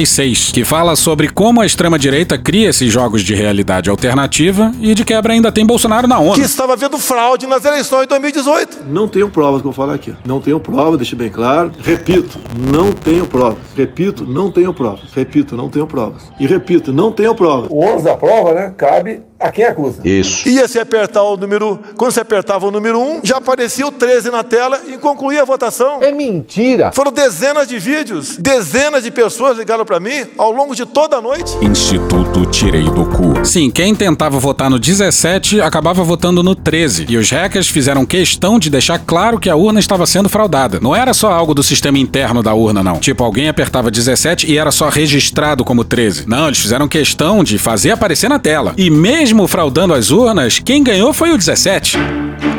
36, 0.08 0.52
que 0.52 0.64
fala 0.64 0.96
sobre 0.96 1.28
como 1.28 1.60
a 1.60 1.66
extrema-direita 1.66 2.38
cria 2.38 2.70
esses 2.70 2.90
jogos 2.90 3.22
de 3.22 3.34
realidade 3.34 3.90
alternativa 3.90 4.72
e 4.80 4.94
de 4.94 5.04
quebra 5.04 5.34
ainda 5.34 5.52
tem 5.52 5.66
Bolsonaro 5.66 6.08
na 6.08 6.18
ONU. 6.18 6.34
Que 6.34 6.40
estava 6.40 6.74
vendo 6.76 6.98
fraude 6.98 7.46
nas 7.46 7.64
eleições 7.64 8.02
de 8.02 8.08
2018. 8.08 8.84
Não 8.88 9.06
tenho 9.06 9.28
provas 9.28 9.60
que 9.60 9.68
eu 9.68 9.72
vou 9.72 9.84
falar 9.84 9.94
aqui. 9.94 10.14
Não 10.24 10.40
tenho 10.40 10.58
prova, 10.58 10.96
deixe 10.96 11.14
bem 11.14 11.28
claro. 11.28 11.70
Repito, 11.82 12.38
não 12.58 12.92
tenho 12.92 13.26
provas. 13.26 13.58
Repito, 13.76 14.24
não 14.24 14.50
tenho 14.50 14.72
provas. 14.72 15.12
Repito, 15.14 15.54
não 15.54 15.68
tenho 15.68 15.86
provas. 15.86 16.22
E 16.40 16.46
repito, 16.46 16.90
não 16.92 17.12
tenho 17.12 17.34
provas. 17.34 17.68
O 17.70 17.76
ônus 17.76 18.04
da 18.04 18.16
prova, 18.16 18.54
né, 18.54 18.72
cabe 18.76 19.22
a 19.38 19.52
quem 19.52 19.64
acusa. 19.64 20.00
Isso. 20.04 20.48
Ia 20.48 20.66
se 20.66 20.78
apertar 20.80 21.22
o 21.22 21.36
número. 21.36 21.78
Quando 21.96 22.12
você 22.12 22.20
apertava 22.20 22.66
o 22.66 22.70
número 22.70 22.98
1, 22.98 23.20
já 23.22 23.36
aparecia 23.36 23.86
o 23.86 23.92
13 23.92 24.30
na 24.30 24.42
tela 24.42 24.80
e 24.88 24.98
concluía 24.98 25.42
a 25.42 25.44
votação. 25.44 26.02
É 26.02 26.10
mentira. 26.10 26.90
Foram 26.92 27.12
dezenas 27.12 27.68
de 27.68 27.78
vídeos, 27.78 28.36
dezenas 28.36 29.04
de 29.04 29.10
pessoas 29.10 29.58
ligaram 29.58 29.84
para 29.88 29.98
mim 29.98 30.26
ao 30.36 30.52
longo 30.52 30.76
de 30.76 30.84
toda 30.84 31.16
a 31.16 31.22
noite. 31.22 31.56
Instituto 31.62 32.44
Tirei 32.44 32.84
do 32.84 33.06
Cu. 33.06 33.42
Sim, 33.42 33.70
quem 33.70 33.94
tentava 33.94 34.38
votar 34.38 34.68
no 34.68 34.78
17 34.78 35.62
acabava 35.62 36.04
votando 36.04 36.42
no 36.42 36.54
13. 36.54 37.06
E 37.08 37.16
os 37.16 37.30
hackers 37.30 37.68
fizeram 37.68 38.04
questão 38.04 38.58
de 38.58 38.68
deixar 38.68 38.98
claro 38.98 39.40
que 39.40 39.48
a 39.48 39.56
urna 39.56 39.80
estava 39.80 40.06
sendo 40.06 40.28
fraudada. 40.28 40.78
Não 40.78 40.94
era 40.94 41.14
só 41.14 41.32
algo 41.32 41.54
do 41.54 41.62
sistema 41.62 41.98
interno 41.98 42.42
da 42.42 42.52
urna, 42.52 42.82
não. 42.82 42.98
Tipo, 42.98 43.24
alguém 43.24 43.48
apertava 43.48 43.90
17 43.90 44.52
e 44.52 44.58
era 44.58 44.70
só 44.70 44.90
registrado 44.90 45.64
como 45.64 45.82
13. 45.82 46.28
Não, 46.28 46.48
eles 46.48 46.58
fizeram 46.58 46.86
questão 46.86 47.42
de 47.42 47.56
fazer 47.56 47.92
aparecer 47.92 48.28
na 48.28 48.38
tela. 48.38 48.74
E 48.76 48.90
mesmo 48.90 49.48
fraudando 49.48 49.94
as 49.94 50.10
urnas, 50.10 50.58
quem 50.58 50.82
ganhou 50.82 51.14
foi 51.14 51.32
o 51.32 51.38
17. 51.38 51.96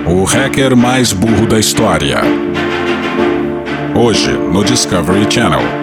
O 0.08 0.24
hacker 0.24 0.76
mais 0.76 1.14
burro 1.14 1.46
da 1.46 1.60
história. 1.60 2.22
Hoje, 3.96 4.32
no 4.32 4.64
Discovery 4.64 5.28
Channel. 5.30 5.79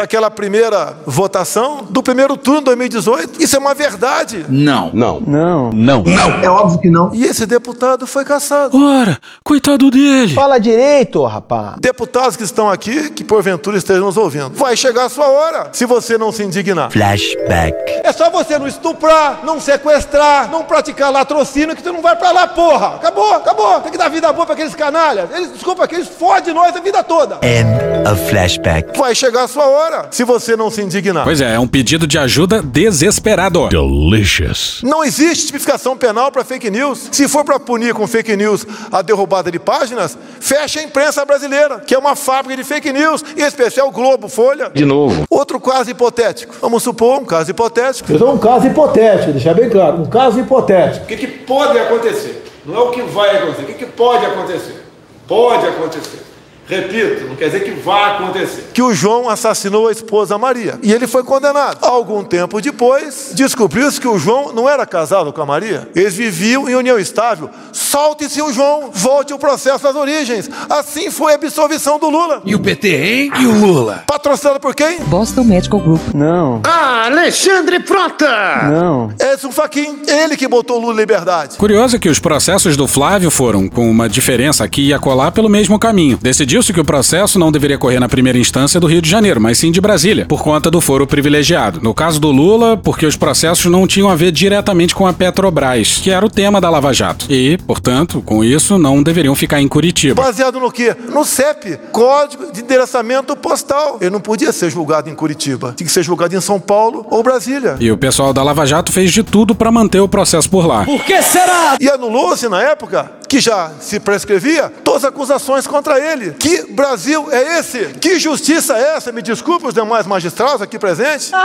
Daquela 0.00 0.30
primeira 0.30 0.96
votação, 1.04 1.86
do 1.90 2.02
primeiro 2.02 2.34
turno 2.34 2.60
de 2.60 2.64
2018. 2.64 3.42
Isso 3.42 3.54
é 3.54 3.58
uma 3.58 3.74
verdade. 3.74 4.46
Não. 4.48 4.90
Não. 4.94 5.20
Não. 5.20 5.70
Não. 5.74 6.02
Não. 6.02 6.30
É 6.42 6.48
óbvio 6.48 6.78
que 6.80 6.88
não. 6.88 7.14
E 7.14 7.26
esse 7.26 7.44
deputado 7.44 8.06
foi 8.06 8.24
caçado. 8.24 8.82
Ora, 8.82 9.18
coitado 9.44 9.90
dele. 9.90 10.32
Fala 10.32 10.58
direito, 10.58 11.22
rapaz. 11.26 11.74
Deputados 11.80 12.34
que 12.34 12.44
estão 12.44 12.70
aqui, 12.70 13.10
que 13.10 13.22
porventura 13.22 13.76
estejam 13.76 14.06
nos 14.06 14.16
ouvindo. 14.16 14.48
Vai 14.54 14.74
chegar 14.74 15.04
a 15.04 15.08
sua 15.10 15.28
hora, 15.28 15.68
se 15.72 15.84
você 15.84 16.16
não 16.16 16.32
se 16.32 16.42
indignar. 16.44 16.90
Flashback. 16.90 17.76
É 18.02 18.10
só 18.10 18.30
você 18.30 18.58
não 18.58 18.66
estuprar, 18.66 19.40
não 19.44 19.60
sequestrar, 19.60 20.50
não 20.50 20.64
praticar 20.64 21.12
latrocínio 21.12 21.76
que 21.76 21.82
tu 21.82 21.92
não 21.92 22.00
vai 22.00 22.16
pra 22.16 22.32
lá, 22.32 22.46
porra. 22.48 22.94
Acabou, 22.94 23.34
acabou. 23.34 23.80
Tem 23.82 23.92
que 23.92 23.98
dar 23.98 24.08
vida 24.08 24.32
boa 24.32 24.46
pra 24.46 24.54
aqueles 24.54 24.74
canalhas. 24.74 25.28
Eles, 25.30 25.52
desculpa, 25.52 25.86
que 25.86 25.94
eles 25.94 26.08
fodem 26.08 26.54
nós 26.54 26.74
a 26.74 26.80
vida 26.80 27.02
toda. 27.02 27.38
End 27.42 28.08
of 28.10 28.30
flashback. 28.30 28.98
Vai 28.98 29.14
chegar 29.14 29.44
a 29.44 29.48
sua 29.48 29.66
hora, 29.66 29.89
se 30.10 30.24
você 30.24 30.56
não 30.56 30.70
se 30.70 30.82
indignar. 30.82 31.24
Pois 31.24 31.40
é, 31.40 31.54
é 31.54 31.60
um 31.60 31.66
pedido 31.66 32.06
de 32.06 32.18
ajuda 32.18 32.62
desesperado. 32.62 33.68
Delicious. 33.68 34.80
Não 34.82 35.04
existe 35.04 35.46
tipificação 35.46 35.96
penal 35.96 36.30
para 36.30 36.44
fake 36.44 36.70
news. 36.70 37.08
Se 37.12 37.28
for 37.28 37.44
para 37.44 37.58
punir 37.58 37.94
com 37.94 38.06
fake 38.06 38.36
news 38.36 38.66
a 38.90 39.02
derrubada 39.02 39.50
de 39.50 39.58
páginas, 39.58 40.16
fecha 40.40 40.80
a 40.80 40.82
imprensa 40.82 41.24
brasileira, 41.24 41.80
que 41.80 41.94
é 41.94 41.98
uma 41.98 42.16
fábrica 42.16 42.56
de 42.56 42.64
fake 42.64 42.92
news, 42.92 43.24
em 43.36 43.42
especial 43.42 43.88
o 43.88 43.90
Globo, 43.90 44.28
Folha. 44.28 44.70
De 44.74 44.84
novo. 44.84 45.24
Outro 45.28 45.60
caso 45.60 45.90
hipotético. 45.90 46.54
Vamos 46.60 46.82
supor 46.82 47.20
um 47.20 47.24
caso 47.24 47.50
hipotético. 47.50 48.12
Eu 48.12 48.18
dou 48.18 48.34
um 48.34 48.38
caso 48.38 48.66
hipotético, 48.66 49.32
deixar 49.32 49.54
bem 49.54 49.68
claro. 49.68 50.00
Um 50.00 50.06
caso 50.06 50.38
hipotético. 50.40 51.04
O 51.04 51.08
que, 51.08 51.16
que 51.16 51.26
pode 51.26 51.78
acontecer? 51.78 52.44
Não 52.64 52.76
é 52.76 52.80
o 52.80 52.90
que 52.90 53.02
vai 53.02 53.36
acontecer. 53.36 53.62
O 53.62 53.66
que, 53.66 53.74
que 53.74 53.86
pode 53.86 54.24
acontecer? 54.24 54.84
Pode 55.26 55.66
acontecer. 55.66 56.29
Repito, 56.70 57.26
não 57.26 57.34
quer 57.34 57.46
dizer 57.46 57.64
que 57.64 57.72
vai 57.72 58.14
acontecer. 58.14 58.70
Que 58.72 58.80
o 58.80 58.94
João 58.94 59.28
assassinou 59.28 59.88
a 59.88 59.92
esposa 59.92 60.38
Maria. 60.38 60.78
E 60.84 60.92
ele 60.92 61.08
foi 61.08 61.24
condenado. 61.24 61.78
Algum 61.82 62.22
tempo 62.22 62.60
depois, 62.60 63.32
descobriu-se 63.34 64.00
que 64.00 64.06
o 64.06 64.16
João 64.18 64.52
não 64.52 64.68
era 64.68 64.86
casado 64.86 65.32
com 65.32 65.42
a 65.42 65.46
Maria. 65.46 65.88
Eles 65.96 66.14
viviam 66.14 66.68
em 66.68 66.76
união 66.76 66.96
estável. 66.96 67.50
Solte-se 67.72 68.40
o 68.40 68.52
João, 68.52 68.90
volte 68.92 69.34
o 69.34 69.38
processo 69.38 69.88
às 69.88 69.96
origens. 69.96 70.48
Assim 70.68 71.10
foi 71.10 71.32
a 71.32 71.34
absolvição 71.34 71.98
do 71.98 72.08
Lula. 72.08 72.40
E 72.44 72.54
o 72.54 72.60
PT, 72.60 72.88
hein? 72.88 73.32
E 73.40 73.46
o 73.46 73.52
Lula? 73.52 74.04
Patrocinado 74.06 74.60
por 74.60 74.74
quem? 74.74 75.00
Boston 75.00 75.42
Medical 75.42 75.80
Group. 75.80 76.00
Não. 76.14 76.60
Ah, 76.64 77.06
Alexandre 77.06 77.80
Frota! 77.80 78.68
Não. 78.70 79.12
Edson 79.18 79.50
Fachin, 79.50 80.02
ele 80.06 80.36
que 80.36 80.46
botou 80.46 80.76
o 80.76 80.80
Lula 80.80 80.94
em 80.94 80.96
liberdade. 80.98 81.56
Curioso 81.56 81.96
é 81.96 81.98
que 81.98 82.08
os 82.08 82.20
processos 82.20 82.76
do 82.76 82.86
Flávio 82.86 83.30
foram, 83.30 83.68
com 83.68 83.90
uma 83.90 84.08
diferença 84.08 84.62
aqui 84.62 84.86
e 84.88 84.94
acolá, 84.94 85.32
pelo 85.32 85.48
mesmo 85.48 85.76
caminho. 85.76 86.18
Decidiu-se 86.60 86.72
que 86.74 86.80
o 86.80 86.84
processo 86.84 87.38
não 87.38 87.50
deveria 87.50 87.78
correr 87.78 87.98
na 87.98 88.08
primeira 88.08 88.38
instância 88.38 88.78
do 88.78 88.86
Rio 88.86 89.00
de 89.00 89.08
Janeiro, 89.08 89.40
mas 89.40 89.56
sim 89.56 89.70
de 89.70 89.80
Brasília, 89.80 90.26
por 90.26 90.42
conta 90.42 90.70
do 90.70 90.78
foro 90.78 91.06
privilegiado. 91.06 91.80
No 91.82 91.94
caso 91.94 92.20
do 92.20 92.30
Lula, 92.30 92.76
porque 92.76 93.06
os 93.06 93.16
processos 93.16 93.64
não 93.70 93.86
tinham 93.86 94.10
a 94.10 94.14
ver 94.14 94.30
diretamente 94.30 94.94
com 94.94 95.06
a 95.06 95.12
Petrobras, 95.12 95.98
que 96.02 96.10
era 96.10 96.24
o 96.24 96.28
tema 96.28 96.60
da 96.60 96.68
Lava 96.68 96.92
Jato. 96.92 97.24
E, 97.30 97.56
portanto, 97.66 98.20
com 98.20 98.44
isso, 98.44 98.78
não 98.78 99.02
deveriam 99.02 99.34
ficar 99.34 99.60
em 99.60 99.66
Curitiba. 99.66 100.22
Baseado 100.22 100.60
no 100.60 100.70
quê? 100.70 100.94
No 101.08 101.24
CEP, 101.24 101.78
Código 101.92 102.52
de 102.52 102.60
Endereçamento 102.60 103.34
Postal. 103.36 103.96
Ele 103.98 104.10
não 104.10 104.20
podia 104.20 104.52
ser 104.52 104.68
julgado 104.68 105.08
em 105.08 105.14
Curitiba. 105.14 105.72
Tinha 105.74 105.86
que 105.86 105.92
ser 105.92 106.02
julgado 106.02 106.36
em 106.36 106.40
São 106.42 106.60
Paulo 106.60 107.06
ou 107.08 107.22
Brasília. 107.22 107.76
E 107.80 107.90
o 107.90 107.96
pessoal 107.96 108.34
da 108.34 108.42
Lava 108.42 108.66
Jato 108.66 108.92
fez 108.92 109.10
de 109.10 109.22
tudo 109.22 109.54
para 109.54 109.72
manter 109.72 110.00
o 110.00 110.08
processo 110.08 110.50
por 110.50 110.66
lá. 110.66 110.84
Por 110.84 111.02
que 111.04 111.22
será? 111.22 111.78
E 111.80 111.88
anulou-se 111.88 112.46
na 112.50 112.62
época, 112.62 113.10
que 113.30 113.38
já 113.38 113.70
se 113.78 114.00
prescrevia, 114.00 114.68
todas 114.82 115.04
as 115.04 115.10
acusações 115.10 115.64
contra 115.64 116.00
ele. 116.00 116.32
Que 116.32 116.64
Brasil 116.72 117.28
é 117.30 117.60
esse? 117.60 117.86
Que 118.00 118.18
justiça 118.18 118.76
é 118.76 118.96
essa? 118.96 119.12
Me 119.12 119.22
desculpe 119.22 119.68
os 119.68 119.72
demais 119.72 120.04
magistrados 120.04 120.60
aqui 120.60 120.80
presentes. 120.80 121.30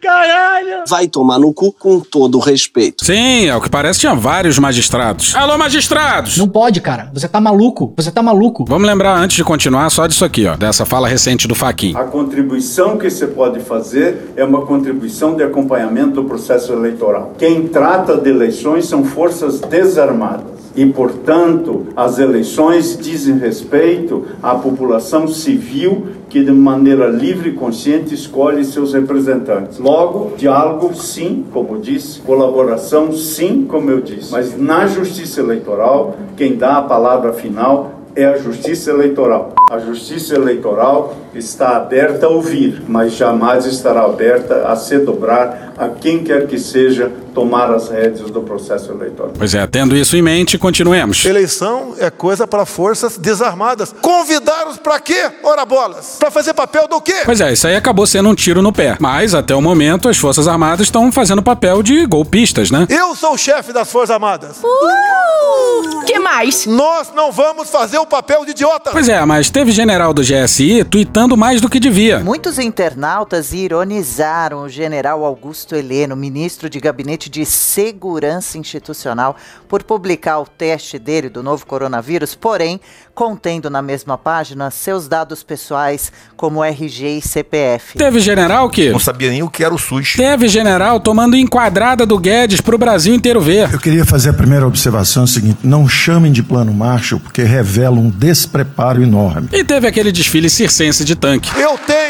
Caralho! 0.00 0.84
Vai 0.88 1.08
tomar 1.08 1.38
no 1.38 1.52
cu 1.52 1.72
com 1.72 2.00
todo 2.00 2.36
o 2.36 2.40
respeito. 2.40 3.04
Sim, 3.04 3.48
ao 3.48 3.60
que 3.60 3.68
parece 3.68 4.00
tinha 4.00 4.14
vários 4.14 4.58
magistrados. 4.58 5.34
Alô, 5.34 5.56
magistrados! 5.58 6.36
Não 6.36 6.48
pode, 6.48 6.80
cara. 6.80 7.10
Você 7.12 7.28
tá 7.28 7.40
maluco. 7.40 7.92
Você 7.96 8.10
tá 8.10 8.22
maluco. 8.22 8.64
Vamos 8.66 8.86
lembrar 8.86 9.16
antes 9.16 9.36
de 9.36 9.44
continuar 9.44 9.90
só 9.90 10.06
disso 10.06 10.24
aqui, 10.24 10.46
ó, 10.46 10.56
dessa 10.56 10.84
fala 10.84 11.08
recente 11.08 11.46
do 11.48 11.54
Faquin. 11.54 11.94
A 11.96 12.04
contribuição 12.04 12.96
que 12.96 13.10
você 13.10 13.26
pode 13.26 13.60
fazer 13.60 14.32
é 14.36 14.44
uma 14.44 14.64
contribuição 14.66 15.34
de 15.34 15.42
acompanhamento 15.42 16.22
do 16.22 16.24
processo 16.24 16.72
eleitoral. 16.72 17.32
Quem 17.38 17.68
trata 17.68 18.16
de 18.16 18.30
eleições 18.30 18.86
são 18.86 19.04
forças 19.04 19.60
desarmadas. 19.60 20.53
E, 20.76 20.84
portanto, 20.86 21.86
as 21.96 22.18
eleições 22.18 22.98
dizem 22.98 23.38
respeito 23.38 24.24
à 24.42 24.54
população 24.56 25.28
civil 25.28 26.06
que, 26.28 26.42
de 26.42 26.50
maneira 26.50 27.06
livre 27.06 27.50
e 27.50 27.52
consciente, 27.52 28.12
escolhe 28.12 28.64
seus 28.64 28.92
representantes. 28.92 29.78
Logo, 29.78 30.32
diálogo, 30.36 30.92
sim, 30.94 31.44
como 31.52 31.78
disse, 31.78 32.18
colaboração, 32.20 33.12
sim, 33.12 33.64
como 33.68 33.90
eu 33.90 34.00
disse. 34.00 34.32
Mas 34.32 34.58
na 34.58 34.86
justiça 34.86 35.40
eleitoral, 35.40 36.16
quem 36.36 36.56
dá 36.56 36.78
a 36.78 36.82
palavra 36.82 37.32
final 37.32 37.92
é 38.16 38.26
a 38.26 38.36
justiça 38.36 38.90
eleitoral. 38.90 39.52
A 39.70 39.78
justiça 39.78 40.34
eleitoral 40.34 41.16
está 41.34 41.76
aberta 41.76 42.26
a 42.26 42.28
ouvir, 42.28 42.82
mas 42.86 43.14
jamais 43.14 43.66
estará 43.66 44.04
aberta 44.04 44.68
a 44.68 44.76
se 44.76 44.98
dobrar 44.98 45.72
a 45.76 45.88
quem 45.88 46.22
quer 46.22 46.46
que 46.46 46.58
seja 46.58 47.10
tomar 47.34 47.70
as 47.74 47.88
rédeas 47.88 48.30
do 48.30 48.40
processo 48.40 48.92
eleitoral. 48.92 49.32
Pois 49.36 49.54
é, 49.54 49.66
tendo 49.66 49.96
isso 49.96 50.16
em 50.16 50.22
mente, 50.22 50.56
continuemos. 50.56 51.24
Eleição 51.24 51.94
é 51.98 52.08
coisa 52.08 52.46
para 52.46 52.64
forças 52.64 53.18
desarmadas. 53.18 53.94
Convidaram-os 54.00 54.78
para 54.78 55.00
quê? 55.00 55.30
Ora 55.42 55.64
bolas. 55.66 56.16
Para 56.18 56.30
fazer 56.30 56.54
papel 56.54 56.86
do 56.86 57.00
quê? 57.00 57.22
Pois 57.24 57.40
é, 57.40 57.52
isso 57.52 57.66
aí 57.66 57.74
acabou 57.74 58.06
sendo 58.06 58.28
um 58.28 58.34
tiro 58.34 58.62
no 58.62 58.72
pé. 58.72 58.96
Mas 59.00 59.34
até 59.34 59.54
o 59.54 59.60
momento 59.60 60.08
as 60.08 60.16
Forças 60.16 60.46
Armadas 60.46 60.86
estão 60.86 61.10
fazendo 61.10 61.42
papel 61.42 61.82
de 61.82 62.06
golpistas, 62.06 62.70
né? 62.70 62.86
Eu 62.88 63.14
sou 63.16 63.34
o 63.34 63.38
chefe 63.38 63.72
das 63.72 63.90
Forças 63.90 64.10
Armadas. 64.10 64.58
Uh! 64.62 66.04
Que 66.06 66.18
mais? 66.18 66.66
Nós 66.66 67.12
não 67.14 67.32
vamos 67.32 67.70
fazer 67.70 67.98
o 67.98 68.06
papel 68.06 68.44
de 68.44 68.52
idiota. 68.52 68.90
Pois 68.92 69.08
é, 69.08 69.24
mas 69.24 69.50
teve 69.50 69.72
general 69.72 70.12
do 70.12 70.22
GSI 70.22 70.84
tweetando 70.84 71.36
mais 71.36 71.60
do 71.60 71.68
que 71.68 71.80
devia. 71.80 72.20
Muitos 72.20 72.58
internautas 72.58 73.52
ironizaram 73.52 74.62
o 74.62 74.68
general 74.68 75.24
Augusto 75.24 75.74
Heleno, 75.74 76.14
ministro 76.14 76.68
de 76.68 76.78
Gabinete 76.78 77.23
de 77.30 77.44
Segurança 77.44 78.58
Institucional, 78.58 79.36
por 79.68 79.82
publicar 79.82 80.38
o 80.40 80.46
teste 80.46 80.98
dele 80.98 81.28
do 81.28 81.42
novo 81.42 81.66
coronavírus, 81.66 82.34
porém 82.34 82.80
contendo 83.14 83.70
na 83.70 83.80
mesma 83.80 84.18
página 84.18 84.70
seus 84.70 85.06
dados 85.08 85.42
pessoais 85.42 86.12
como 86.36 86.64
RG 86.64 87.18
e 87.18 87.22
CPF. 87.22 87.96
Teve 87.96 88.20
general 88.20 88.68
que 88.68 88.90
Não 88.90 88.98
sabia 88.98 89.30
nem 89.30 89.42
o 89.42 89.48
que 89.50 89.64
era 89.64 89.74
o 89.74 89.78
SUS. 89.78 90.14
teve 90.16 90.48
general 90.48 90.98
tomando 91.00 91.36
enquadrada 91.36 92.04
do 92.04 92.18
Guedes 92.18 92.60
pro 92.60 92.76
Brasil 92.76 93.14
inteiro 93.14 93.40
ver. 93.40 93.72
Eu 93.72 93.78
queria 93.78 94.04
fazer 94.04 94.30
a 94.30 94.34
primeira 94.34 94.66
observação 94.66 95.22
é 95.22 95.24
o 95.24 95.28
seguinte: 95.28 95.58
não 95.62 95.88
chamem 95.88 96.32
de 96.32 96.42
plano 96.42 96.72
Marshall, 96.74 97.20
porque 97.20 97.42
revela 97.42 97.96
um 97.96 98.10
despreparo 98.10 99.02
enorme. 99.02 99.48
E 99.52 99.64
teve 99.64 99.86
aquele 99.86 100.10
desfile 100.10 100.50
circense 100.50 101.04
de 101.04 101.14
tanque. 101.14 101.50
Eu 101.60 101.78
tenho 101.78 102.03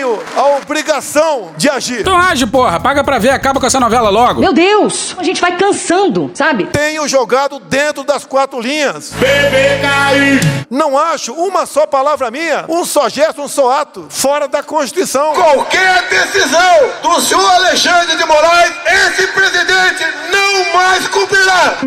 obrigação 0.64 1.52
de 1.56 1.68
agir. 1.68 2.00
Então 2.00 2.16
age, 2.16 2.46
porra. 2.46 2.80
Paga 2.80 3.04
pra 3.04 3.18
ver. 3.18 3.30
Acaba 3.30 3.60
com 3.60 3.66
essa 3.66 3.78
novela 3.78 4.10
logo. 4.10 4.40
Meu 4.40 4.52
Deus, 4.52 5.14
a 5.18 5.22
gente 5.22 5.40
vai 5.40 5.56
cansando, 5.56 6.30
sabe? 6.34 6.64
Tenho 6.66 7.06
jogado 7.06 7.58
dentro 7.60 8.02
das 8.02 8.24
quatro 8.24 8.60
linhas. 8.60 9.12
Bebê 9.12 9.78
cair. 9.80 10.40
Não 10.70 10.98
acho 10.98 11.32
uma 11.32 11.66
só 11.66 11.86
palavra 11.86 12.30
minha, 12.30 12.64
um 12.68 12.84
só 12.84 13.08
gesto, 13.08 13.42
um 13.42 13.48
só 13.48 13.80
ato, 13.80 14.06
fora 14.08 14.48
da 14.48 14.62
Constituição. 14.62 15.32
Qualquer 15.34 16.08
decisão 16.08 16.90
do 17.02 17.20
senhor 17.20 17.48
Alexandre 17.52 18.16
de 18.16 18.24
Moraes, 18.24 18.72
esse 18.86 19.26
presidente 19.28 20.04
não 20.32 20.72
mais 20.74 21.06
cumprirá. 21.08 21.78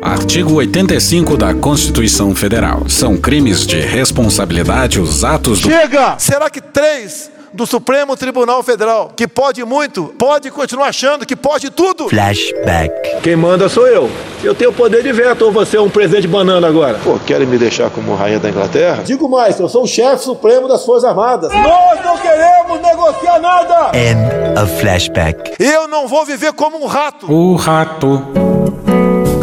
Artigo 0.00 0.54
85 0.54 1.36
da 1.36 1.52
Constituição 1.52 2.34
Federal. 2.34 2.88
São 2.88 3.16
crimes 3.16 3.66
de 3.66 3.80
responsabilidade 3.80 5.00
os 5.00 5.24
atos 5.24 5.60
do. 5.60 5.68
Chega! 5.68 6.16
Será 6.18 6.48
que 6.48 6.60
três 6.60 7.30
do 7.56 7.66
Supremo 7.66 8.16
Tribunal 8.16 8.62
Federal, 8.62 9.10
que 9.16 9.26
pode 9.26 9.64
muito, 9.64 10.14
pode 10.18 10.50
continuar 10.50 10.88
achando 10.88 11.24
que 11.24 11.34
pode 11.34 11.70
tudo? 11.70 12.08
Flashback. 12.08 13.22
Quem 13.22 13.34
manda 13.34 13.68
sou 13.68 13.88
eu. 13.88 14.10
Eu 14.44 14.54
tenho 14.54 14.72
poder 14.72 15.02
de 15.02 15.10
veto 15.10 15.46
ou 15.46 15.50
você 15.50 15.78
é 15.78 15.80
um 15.80 15.88
presidente 15.88 16.28
banana 16.28 16.68
agora? 16.68 16.98
Pô, 17.02 17.18
querem 17.26 17.46
me 17.46 17.56
deixar 17.56 17.90
como 17.90 18.14
rainha 18.14 18.38
da 18.38 18.50
Inglaterra? 18.50 19.02
Digo 19.04 19.28
mais, 19.28 19.58
eu 19.58 19.68
sou 19.68 19.84
o 19.84 19.86
chefe 19.86 20.24
supremo 20.24 20.68
das 20.68 20.84
Forças 20.84 21.08
Armadas. 21.08 21.50
Nós 21.52 22.04
não 22.04 22.18
queremos 22.18 22.80
negociar 22.80 23.40
nada! 23.40 23.96
End 23.96 24.60
of 24.60 24.80
flashback. 24.80 25.54
Eu 25.58 25.88
não 25.88 26.06
vou 26.06 26.24
viver 26.26 26.52
como 26.52 26.82
um 26.82 26.86
rato. 26.86 27.32
O 27.32 27.56
rato. 27.56 28.55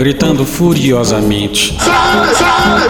Gritando 0.03 0.45
furiosamente. 0.45 1.77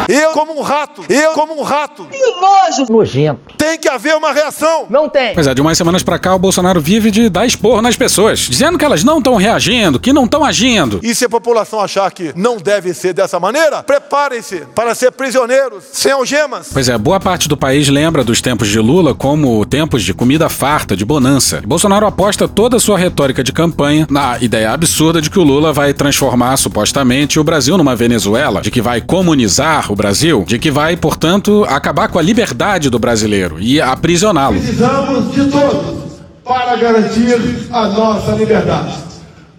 Eu 0.10 0.32
como 0.32 0.58
um 0.58 0.64
rato. 0.64 1.04
Eu 1.08 1.34
como 1.34 1.60
um 1.60 1.62
rato. 1.62 2.08
Que 2.12 2.18
nojo! 2.18 2.92
Nojento. 2.92 3.56
Tem 3.56 3.78
que 3.78 3.88
haver 3.88 4.16
uma 4.16 4.34
reação. 4.34 4.88
Não 4.90 5.08
tem. 5.08 5.36
Pois 5.36 5.46
é, 5.46 5.54
de 5.54 5.62
umas 5.62 5.78
semanas 5.78 6.02
pra 6.02 6.18
cá, 6.18 6.34
o 6.34 6.40
Bolsonaro 6.40 6.82
vive 6.82 7.12
de 7.12 7.30
dar 7.30 7.46
esporro 7.46 7.84
nas 7.84 7.96
pessoas, 7.96 8.40
dizendo 8.40 8.80
que 8.80 8.84
elas 8.84 9.04
não 9.04 9.20
estão 9.20 9.36
reagindo, 9.36 10.00
que 10.00 10.12
não 10.12 10.26
estão 10.26 10.44
agindo. 10.44 11.00
E 11.04 11.14
se 11.14 11.26
a 11.26 11.30
população 11.30 11.80
achar 11.80 12.12
que 12.12 12.34
não 12.36 12.58
deve 12.58 12.96
ser 12.96 13.14
dessa 13.14 13.40
maneira, 13.40 13.84
preparem-se 13.84 14.64
para 14.74 14.96
ser 14.96 15.12
prisioneiros, 15.12 15.84
sem 15.94 16.12
algemas. 16.12 16.70
Pois 16.74 16.90
é, 16.90 16.98
boa 16.98 17.20
parte 17.20 17.48
do 17.48 17.56
país 17.56 17.90
lembra 17.90 18.24
dos 18.24 18.42
tempos 18.42 18.70
de 18.70 18.80
Lula 18.80 19.14
como 19.14 19.64
tempos 19.68 20.02
de 20.02 20.16
comida 20.16 20.50
farta, 20.50 20.98
de 20.98 21.06
bonança. 21.06 21.62
E 21.64 21.68
Bolsonaro 21.68 22.08
aposta 22.08 22.48
toda 22.48 22.78
a 22.78 22.80
sua 22.80 22.98
retórica 22.98 23.44
de 23.44 23.54
campanha 23.54 24.08
na 24.10 24.40
ideia 24.42 24.72
absurda 24.72 25.22
de 25.22 25.30
que 25.30 25.38
o 25.38 25.44
Lula 25.44 25.72
vai 25.72 25.94
transformar 25.94 26.58
supostamente 26.58 27.03
o 27.40 27.44
Brasil 27.44 27.78
numa 27.78 27.96
Venezuela, 27.96 28.62
de 28.62 28.72
que 28.72 28.82
vai 28.82 29.02
comunizar 29.02 29.92
o 29.92 29.96
Brasil, 29.96 30.44
de 30.48 30.58
que 30.58 30.72
vai, 30.72 30.96
portanto, 30.96 31.66
acabar 31.68 32.08
com 32.08 32.18
a 32.18 32.22
liberdade 32.22 32.90
do 32.90 32.98
brasileiro 32.98 33.58
e 33.60 33.82
aprisioná-lo. 33.82 34.60
Precisamos 34.60 35.34
de 35.34 35.46
todos 35.52 36.04
para 36.46 36.76
garantir 36.78 37.68
a 37.72 37.88
nossa 37.88 38.32
liberdade. 38.32 38.96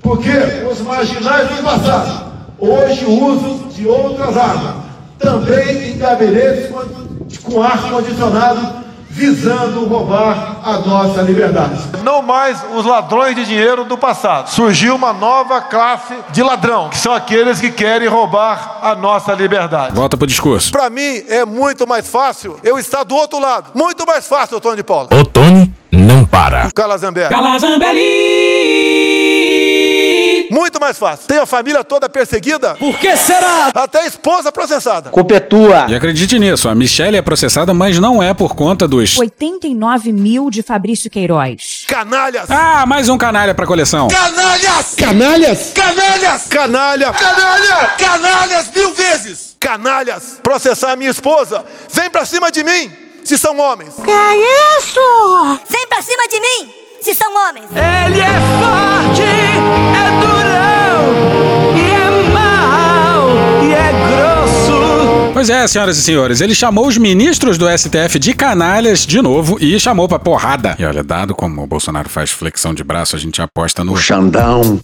Porque 0.03 0.30
os 0.70 0.80
marginais 0.80 1.49
do 1.49 1.62
passado 1.62 2.32
hoje 2.59 3.05
usam 3.07 3.68
de 3.74 3.86
outras 3.86 4.36
armas, 4.36 4.74
também 5.18 5.92
em 5.92 5.99
gabinetes 5.99 6.70
com- 6.70 7.53
com 7.53 7.62
ar 7.62 7.90
condicionado, 7.90 8.84
visando 9.14 9.86
roubar 9.86 10.58
a 10.64 10.78
nossa 10.78 11.22
liberdade. 11.22 11.80
Não 12.02 12.20
mais 12.20 12.58
os 12.74 12.84
ladrões 12.84 13.36
de 13.36 13.44
dinheiro 13.44 13.84
do 13.84 13.96
passado. 13.96 14.50
Surgiu 14.50 14.96
uma 14.96 15.12
nova 15.12 15.60
classe 15.60 16.14
de 16.32 16.42
ladrão, 16.42 16.88
que 16.88 16.98
são 16.98 17.14
aqueles 17.14 17.60
que 17.60 17.70
querem 17.70 18.08
roubar 18.08 18.80
a 18.82 18.96
nossa 18.96 19.32
liberdade. 19.32 19.94
Volta 19.94 20.16
pro 20.16 20.26
discurso. 20.26 20.72
Para 20.72 20.90
mim 20.90 21.22
é 21.28 21.44
muito 21.44 21.86
mais 21.86 22.08
fácil 22.08 22.58
eu 22.64 22.76
estar 22.76 23.04
do 23.04 23.14
outro 23.14 23.38
lado. 23.38 23.70
Muito 23.72 24.04
mais 24.04 24.26
fácil, 24.26 24.60
Tony 24.60 24.76
de 24.76 24.82
Paula. 24.82 25.08
O 25.12 25.24
Tony 25.24 25.72
não 25.92 26.26
para. 26.26 26.68
Calazambé. 26.74 27.28
Calazambelli! 27.28 28.43
Muito 30.51 30.80
mais 30.80 30.99
fácil. 30.99 31.26
Tem 31.26 31.38
a 31.38 31.47
família 31.47 31.82
toda 31.84 32.09
perseguida. 32.09 32.74
Por 32.76 32.99
que 32.99 33.16
será? 33.16 33.70
Até 33.74 34.01
a 34.01 34.07
esposa 34.07 34.51
processada. 34.53 35.11
Culpa 35.11 35.34
é 35.34 35.40
tua. 35.40 35.86
E 35.88 35.95
acredite 35.95 36.38
nisso, 36.38 36.68
a 36.68 36.74
Michelle 36.74 37.16
é 37.16 37.22
processada, 37.22 37.72
mas 37.74 37.99
não 37.99 38.22
é 38.22 38.32
por 38.34 38.55
conta 38.55 38.86
dos. 38.88 39.16
89 39.18 40.12
mil 40.12 40.51
de 40.51 40.62
Fabrício 40.62 41.11
Queiroz. 41.11 41.84
Canalhas! 41.86 42.51
Ah, 42.51 42.84
mais 42.86 43.09
um 43.09 43.16
canalha 43.18 43.55
pra 43.55 43.66
coleção. 43.66 44.09
Canalhas! 44.09 44.95
Canalhas? 44.97 45.72
Canalhas! 45.74 46.47
Canalha! 46.49 47.12
Canalha! 47.12 47.86
Canalhas 47.99 48.70
mil 48.74 48.92
vezes! 48.95 49.57
Canalhas! 49.61 50.38
Processar 50.42 50.92
a 50.92 50.97
minha 50.97 51.11
esposa. 51.11 51.64
Vem 51.92 52.11
pra 52.11 52.24
cima 52.24 52.51
de 52.51 52.62
mim, 52.64 52.90
se 53.24 53.38
são 53.38 53.59
homens. 53.59 53.95
Que 54.05 54.11
é 54.11 54.78
isso? 54.78 55.61
Pois 65.45 65.51
é, 65.51 65.66
senhoras 65.66 65.99
e 65.99 66.03
senhores, 66.03 66.40
ele 66.40 66.55
chamou 66.55 66.86
os 66.86 66.97
ministros 66.97 67.59
do 67.59 67.66
STF 67.68 68.18
de 68.18 68.32
canalhas 68.32 69.05
de 69.05 69.20
novo 69.20 69.59
e 69.61 69.78
chamou 69.78 70.09
pra 70.09 70.18
porrada. 70.18 70.74
E 70.78 70.86
olha, 70.86 71.05
dado 71.05 71.34
como 71.34 71.62
o 71.62 71.66
Bolsonaro 71.66 72.09
faz 72.09 72.30
flexão 72.30 72.72
de 72.72 72.82
braço, 72.82 73.14
a 73.14 73.18
gente 73.18 73.42
aposta 73.42 73.84
no. 73.84 73.95
Xandão. 73.95 74.80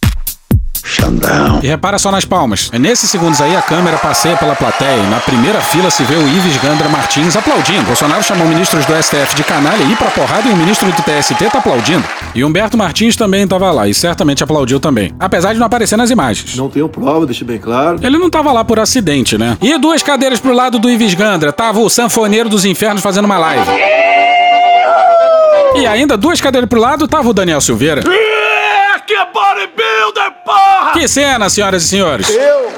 Xandão. 0.85 1.61
E 1.63 1.67
repara 1.67 1.99
só 1.99 2.11
nas 2.11 2.25
palmas. 2.25 2.71
Nesses 2.73 3.11
segundos 3.11 3.41
aí 3.41 3.57
a 3.57 3.63
câmera 3.63 3.99
passeia 3.99 4.37
pela 4.37 4.55
plateia 4.55 4.97
e 4.97 5.11
na 5.11 5.21
primeira 5.21 5.61
fila 5.61 5.91
se 5.91 6.03
vê 6.05 6.15
o 6.15 6.29
Ives 6.29 6.57
Gandra 6.59 6.89
Martins 6.89 7.37
aplaudindo. 7.37 7.85
Bolsonaro 7.85 8.23
chamou 8.23 8.47
ministros 8.47 8.85
do 8.87 9.03
STF 9.03 9.35
de 9.35 9.45
canalha 9.45 9.83
e 9.83 9.93
ir 9.93 9.97
pra 9.97 10.11
porrada 10.11 10.49
e 10.49 10.53
o 10.53 10.57
ministro 10.57 10.91
do 10.91 11.03
TST 11.03 11.51
tá 11.51 11.59
aplaudindo. 11.59 12.05
E 12.35 12.45
Humberto 12.45 12.77
Martins 12.77 13.17
também 13.17 13.47
tava 13.47 13.71
lá 13.71 13.89
e 13.89 13.95
certamente 13.95 14.43
aplaudiu 14.43 14.79
também. 14.81 15.13
Apesar 15.19 15.53
de 15.53 15.59
não 15.59 15.67
aparecer 15.67 15.97
nas 15.97 16.11
imagens. 16.11 16.57
Não 16.57 16.69
tenho 16.69 16.89
prova, 16.89 17.27
deixa 17.27 17.45
bem 17.45 17.59
claro. 17.59 17.99
Ele 18.03 18.19
não 18.19 18.31
tava 18.31 18.53
lá 18.53 18.65
por 18.65 18.79
acidente, 18.79 19.37
né? 19.37 19.57
E 19.61 19.77
duas 19.79 20.03
cadeiras 20.03 20.41
pro 20.41 20.53
lado 20.53 20.79
do 20.79 20.91
Ives 20.91 21.15
Gandra, 21.15 21.53
tava 21.53 21.81
o 21.81 21.91
sanfoneiro 21.91 22.49
dos 22.49 22.65
infernos 22.65 23.03
fazendo 23.03 23.25
uma 23.25 23.39
live. 23.39 23.71
E 25.77 25.87
ainda 25.87 26.17
duas 26.17 26.41
cadeiras 26.41 26.69
pro 26.69 26.81
lado, 26.81 27.07
tava 27.07 27.29
o 27.29 27.33
Daniel 27.33 27.61
Silveira. 27.61 28.03
Porra! 30.81 30.93
Que 30.93 31.07
cena, 31.07 31.49
senhoras 31.51 31.83
e 31.85 31.89
senhores. 31.89 32.29
Eu 32.31 32.73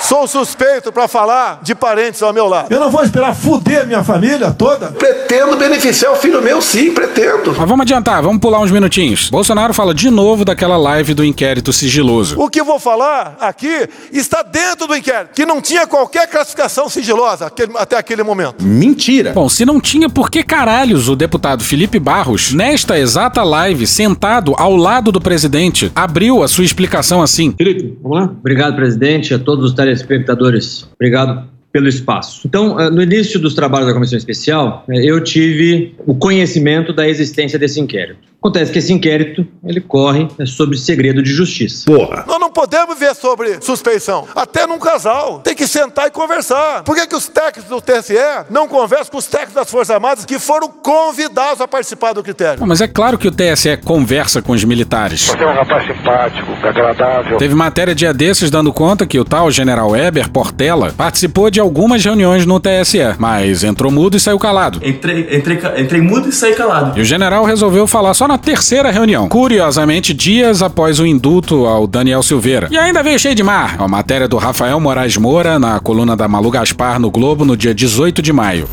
sou 0.00 0.26
suspeito 0.26 0.92
pra 0.92 1.08
falar 1.08 1.60
de 1.62 1.74
parentes 1.74 2.22
ao 2.22 2.32
meu 2.32 2.46
lado. 2.46 2.72
Eu 2.72 2.80
não 2.80 2.90
vou 2.90 3.02
esperar 3.02 3.34
fuder 3.34 3.86
minha 3.86 4.04
família 4.04 4.50
toda? 4.50 4.88
Pretendo 4.88 5.56
beneficiar 5.56 6.12
o 6.12 6.16
filho 6.16 6.42
meu, 6.42 6.60
sim, 6.60 6.92
pretendo. 6.92 7.54
Mas 7.56 7.68
vamos 7.68 7.82
adiantar, 7.82 8.22
vamos 8.22 8.40
pular 8.40 8.60
uns 8.60 8.70
minutinhos. 8.70 9.30
Bolsonaro 9.30 9.74
fala 9.74 9.94
de 9.94 10.10
novo 10.10 10.44
daquela 10.44 10.76
live 10.76 11.14
do 11.14 11.24
inquérito 11.24 11.72
sigiloso. 11.72 12.40
O 12.40 12.48
que 12.48 12.62
vou 12.62 12.78
falar 12.78 13.36
aqui 13.40 13.88
está 14.12 14.42
dentro 14.42 14.86
do 14.86 14.96
inquérito, 14.96 15.30
que 15.34 15.46
não 15.46 15.60
tinha 15.60 15.86
qualquer 15.86 16.28
classificação 16.28 16.88
sigilosa 16.88 17.50
até 17.76 17.96
aquele 17.96 18.22
momento. 18.22 18.62
Mentira. 18.62 19.32
Bom, 19.32 19.48
se 19.48 19.64
não 19.64 19.80
tinha, 19.80 20.08
por 20.08 20.30
que 20.30 20.42
caralhos 20.42 21.08
o 21.08 21.16
deputado 21.16 21.64
Felipe 21.64 21.98
Barros, 21.98 22.52
nesta 22.52 22.98
exata 22.98 23.42
live, 23.42 23.86
sentado 23.86 24.54
ao 24.56 24.76
lado 24.76 25.10
do 25.10 25.20
presidente, 25.20 25.90
abriu 25.94 26.42
a 26.42 26.48
sua 26.48 26.64
explicação 26.64 27.22
assim? 27.22 27.54
Felipe, 27.56 27.98
vamos 28.02 28.18
lá? 28.18 28.24
Obrigado, 28.24 28.76
presidente, 28.76 29.34
a 29.34 29.38
todos 29.38 29.66
os 29.66 29.74
telespectadores. 29.86 30.88
Obrigado 30.94 31.48
pelo 31.72 31.88
espaço. 31.88 32.40
Então, 32.46 32.80
eh, 32.80 32.90
no 32.90 33.02
início 33.02 33.38
dos 33.38 33.54
trabalhos 33.54 33.86
da 33.86 33.92
Comissão 33.92 34.16
Especial, 34.16 34.84
eh, 34.88 35.04
eu 35.04 35.22
tive 35.22 35.94
o 36.06 36.14
conhecimento 36.14 36.92
da 36.92 37.06
existência 37.06 37.58
desse 37.58 37.78
inquérito. 37.78 38.20
Acontece 38.46 38.70
que 38.70 38.78
esse 38.78 38.92
inquérito, 38.92 39.44
ele 39.64 39.80
corre 39.80 40.28
eh, 40.38 40.46
sobre 40.46 40.78
segredo 40.78 41.20
de 41.20 41.32
justiça. 41.32 41.84
Porra. 41.84 42.24
Nós 42.28 42.38
não 42.38 42.48
podemos 42.48 42.96
ver 42.96 43.12
sobre 43.16 43.60
suspeição. 43.60 44.24
Até 44.36 44.68
num 44.68 44.78
casal. 44.78 45.40
Tem 45.40 45.52
que 45.52 45.66
sentar 45.66 46.06
e 46.06 46.12
conversar. 46.12 46.84
Por 46.84 46.94
que, 46.94 47.08
que 47.08 47.16
os 47.16 47.26
técnicos 47.26 47.64
do 47.64 47.80
TSE 47.80 48.14
não 48.48 48.68
conversam 48.68 49.10
com 49.10 49.18
os 49.18 49.26
técnicos 49.26 49.54
das 49.54 49.68
Forças 49.68 49.90
Armadas 49.90 50.24
que 50.24 50.38
foram 50.38 50.68
convidados 50.68 51.60
a 51.60 51.66
participar 51.66 52.12
do 52.12 52.22
critério? 52.22 52.60
Bom, 52.60 52.66
mas 52.66 52.80
é 52.80 52.86
claro 52.86 53.18
que 53.18 53.26
o 53.26 53.32
TSE 53.32 53.78
conversa 53.78 54.40
com 54.40 54.52
os 54.52 54.62
militares. 54.62 55.26
Você 55.26 55.42
é 55.42 55.46
um 55.46 55.52
rapaz 55.52 55.84
simpático, 55.84 56.52
agradável. 56.64 57.38
Teve 57.38 57.54
matéria 57.56 57.96
dia 57.96 58.14
desses 58.14 58.48
dando 58.48 58.72
conta 58.72 59.04
que 59.06 59.18
o 59.18 59.24
tal 59.24 59.50
general 59.50 59.90
Weber 59.90 60.30
Portela 60.30 60.94
participou 60.96 61.50
de 61.50 61.58
algumas 61.58 62.04
reuniões 62.04 62.46
no 62.46 62.60
TSE, 62.60 63.16
mas 63.18 63.64
entrou 63.64 63.90
mudo 63.90 64.16
e 64.16 64.20
saiu 64.20 64.38
calado. 64.38 64.78
Entrei, 64.84 65.36
entrei, 65.36 65.60
entrei 65.78 66.00
mudo 66.00 66.28
e 66.28 66.32
saí 66.32 66.54
calado. 66.54 66.96
E 66.96 67.02
o 67.02 67.04
general 67.04 67.44
resolveu 67.44 67.88
falar 67.88 68.14
só 68.14 68.28
na 68.28 68.35
terceira 68.38 68.90
reunião, 68.90 69.28
curiosamente 69.28 70.12
dias 70.12 70.62
após 70.62 70.98
o 70.98 71.06
indulto 71.06 71.66
ao 71.66 71.86
Daniel 71.86 72.22
Silveira. 72.22 72.68
E 72.70 72.78
ainda 72.78 73.02
veio 73.02 73.18
cheio 73.18 73.34
de 73.34 73.42
mar. 73.42 73.76
A 73.78 73.88
matéria 73.88 74.28
do 74.28 74.36
Rafael 74.36 74.78
Moraes 74.80 75.16
Moura 75.16 75.58
na 75.58 75.80
coluna 75.80 76.16
da 76.16 76.28
Malu 76.28 76.50
Gaspar 76.50 76.98
no 76.98 77.10
Globo 77.10 77.44
no 77.44 77.56
dia 77.56 77.74
18 77.74 78.22
de 78.22 78.32
maio. 78.32 78.68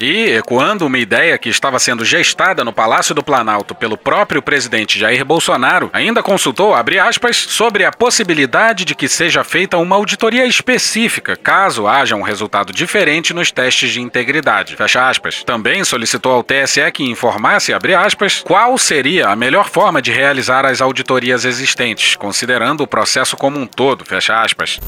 E, 0.00 0.30
ecoando 0.30 0.86
uma 0.86 0.98
ideia 0.98 1.36
que 1.36 1.50
estava 1.50 1.78
sendo 1.78 2.04
gestada 2.04 2.64
no 2.64 2.72
Palácio 2.72 3.14
do 3.14 3.22
Planalto 3.22 3.74
pelo 3.74 3.98
próprio 3.98 4.40
presidente 4.40 4.98
Jair 4.98 5.24
Bolsonaro, 5.24 5.90
ainda 5.92 6.22
consultou, 6.22 6.74
aspas, 6.74 7.36
sobre 7.36 7.84
a 7.84 7.92
possibilidade 7.92 8.84
de 8.84 8.94
que 8.94 9.08
seja 9.08 9.44
feita 9.44 9.76
uma 9.76 9.96
auditoria 9.96 10.46
específica, 10.46 11.36
caso 11.36 11.86
haja 11.86 12.16
um 12.16 12.22
resultado 12.22 12.72
diferente 12.72 13.34
nos 13.34 13.52
testes 13.52 13.90
de 13.90 14.00
integridade. 14.00 14.74
Fecha 14.74 15.08
aspas. 15.08 15.44
Também 15.44 15.84
solicitou 15.84 16.32
ao 16.32 16.42
TSE 16.42 16.90
que 16.92 17.04
informasse, 17.04 17.72
aspas, 17.72 18.42
qual 18.42 18.78
seria 18.78 19.28
a 19.28 19.36
melhor 19.36 19.68
forma 19.68 20.00
de 20.00 20.10
realizar 20.10 20.64
as 20.64 20.80
auditorias 20.80 21.44
existentes, 21.44 22.16
considerando 22.16 22.82
o 22.82 22.86
processo 22.86 23.36
como 23.36 23.58
um 23.58 23.66
todo, 23.66 24.04
fecha 24.04 24.40
aspas. 24.40 24.80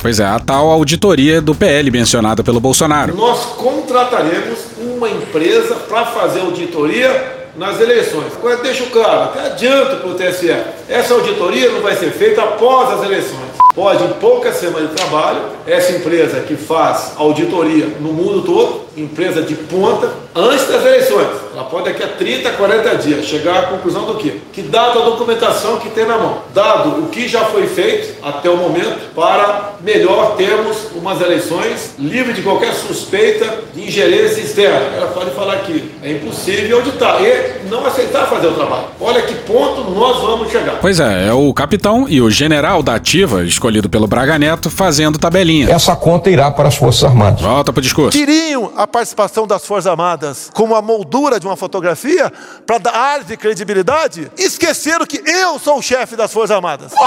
Pois 0.00 0.18
é, 0.18 0.24
a 0.24 0.38
tal 0.38 0.70
auditoria 0.70 1.42
do 1.42 1.54
PL 1.54 1.90
mencionada 1.90 2.42
pelo 2.42 2.58
Bolsonaro. 2.58 3.14
Nós 3.14 3.44
contrataremos 3.56 4.58
uma 4.78 5.10
empresa 5.10 5.74
para 5.74 6.06
fazer 6.06 6.40
auditoria 6.40 7.50
nas 7.54 7.78
eleições. 7.80 8.32
Agora 8.34 8.56
deixo 8.56 8.86
claro, 8.86 9.24
até 9.24 9.46
adianto 9.46 9.96
para 9.96 10.08
o 10.08 10.14
TSE, 10.14 10.56
essa 10.88 11.12
auditoria 11.12 11.70
não 11.70 11.82
vai 11.82 11.94
ser 11.96 12.10
feita 12.12 12.42
após 12.42 12.98
as 12.98 13.04
eleições. 13.04 13.50
Pode, 13.80 14.04
em 14.04 14.12
poucas 14.20 14.56
semanas 14.56 14.90
de 14.90 14.94
trabalho, 14.94 15.40
essa 15.66 15.92
empresa 15.92 16.40
que 16.40 16.54
faz 16.54 17.14
auditoria 17.16 17.86
no 17.98 18.12
mundo 18.12 18.42
todo, 18.42 18.90
empresa 18.94 19.40
de 19.40 19.54
ponta, 19.54 20.10
antes 20.34 20.66
das 20.66 20.84
eleições, 20.84 21.28
ela 21.54 21.64
pode 21.64 21.84
daqui 21.84 22.02
a 22.02 22.08
30, 22.08 22.50
40 22.50 22.96
dias 22.96 23.24
chegar 23.24 23.58
à 23.58 23.62
conclusão 23.68 24.04
do 24.04 24.16
quê? 24.16 24.34
Que 24.52 24.62
dado 24.62 25.00
a 25.00 25.04
documentação 25.04 25.78
que 25.78 25.88
tem 25.90 26.06
na 26.06 26.18
mão, 26.18 26.42
dado 26.54 27.04
o 27.04 27.08
que 27.08 27.26
já 27.26 27.44
foi 27.46 27.66
feito 27.66 28.16
até 28.22 28.50
o 28.50 28.56
momento, 28.56 29.14
para 29.14 29.74
melhor 29.80 30.36
termos 30.36 30.88
umas 30.94 31.20
eleições 31.20 31.94
livres 31.98 32.36
de 32.36 32.42
qualquer 32.42 32.74
suspeita 32.74 33.60
de 33.74 33.86
ingerência 33.86 34.40
externa. 34.40 34.96
Ela 34.96 35.08
pode 35.08 35.30
falar 35.30 35.56
que 35.58 35.90
é 36.02 36.12
impossível 36.12 36.78
auditar 36.78 37.20
e 37.22 37.68
não 37.68 37.86
aceitar 37.86 38.26
fazer 38.26 38.48
o 38.48 38.52
trabalho. 38.52 38.84
Olha 39.00 39.22
que 39.22 39.34
ponto 39.34 39.90
nós 39.90 40.20
vamos 40.20 40.50
chegar. 40.50 40.78
Pois 40.80 41.00
é, 41.00 41.28
é 41.28 41.32
o 41.32 41.52
capitão 41.54 42.06
e 42.08 42.20
o 42.20 42.30
general 42.30 42.82
da 42.82 42.94
ativa, 42.94 43.44
escolhido 43.70 43.88
pelo 43.88 44.06
Braga 44.08 44.36
Neto, 44.38 44.68
fazendo 44.68 45.18
tabelinha. 45.18 45.70
Essa 45.70 45.94
conta 45.94 46.28
irá 46.28 46.50
para 46.50 46.68
as 46.68 46.74
Forças 46.74 47.04
Armadas. 47.04 47.40
Volta 47.40 47.72
pro 47.72 47.80
discurso. 47.80 48.18
Queriam 48.18 48.72
a 48.76 48.86
participação 48.86 49.46
das 49.46 49.64
Forças 49.64 49.86
Armadas 49.86 50.50
como 50.52 50.74
a 50.74 50.82
moldura 50.82 51.38
de 51.38 51.46
uma 51.46 51.56
fotografia 51.56 52.32
para 52.66 52.78
dar 52.78 52.94
ar 52.94 53.24
de 53.24 53.36
credibilidade? 53.36 54.30
Esqueceram 54.36 55.06
que 55.06 55.22
eu 55.24 55.58
sou 55.60 55.78
o 55.78 55.82
chefe 55.82 56.16
das 56.16 56.32
Forças 56.32 56.56
Armadas. 56.56 56.92
Pô, 56.92 57.04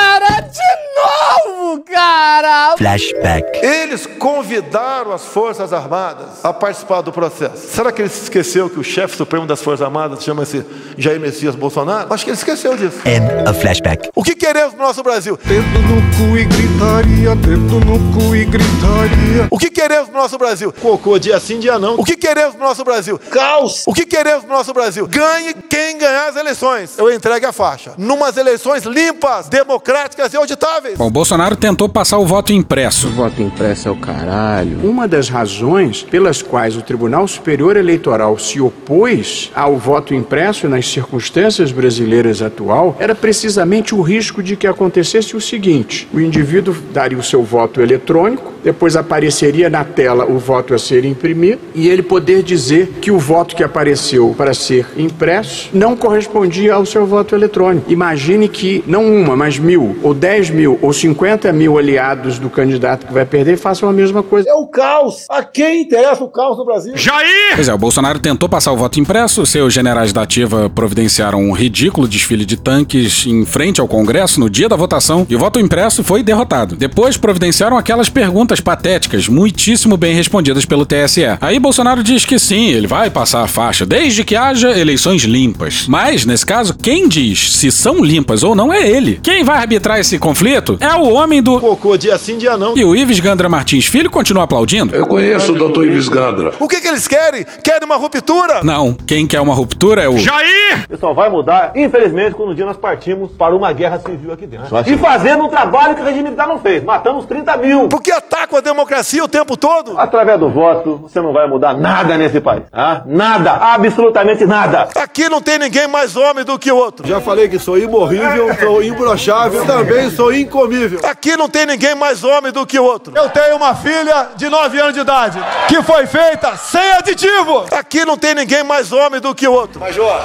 cara, 0.00 0.40
de 0.40 1.50
novo, 1.50 1.84
cara! 1.84 2.74
Flashback. 2.76 3.58
Eles 3.64 4.06
convidaram 4.06 5.12
as 5.12 5.26
Forças 5.26 5.72
Armadas 5.72 6.42
a 6.42 6.52
participar 6.52 7.02
do 7.02 7.12
processo. 7.12 7.68
Será 7.68 7.92
que 7.92 8.02
ele 8.02 8.08
se 8.08 8.22
esqueceu 8.22 8.70
que 8.70 8.80
o 8.80 8.84
chefe 8.84 9.16
supremo 9.16 9.46
das 9.46 9.62
Forças 9.62 9.84
Armadas 9.84 10.24
chama-se 10.24 10.64
Jair 10.96 11.20
Messias 11.20 11.54
Bolsonaro? 11.54 12.12
Acho 12.12 12.24
que 12.24 12.30
ele 12.30 12.38
esqueceu 12.38 12.76
disso. 12.76 12.98
End 13.04 13.48
of 13.48 13.60
flashback. 13.60 14.08
O 14.14 14.24
que 14.24 14.34
queremos 14.34 14.72
no 14.72 14.78
nosso 14.78 15.02
Brasil? 15.02 15.38
Dedo 15.44 15.78
no 15.80 16.00
cu 16.16 16.38
e 16.38 16.44
gritaria, 16.44 17.36
dedo 17.36 17.80
no 17.80 17.98
cu 18.14 18.34
e 18.34 18.44
gritaria. 18.44 19.48
O 19.50 19.58
que 19.58 19.70
queremos 19.70 20.08
no 20.08 20.14
nosso 20.14 20.38
Brasil? 20.38 20.72
Cocô, 20.80 21.18
dia 21.18 21.38
sim, 21.38 21.58
dia 21.58 21.78
não. 21.78 21.94
O 21.96 22.04
que 22.04 22.16
queremos 22.16 22.54
no 22.54 22.60
nosso 22.60 22.84
Brasil? 22.84 23.18
Caos. 23.30 23.84
O 23.86 23.92
que 23.92 24.06
queremos 24.06 24.44
no 24.44 24.50
nosso 24.50 24.72
Brasil? 24.72 25.06
Ganhe 25.06 25.54
quem 25.68 25.98
ganhar 25.98 26.28
as 26.28 26.36
eleições. 26.36 26.98
Eu 26.98 27.12
entregue 27.12 27.44
a 27.46 27.52
faixa. 27.52 27.92
Numas 27.98 28.36
eleições 28.36 28.84
limpas, 28.84 29.48
democráticas 29.48 29.89
e 30.32 30.36
auditáveis. 30.36 30.96
Bom, 30.96 31.10
Bolsonaro 31.10 31.56
tentou 31.56 31.88
passar 31.88 32.18
o 32.18 32.26
voto 32.26 32.52
impresso. 32.52 33.08
O 33.08 33.12
voto 33.12 33.42
impresso 33.42 33.88
é 33.88 33.90
o 33.90 33.96
caralho. 33.96 34.78
Uma 34.84 35.08
das 35.08 35.28
razões 35.28 36.02
pelas 36.02 36.42
quais 36.42 36.76
o 36.76 36.82
Tribunal 36.82 37.26
Superior 37.26 37.76
Eleitoral 37.76 38.38
se 38.38 38.60
opôs 38.60 39.50
ao 39.54 39.76
voto 39.76 40.14
impresso 40.14 40.68
nas 40.68 40.88
circunstâncias 40.88 41.72
brasileiras 41.72 42.40
atual 42.40 42.96
era 43.00 43.14
precisamente 43.14 43.94
o 43.94 44.00
risco 44.00 44.42
de 44.42 44.56
que 44.56 44.66
acontecesse 44.66 45.36
o 45.36 45.40
seguinte: 45.40 46.08
o 46.12 46.20
indivíduo 46.20 46.76
daria 46.92 47.18
o 47.18 47.22
seu 47.22 47.42
voto 47.42 47.80
eletrônico, 47.80 48.52
depois 48.62 48.94
apareceria 48.96 49.68
na 49.68 49.84
tela 49.84 50.24
o 50.24 50.38
voto 50.38 50.74
a 50.74 50.78
ser 50.78 51.04
imprimido 51.04 51.60
e 51.74 51.88
ele 51.88 52.02
poder 52.02 52.42
dizer 52.42 52.98
que 53.00 53.10
o 53.10 53.18
voto 53.18 53.56
que 53.56 53.64
apareceu 53.64 54.34
para 54.36 54.54
ser 54.54 54.86
impresso 54.96 55.70
não 55.72 55.96
correspondia 55.96 56.74
ao 56.74 56.86
seu 56.86 57.06
voto 57.06 57.34
eletrônico. 57.34 57.90
Imagine 57.90 58.48
que 58.48 58.84
não 58.86 59.04
uma, 59.06 59.36
mas 59.36 59.58
mil, 59.58 59.79
ou 60.02 60.14
dez 60.14 60.50
mil, 60.50 60.78
ou 60.82 60.92
cinquenta 60.92 61.52
mil 61.52 61.78
aliados 61.78 62.38
do 62.38 62.48
candidato 62.50 63.06
que 63.06 63.12
vai 63.12 63.24
perder 63.24 63.56
façam 63.56 63.88
a 63.88 63.92
mesma 63.92 64.22
coisa. 64.22 64.48
É 64.50 64.54
o 64.54 64.66
caos. 64.66 65.26
A 65.28 65.42
quem 65.42 65.82
interessa 65.82 66.22
o 66.24 66.28
caos 66.28 66.58
no 66.58 66.64
Brasil? 66.64 66.96
Jair! 66.96 67.54
Pois 67.54 67.68
é, 67.68 67.74
o 67.74 67.78
Bolsonaro 67.78 68.18
tentou 68.18 68.48
passar 68.48 68.72
o 68.72 68.76
voto 68.76 68.98
impresso, 69.00 69.44
seus 69.46 69.72
generais 69.72 70.12
da 70.12 70.22
ativa 70.22 70.70
providenciaram 70.70 71.40
um 71.40 71.52
ridículo 71.52 72.06
desfile 72.08 72.44
de 72.44 72.56
tanques 72.56 73.26
em 73.26 73.44
frente 73.44 73.80
ao 73.80 73.88
Congresso 73.88 74.40
no 74.40 74.50
dia 74.50 74.68
da 74.68 74.76
votação 74.76 75.26
e 75.28 75.36
o 75.36 75.38
voto 75.38 75.58
impresso 75.58 76.02
foi 76.02 76.22
derrotado. 76.22 76.76
Depois 76.76 77.16
providenciaram 77.16 77.76
aquelas 77.76 78.08
perguntas 78.08 78.60
patéticas, 78.60 79.28
muitíssimo 79.28 79.96
bem 79.96 80.14
respondidas 80.14 80.64
pelo 80.64 80.86
TSE. 80.86 81.24
Aí 81.40 81.58
Bolsonaro 81.58 82.02
diz 82.02 82.24
que 82.24 82.38
sim, 82.38 82.70
ele 82.70 82.86
vai 82.86 83.10
passar 83.10 83.42
a 83.42 83.46
faixa, 83.46 83.84
desde 83.86 84.24
que 84.24 84.36
haja 84.36 84.78
eleições 84.78 85.22
limpas. 85.22 85.86
Mas, 85.88 86.24
nesse 86.24 86.44
caso, 86.44 86.74
quem 86.74 87.08
diz 87.08 87.52
se 87.52 87.70
são 87.70 88.04
limpas 88.04 88.42
ou 88.42 88.54
não 88.54 88.72
é 88.72 88.88
ele. 88.88 89.20
Quem 89.22 89.44
vai 89.44 89.58
arbitrar 89.70 90.00
esse 90.00 90.18
conflito 90.18 90.76
é 90.80 90.92
o 90.96 91.12
homem 91.12 91.40
do. 91.40 91.60
Cocô, 91.60 91.96
dia 91.96 92.18
sim, 92.18 92.36
dia 92.36 92.56
não. 92.56 92.76
E 92.76 92.84
o 92.84 92.96
Ives 92.96 93.20
Gandra 93.20 93.48
Martins 93.48 93.86
Filho 93.86 94.10
continua 94.10 94.42
aplaudindo? 94.42 94.94
Eu 94.96 95.06
conheço 95.06 95.52
o 95.52 95.54
doutor 95.56 95.86
Ives 95.86 96.08
Gandra. 96.08 96.52
O 96.58 96.66
que, 96.66 96.80
que 96.80 96.88
eles 96.88 97.06
querem? 97.06 97.46
Querem 97.62 97.84
uma 97.84 97.94
ruptura? 97.96 98.64
Não, 98.64 98.94
quem 98.94 99.28
quer 99.28 99.40
uma 99.40 99.54
ruptura 99.54 100.02
é 100.02 100.08
o. 100.08 100.18
Jair! 100.18 100.86
Isso 100.90 101.00
só 101.00 101.12
vai 101.12 101.30
mudar, 101.30 101.70
infelizmente, 101.76 102.34
quando 102.34 102.50
um 102.50 102.54
dia 102.54 102.66
nós 102.66 102.76
partimos 102.76 103.30
para 103.30 103.54
uma 103.54 103.72
guerra 103.72 104.00
civil 104.00 104.32
aqui 104.32 104.44
dentro. 104.44 104.66
E 104.86 104.98
fazendo 104.98 105.44
um 105.44 105.48
trabalho 105.48 105.94
que 105.94 106.02
o 106.02 106.04
regime 106.04 106.24
militar 106.24 106.48
não 106.48 106.58
fez. 106.58 106.82
Matamos 106.82 107.24
30 107.26 107.56
mil. 107.58 107.88
Porque 107.88 108.10
atacam 108.10 108.58
a 108.58 108.60
democracia 108.60 109.22
o 109.22 109.28
tempo 109.28 109.56
todo. 109.56 109.96
Através 109.98 110.40
do 110.40 110.48
voto, 110.48 110.96
você 111.02 111.20
não 111.20 111.32
vai 111.32 111.46
mudar 111.48 111.74
nada 111.74 112.16
nesse 112.18 112.40
país. 112.40 112.64
Ah? 112.72 113.02
Nada, 113.06 113.52
absolutamente 113.52 114.44
nada. 114.44 114.88
Aqui 114.96 115.28
não 115.28 115.40
tem 115.40 115.58
ninguém 115.60 115.86
mais 115.86 116.16
homem 116.16 116.44
do 116.44 116.58
que 116.58 116.72
o 116.72 116.76
outro. 116.76 117.06
Já 117.06 117.20
falei 117.20 117.48
que 117.48 117.58
sou 117.58 117.78
imorrível, 117.78 118.48
sou 118.58 118.82
imbrochável, 118.82 119.59
também 119.66 120.10
sou 120.10 120.32
incomível. 120.32 121.00
Aqui 121.04 121.36
não 121.36 121.48
tem 121.48 121.66
ninguém 121.66 121.94
mais 121.94 122.24
homem 122.24 122.52
do 122.52 122.66
que 122.66 122.78
o 122.78 122.84
outro. 122.84 123.12
Eu 123.16 123.28
tenho 123.30 123.56
uma 123.56 123.74
filha 123.74 124.28
de 124.36 124.48
9 124.48 124.78
anos 124.80 124.94
de 124.94 125.00
idade 125.00 125.38
que 125.68 125.82
foi 125.82 126.06
feita 126.06 126.56
sem 126.56 126.92
aditivo. 126.92 127.66
Aqui 127.72 128.04
não 128.04 128.16
tem 128.16 128.34
ninguém 128.34 128.62
mais 128.64 128.92
homem 128.92 129.20
do 129.20 129.34
que 129.34 129.46
o 129.46 129.52
outro. 129.52 129.80
Major, 129.80 130.22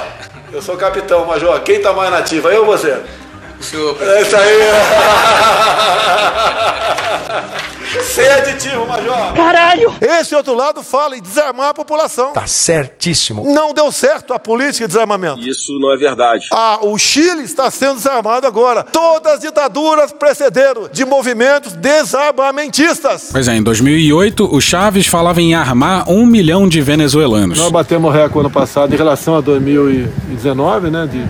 eu 0.52 0.62
sou 0.62 0.76
capitão, 0.76 1.24
Major. 1.26 1.60
Quem 1.60 1.80
tá 1.80 1.92
mais 1.92 2.10
nativa, 2.10 2.50
eu 2.52 2.60
ou 2.60 2.66
você? 2.66 3.00
O 3.58 3.62
senhor. 3.62 3.96
É 4.02 4.20
isso 4.22 4.36
aí. 4.36 4.58
Sem 8.02 8.28
aditivo, 8.28 8.86
Major. 8.86 9.32
Caralho! 9.34 9.94
Esse 10.00 10.34
outro 10.34 10.54
lado 10.54 10.82
fala 10.82 11.16
em 11.16 11.22
desarmar 11.22 11.70
a 11.70 11.74
população. 11.74 12.32
Tá 12.32 12.46
certíssimo. 12.46 13.44
Não 13.52 13.72
deu 13.72 13.90
certo 13.92 14.32
a 14.34 14.38
política 14.38 14.86
de 14.86 14.92
desarmamento. 14.92 15.40
Isso 15.40 15.78
não 15.78 15.92
é 15.92 15.96
verdade. 15.96 16.46
Ah, 16.52 16.78
o 16.82 16.96
Chile 16.98 17.42
está 17.42 17.70
sendo 17.70 17.94
desarmado 17.96 18.46
agora. 18.46 18.82
Todas 18.82 19.34
as 19.34 19.40
ditaduras 19.40 20.12
precederam 20.12 20.88
de 20.92 21.04
movimentos 21.04 21.72
desarmamentistas. 21.74 23.30
Pois 23.32 23.48
é, 23.48 23.56
em 23.56 23.62
2008, 23.62 24.54
o 24.54 24.60
Chaves 24.60 25.06
falava 25.06 25.40
em 25.40 25.54
armar 25.54 26.08
um 26.10 26.26
milhão 26.26 26.68
de 26.68 26.80
venezuelanos. 26.80 27.58
Nós 27.58 27.70
batemos 27.70 28.12
recorde 28.12 28.46
ano 28.46 28.50
passado 28.50 28.92
em 28.92 28.96
relação 28.96 29.36
a 29.36 29.40
2019, 29.40 30.90
né? 30.90 31.06
De 31.06 31.26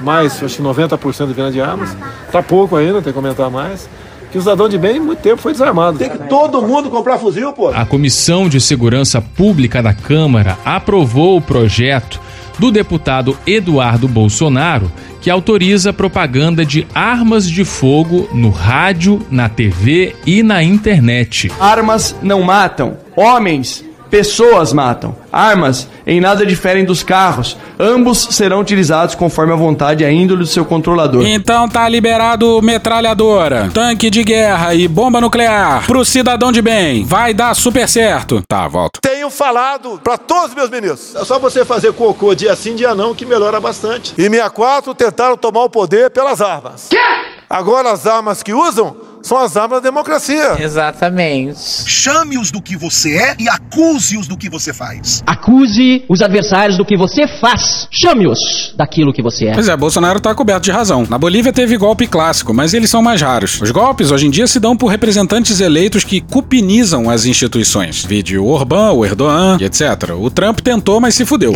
mais, 0.00 0.42
acho 0.42 0.56
que 0.56 0.62
90% 0.62 1.26
de 1.28 1.32
venda 1.32 1.50
de 1.50 1.60
armas. 1.60 1.96
Tá 2.30 2.42
pouco 2.42 2.76
ainda, 2.76 2.94
tem 2.94 3.12
que 3.12 3.12
comentar 3.12 3.50
mais. 3.50 3.88
Que 4.30 4.38
o 4.38 4.40
cidadão 4.40 4.68
de 4.68 4.76
bem, 4.76 5.00
muito 5.00 5.20
tempo 5.20 5.40
foi 5.40 5.52
desarmado. 5.52 5.98
Tem 5.98 6.10
que 6.10 6.28
todo 6.28 6.62
mundo 6.62 6.90
comprar 6.90 7.18
fuzil, 7.18 7.52
pô. 7.52 7.68
A 7.68 7.84
Comissão 7.84 8.48
de 8.48 8.60
Segurança 8.60 9.20
Pública 9.20 9.82
da 9.82 9.94
Câmara 9.94 10.58
aprovou 10.64 11.36
o 11.36 11.40
projeto 11.40 12.20
do 12.58 12.70
deputado 12.70 13.36
Eduardo 13.46 14.08
Bolsonaro, 14.08 14.90
que 15.20 15.30
autoriza 15.30 15.92
propaganda 15.92 16.64
de 16.64 16.86
armas 16.94 17.48
de 17.48 17.64
fogo 17.64 18.28
no 18.32 18.50
rádio, 18.50 19.24
na 19.30 19.48
TV 19.48 20.14
e 20.26 20.42
na 20.42 20.62
internet. 20.62 21.50
Armas 21.60 22.16
não 22.22 22.42
matam, 22.42 22.96
homens, 23.14 23.84
pessoas 24.16 24.72
matam. 24.72 25.14
Armas 25.30 25.88
em 26.06 26.22
nada 26.22 26.46
diferem 26.46 26.86
dos 26.86 27.02
carros. 27.02 27.54
Ambos 27.78 28.28
serão 28.30 28.60
utilizados 28.60 29.14
conforme 29.14 29.52
a 29.52 29.56
vontade 29.56 30.02
e 30.02 30.06
a 30.06 30.10
índole 30.10 30.40
do 30.40 30.46
seu 30.46 30.64
controlador. 30.64 31.22
Então 31.26 31.68
tá 31.68 31.86
liberado 31.86 32.62
metralhadora, 32.62 33.70
tanque 33.74 34.08
de 34.08 34.24
guerra 34.24 34.74
e 34.74 34.88
bomba 34.88 35.20
nuclear 35.20 35.84
pro 35.86 36.02
cidadão 36.02 36.50
de 36.50 36.62
bem. 36.62 37.04
Vai 37.04 37.34
dar 37.34 37.54
super 37.54 37.86
certo. 37.86 38.42
Tá, 38.48 38.66
volto. 38.66 39.00
Tenho 39.02 39.28
falado 39.28 40.00
para 40.02 40.16
todos 40.16 40.48
os 40.48 40.54
meus 40.54 40.70
ministros. 40.70 41.14
É 41.14 41.22
só 41.22 41.38
você 41.38 41.62
fazer 41.62 41.92
cocô 41.92 42.34
dia 42.34 42.56
sim, 42.56 42.74
dia 42.74 42.94
não, 42.94 43.14
que 43.14 43.26
melhora 43.26 43.60
bastante. 43.60 44.14
E 44.16 44.22
64 44.22 44.94
tentaram 44.94 45.36
tomar 45.36 45.64
o 45.64 45.68
poder 45.68 46.08
pelas 46.08 46.40
armas. 46.40 46.86
Quê? 46.88 46.96
Agora 47.50 47.92
as 47.92 48.06
armas 48.06 48.42
que 48.42 48.54
usam 48.54 48.96
são 49.26 49.38
as 49.38 49.56
armas 49.56 49.82
da 49.82 49.90
democracia. 49.90 50.56
Exatamente. 50.60 51.58
Chame-os 51.84 52.52
do 52.52 52.62
que 52.62 52.76
você 52.76 53.16
é 53.16 53.36
e 53.38 53.48
acuse-os 53.48 54.28
do 54.28 54.36
que 54.36 54.48
você 54.48 54.72
faz. 54.72 55.22
Acuse 55.26 56.04
os 56.08 56.22
adversários 56.22 56.78
do 56.78 56.84
que 56.84 56.96
você 56.96 57.26
faz. 57.26 57.88
Chame-os 57.90 58.72
daquilo 58.76 59.12
que 59.12 59.20
você 59.20 59.46
é. 59.48 59.54
Pois 59.54 59.68
é, 59.68 59.76
Bolsonaro 59.76 60.20
tá 60.20 60.32
coberto 60.32 60.62
de 60.62 60.70
razão. 60.70 61.04
Na 61.10 61.18
Bolívia 61.18 61.52
teve 61.52 61.76
golpe 61.76 62.06
clássico, 62.06 62.54
mas 62.54 62.72
eles 62.72 62.88
são 62.88 63.02
mais 63.02 63.20
raros. 63.20 63.60
Os 63.60 63.70
golpes 63.72 64.12
hoje 64.12 64.28
em 64.28 64.30
dia 64.30 64.46
se 64.46 64.60
dão 64.60 64.76
por 64.76 64.86
representantes 64.86 65.60
eleitos 65.60 66.04
que 66.04 66.20
cupinizam 66.20 67.10
as 67.10 67.24
instituições. 67.24 68.04
Vídeo 68.04 68.44
o 68.44 68.48
Orbán, 68.48 68.92
o 68.92 69.04
Erdogan 69.04 69.58
e 69.60 69.64
etc. 69.64 70.12
O 70.16 70.30
Trump 70.30 70.60
tentou, 70.60 71.00
mas 71.00 71.16
se 71.16 71.24
fudeu. 71.24 71.52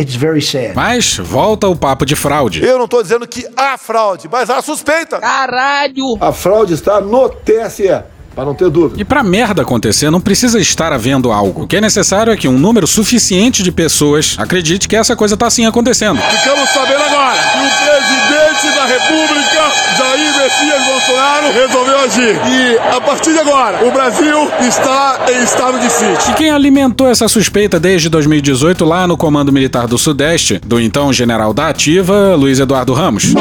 Mas 0.75 1.17
volta 1.17 1.69
o 1.69 1.75
papo 1.75 2.05
de 2.05 2.17
fraude. 2.17 2.61
Eu 2.63 2.77
não 2.77 2.87
tô 2.87 3.01
dizendo 3.01 3.25
que 3.25 3.47
há 3.55 3.77
fraude, 3.77 4.27
mas 4.29 4.49
há 4.49 4.61
suspeita. 4.61 5.19
Caralho! 5.19 6.17
A 6.19 6.33
fraude 6.33 6.73
está 6.73 6.99
no 6.99 7.29
TSE. 7.67 8.03
Para 8.35 8.45
não 8.45 8.53
ter 8.53 8.69
dúvida. 8.69 9.01
E 9.01 9.03
pra 9.03 9.23
merda 9.23 9.61
acontecer, 9.61 10.09
não 10.09 10.21
precisa 10.21 10.57
estar 10.57 10.93
havendo 10.93 11.31
algo. 11.31 11.63
O 11.63 11.67
que 11.67 11.75
é 11.75 11.81
necessário 11.81 12.31
é 12.31 12.37
que 12.37 12.47
um 12.47 12.57
número 12.57 12.87
suficiente 12.87 13.61
de 13.61 13.71
pessoas 13.73 14.35
acredite 14.37 14.87
que 14.87 14.95
essa 14.95 15.17
coisa 15.17 15.35
tá 15.35 15.47
assim 15.47 15.65
acontecendo. 15.65 16.17
Ficamos 16.21 16.69
sabendo 16.69 17.03
agora 17.03 17.37
que 17.37 17.57
o 17.57 17.71
presidente 17.85 18.75
da 18.77 18.85
República, 18.85 19.71
Jair 19.97 20.37
Messias 20.37 20.85
Bolsonaro, 20.85 21.51
resolveu 21.51 21.99
agir. 21.99 22.39
E 22.47 22.95
a 22.95 23.01
partir 23.01 23.33
de 23.33 23.39
agora, 23.39 23.85
o 23.85 23.91
Brasil 23.91 24.49
está 24.61 25.25
em 25.29 25.43
estado 25.43 25.77
de 25.79 25.89
sítio. 25.89 26.31
E 26.31 26.33
quem 26.35 26.51
alimentou 26.51 27.09
essa 27.09 27.27
suspeita 27.27 27.81
desde 27.81 28.07
2018 28.07 28.85
lá 28.85 29.05
no 29.07 29.17
Comando 29.17 29.51
Militar 29.51 29.87
do 29.87 29.97
Sudeste, 29.97 30.61
do 30.65 30.79
então 30.79 31.11
general 31.11 31.53
da 31.53 31.67
Ativa, 31.67 32.33
Luiz 32.35 32.61
Eduardo 32.61 32.93
Ramos? 32.93 33.33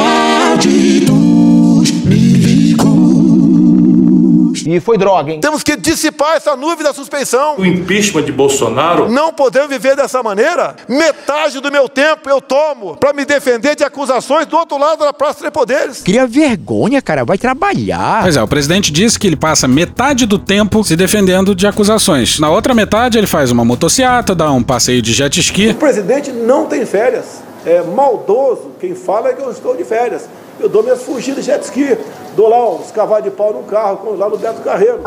E 4.70 4.78
foi 4.78 4.96
droga, 4.96 5.32
hein? 5.32 5.40
Temos 5.40 5.64
que 5.64 5.76
dissipar 5.76 6.36
essa 6.36 6.54
nuvem 6.54 6.84
da 6.84 6.94
suspeição. 6.94 7.56
O 7.58 7.66
impeachment 7.66 8.22
de 8.22 8.30
Bolsonaro. 8.30 9.10
Não 9.10 9.32
podemos 9.32 9.68
viver 9.68 9.96
dessa 9.96 10.22
maneira. 10.22 10.76
Metade 10.88 11.58
do 11.58 11.72
meu 11.72 11.88
tempo 11.88 12.30
eu 12.30 12.40
tomo 12.40 12.96
para 12.96 13.12
me 13.12 13.24
defender 13.24 13.74
de 13.74 13.82
acusações 13.82 14.46
do 14.46 14.56
outro 14.56 14.78
lado 14.78 15.00
da 15.00 15.12
Praça 15.12 15.44
de 15.44 15.50
Poderes. 15.50 16.02
Cria 16.02 16.24
vergonha, 16.24 17.02
cara. 17.02 17.24
Vai 17.24 17.36
trabalhar. 17.36 18.22
Pois 18.22 18.36
é, 18.36 18.42
o 18.42 18.46
presidente 18.46 18.92
disse 18.92 19.18
que 19.18 19.26
ele 19.26 19.34
passa 19.34 19.66
metade 19.66 20.24
do 20.24 20.38
tempo 20.38 20.84
se 20.84 20.94
defendendo 20.94 21.52
de 21.52 21.66
acusações. 21.66 22.38
Na 22.38 22.48
outra 22.48 22.72
metade, 22.72 23.18
ele 23.18 23.26
faz 23.26 23.50
uma 23.50 23.64
motociata, 23.64 24.36
dá 24.36 24.52
um 24.52 24.62
passeio 24.62 25.02
de 25.02 25.12
jet 25.12 25.40
ski. 25.40 25.70
O 25.70 25.74
presidente 25.74 26.30
não 26.30 26.66
tem 26.66 26.86
férias. 26.86 27.42
É 27.66 27.82
maldoso 27.82 28.70
quem 28.80 28.94
fala 28.94 29.30
é 29.30 29.32
que 29.32 29.42
eu 29.42 29.50
estou 29.50 29.76
de 29.76 29.82
férias. 29.82 30.28
Eu 30.60 30.68
dou 30.68 30.82
minhas 30.82 31.02
fugidas 31.02 31.44
de 31.44 31.50
jet 31.50 31.64
ski. 31.64 31.96
Dou 32.36 32.48
lá 32.48 32.70
uns 32.70 32.92
cavalos 32.92 33.24
de 33.24 33.30
pau 33.30 33.52
no 33.52 33.64
carro, 33.64 34.16
lá 34.16 34.28
no 34.28 34.38
Beto 34.38 34.60
Carreiro. 34.60 35.00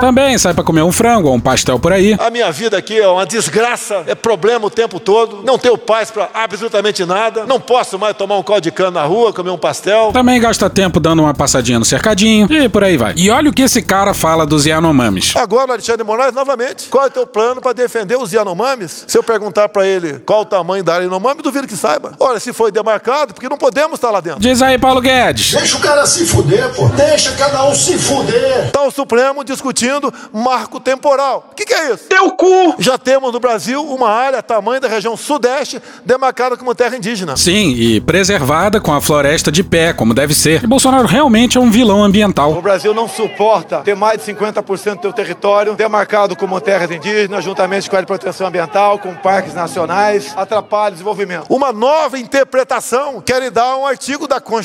Também 0.00 0.36
sai 0.38 0.54
pra 0.54 0.64
comer 0.64 0.82
um 0.82 0.90
frango 0.90 1.28
ou 1.28 1.34
um 1.34 1.40
pastel 1.40 1.78
por 1.78 1.92
aí. 1.92 2.16
A 2.18 2.30
minha 2.30 2.50
vida 2.50 2.76
aqui 2.78 2.98
é 2.98 3.06
uma 3.06 3.26
desgraça, 3.26 4.02
é 4.06 4.14
problema 4.14 4.66
o 4.66 4.70
tempo 4.70 4.98
todo. 4.98 5.42
Não 5.44 5.58
tenho 5.58 5.76
paz 5.76 6.10
para 6.10 6.30
absolutamente 6.32 7.04
nada. 7.04 7.44
Não 7.44 7.60
posso 7.60 7.98
mais 7.98 8.16
tomar 8.16 8.38
um 8.38 8.42
caldo 8.42 8.62
de 8.62 8.70
cana 8.70 8.92
na 8.92 9.04
rua, 9.04 9.32
comer 9.32 9.50
um 9.50 9.58
pastel. 9.58 10.10
Também 10.12 10.40
gasta 10.40 10.70
tempo 10.70 10.98
dando 10.98 11.20
uma 11.20 11.34
passadinha 11.34 11.78
no 11.78 11.84
cercadinho 11.84 12.50
e 12.50 12.68
por 12.68 12.82
aí 12.82 12.96
vai. 12.96 13.12
E 13.16 13.30
olha 13.30 13.50
o 13.50 13.52
que 13.52 13.62
esse 13.62 13.82
cara 13.82 14.14
fala 14.14 14.46
dos 14.46 14.64
Yanomamis. 14.64 15.36
Agora, 15.36 15.72
Alexandre 15.72 16.04
Moraes, 16.04 16.32
novamente, 16.32 16.88
qual 16.88 17.04
é 17.04 17.08
o 17.08 17.10
teu 17.10 17.26
plano 17.26 17.60
para 17.60 17.74
defender 17.74 18.16
os 18.16 18.32
Yanomamis? 18.32 19.04
Se 19.06 19.18
eu 19.18 19.22
perguntar 19.22 19.68
para 19.68 19.86
ele 19.86 20.18
qual 20.20 20.40
o 20.40 20.44
tamanho 20.46 20.82
da 20.82 20.94
área 20.94 21.04
Yanomami, 21.04 21.42
duvido 21.42 21.68
que 21.68 21.76
saiba. 21.76 22.12
Olha, 22.18 22.40
se 22.40 22.54
foi 22.54 22.72
demarcado, 22.72 23.34
porque 23.34 23.48
não 23.48 23.58
podemos 23.58 23.94
estar 23.94 24.10
lá 24.10 24.20
dentro. 24.20 24.40
Diz 24.40 24.62
aí, 24.68 24.78
Paulo 24.78 25.00
Guedes. 25.00 25.52
Deixa 25.52 25.76
o 25.76 25.80
cara 25.80 26.06
se 26.06 26.26
fuder, 26.26 26.74
pô. 26.74 26.88
Deixa 26.88 27.32
cada 27.32 27.64
um 27.64 27.74
se 27.74 27.98
fuder. 27.98 28.66
Está 28.66 28.82
o 28.82 28.90
Supremo 28.90 29.42
discutindo 29.42 30.12
marco 30.32 30.78
temporal. 30.78 31.48
O 31.50 31.54
que, 31.54 31.64
que 31.64 31.72
é 31.72 31.92
isso? 31.92 32.04
Teu 32.08 32.30
cu! 32.32 32.74
Já 32.78 32.98
temos 32.98 33.32
no 33.32 33.40
Brasil 33.40 33.84
uma 33.84 34.10
área 34.10 34.42
tamanho 34.42 34.80
da 34.80 34.88
região 34.88 35.16
sudeste 35.16 35.80
demarcada 36.04 36.56
como 36.56 36.74
terra 36.74 36.96
indígena. 36.96 37.36
Sim, 37.36 37.70
e 37.70 38.00
preservada 38.00 38.80
com 38.80 38.92
a 38.92 39.00
floresta 39.00 39.50
de 39.50 39.64
pé, 39.64 39.92
como 39.92 40.12
deve 40.14 40.34
ser. 40.34 40.62
E 40.62 40.66
Bolsonaro 40.66 41.06
realmente 41.06 41.56
é 41.56 41.60
um 41.60 41.70
vilão 41.70 42.04
ambiental. 42.04 42.52
O 42.52 42.62
Brasil 42.62 42.92
não 42.92 43.08
suporta 43.08 43.78
ter 43.78 43.96
mais 43.96 44.22
de 44.22 44.32
50% 44.32 44.96
do 44.96 45.02
seu 45.02 45.12
território 45.12 45.74
demarcado 45.74 46.36
como 46.36 46.60
terras 46.60 46.90
indígenas, 46.90 47.44
juntamente 47.44 47.88
com 47.88 47.96
a 47.96 47.98
área 47.98 48.04
de 48.04 48.08
proteção 48.08 48.46
ambiental, 48.46 48.98
com 48.98 49.14
parques 49.14 49.54
nacionais, 49.54 50.34
atrapalha 50.36 50.88
o 50.88 50.92
desenvolvimento. 50.92 51.46
Uma 51.48 51.72
nova 51.72 52.18
interpretação 52.18 53.20
quer 53.20 53.50
dar 53.50 53.76
um 53.76 53.86
artigo 53.86 54.28
da 54.28 54.40
Constituição. 54.40 54.57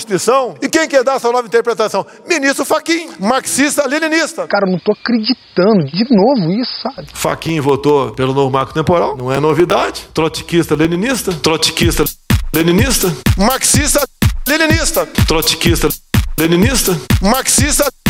E 0.61 0.69
quem 0.69 0.87
quer 0.87 1.03
dar 1.03 1.15
essa 1.15 1.31
nova 1.31 1.47
interpretação? 1.47 2.05
Ministro 2.27 2.65
Faquim, 2.65 3.09
marxista-leninista. 3.19 4.47
Cara, 4.47 4.69
não 4.69 4.79
tô 4.79 4.91
acreditando. 4.91 5.85
De 5.85 6.05
novo 6.09 6.51
isso, 6.51 6.81
sabe? 6.81 7.07
Faquim 7.13 7.59
votou 7.59 8.11
pelo 8.11 8.33
novo 8.33 8.51
marco 8.51 8.73
temporal, 8.73 9.15
não 9.15 9.31
é 9.31 9.39
novidade. 9.39 10.07
Trotskista-leninista, 10.13 11.33
trotskista-leninista, 11.33 13.15
marxista-leninista, 13.37 15.05
trotskista-leninista, 15.27 16.97
marxista-leninista, 17.21 18.02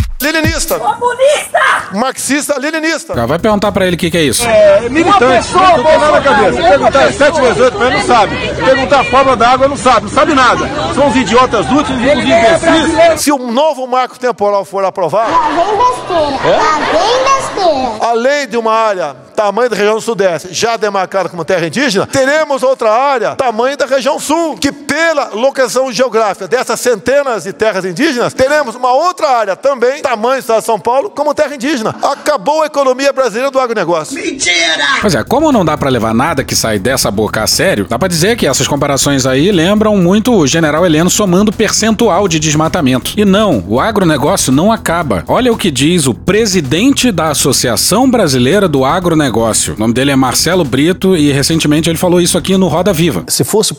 Comunista! 0.79 1.63
marxista-leninista. 1.93 3.13
Já 3.15 3.25
vai 3.25 3.39
perguntar 3.39 3.71
pra 3.71 3.85
ele 3.85 3.95
o 3.95 3.99
que, 3.99 4.09
que 4.09 4.17
é 4.17 4.23
isso. 4.23 4.47
É, 4.47 4.89
militante, 4.89 5.53
não 5.53 5.83
tem 5.83 5.97
nada 5.99 6.11
na 6.11 6.21
cabeça. 6.21 6.61
Perguntar 6.61 7.13
7 7.13 7.41
vezes 7.41 7.59
8 7.59 7.77
pra 7.77 7.87
ele 7.87 7.97
não 7.97 8.03
sabe. 8.05 8.35
Perguntar 8.65 8.99
a 8.99 9.03
fórmula 9.03 9.35
da 9.35 9.49
água 9.49 9.67
não 9.67 9.77
sabe, 9.77 10.01
não 10.01 10.09
sabe 10.09 10.33
nada. 10.33 10.67
São 10.95 11.07
os 11.07 11.15
idiotas 11.15 11.65
úteis, 11.71 11.97
os 11.99 12.23
imbecis. 12.23 13.21
Se 13.21 13.31
um 13.31 13.51
novo 13.51 13.85
marco 13.87 14.17
temporal 14.19 14.65
for 14.65 14.83
aprovado, 14.83 15.31
Vem 15.31 15.77
besteira. 15.77 16.57
Lá 16.57 16.79
vem 16.79 17.23
besteira. 17.23 18.11
além 18.11 18.47
de 18.47 18.57
uma 18.57 18.73
área 18.73 19.15
tamanho 19.35 19.69
da 19.69 19.75
região 19.75 19.99
sudeste, 19.99 20.49
já 20.51 20.77
demarcada 20.77 21.27
como 21.27 21.43
terra 21.43 21.65
indígena, 21.65 22.05
teremos 22.05 22.61
outra 22.63 22.91
área 22.91 23.35
tamanho 23.35 23.75
da 23.75 23.85
região 23.85 24.19
sul, 24.19 24.55
que 24.57 24.71
pela 24.71 25.29
locação 25.33 25.91
geográfica 25.91 26.47
dessas 26.47 26.79
centenas 26.79 27.43
de 27.43 27.51
terras 27.51 27.83
indígenas, 27.83 28.33
teremos 28.33 28.75
uma 28.75 28.91
outra 28.93 29.29
área 29.29 29.55
também, 29.55 30.01
tamanho 30.13 30.35
do 30.35 30.39
estado 30.41 30.59
de 30.59 30.65
São 30.65 30.79
Paulo, 30.79 31.09
como 31.09 31.33
terra 31.33 31.55
indígena. 31.55 31.95
Acabou 32.01 32.61
a 32.61 32.67
economia 32.67 33.11
brasileira 33.11 33.49
do 33.49 33.59
agronegócio. 33.59 34.15
Mentira! 34.15 34.99
Pois 35.01 35.15
é, 35.15 35.23
como 35.23 35.51
não 35.51 35.65
dá 35.65 35.75
pra 35.75 35.89
levar 35.89 36.13
nada 36.13 36.43
que 36.43 36.55
sai 36.55 36.77
dessa 36.77 37.09
boca 37.09 37.41
a 37.41 37.47
sério, 37.47 37.87
dá 37.89 37.97
pra 37.97 38.07
dizer 38.07 38.37
que 38.37 38.45
essas 38.45 38.67
comparações 38.67 39.25
aí 39.25 39.51
lembram 39.51 39.97
muito 39.97 40.31
o 40.31 40.45
general 40.45 40.85
Heleno 40.85 41.09
somando 41.09 41.51
percentual 41.51 42.27
de 42.27 42.39
desmatamento. 42.39 43.13
E 43.17 43.25
não, 43.25 43.63
o 43.67 43.79
agronegócio 43.79 44.51
não 44.51 44.71
acaba. 44.71 45.23
Olha 45.27 45.51
o 45.51 45.57
que 45.57 45.71
diz 45.71 46.05
o 46.05 46.13
presidente 46.13 47.11
da 47.11 47.29
Associação 47.29 48.09
Brasileira 48.09 48.67
do 48.67 48.85
Agronegócio. 48.85 49.73
O 49.73 49.79
nome 49.79 49.95
dele 49.95 50.11
é 50.11 50.15
Marcelo 50.15 50.63
Brito 50.63 51.17
e 51.17 51.31
recentemente 51.31 51.89
ele 51.89 51.97
falou 51.97 52.21
isso 52.21 52.37
aqui 52.37 52.55
no 52.55 52.67
Roda 52.67 52.93
Viva. 52.93 53.23
Se 53.27 53.43
fosse 53.43 53.73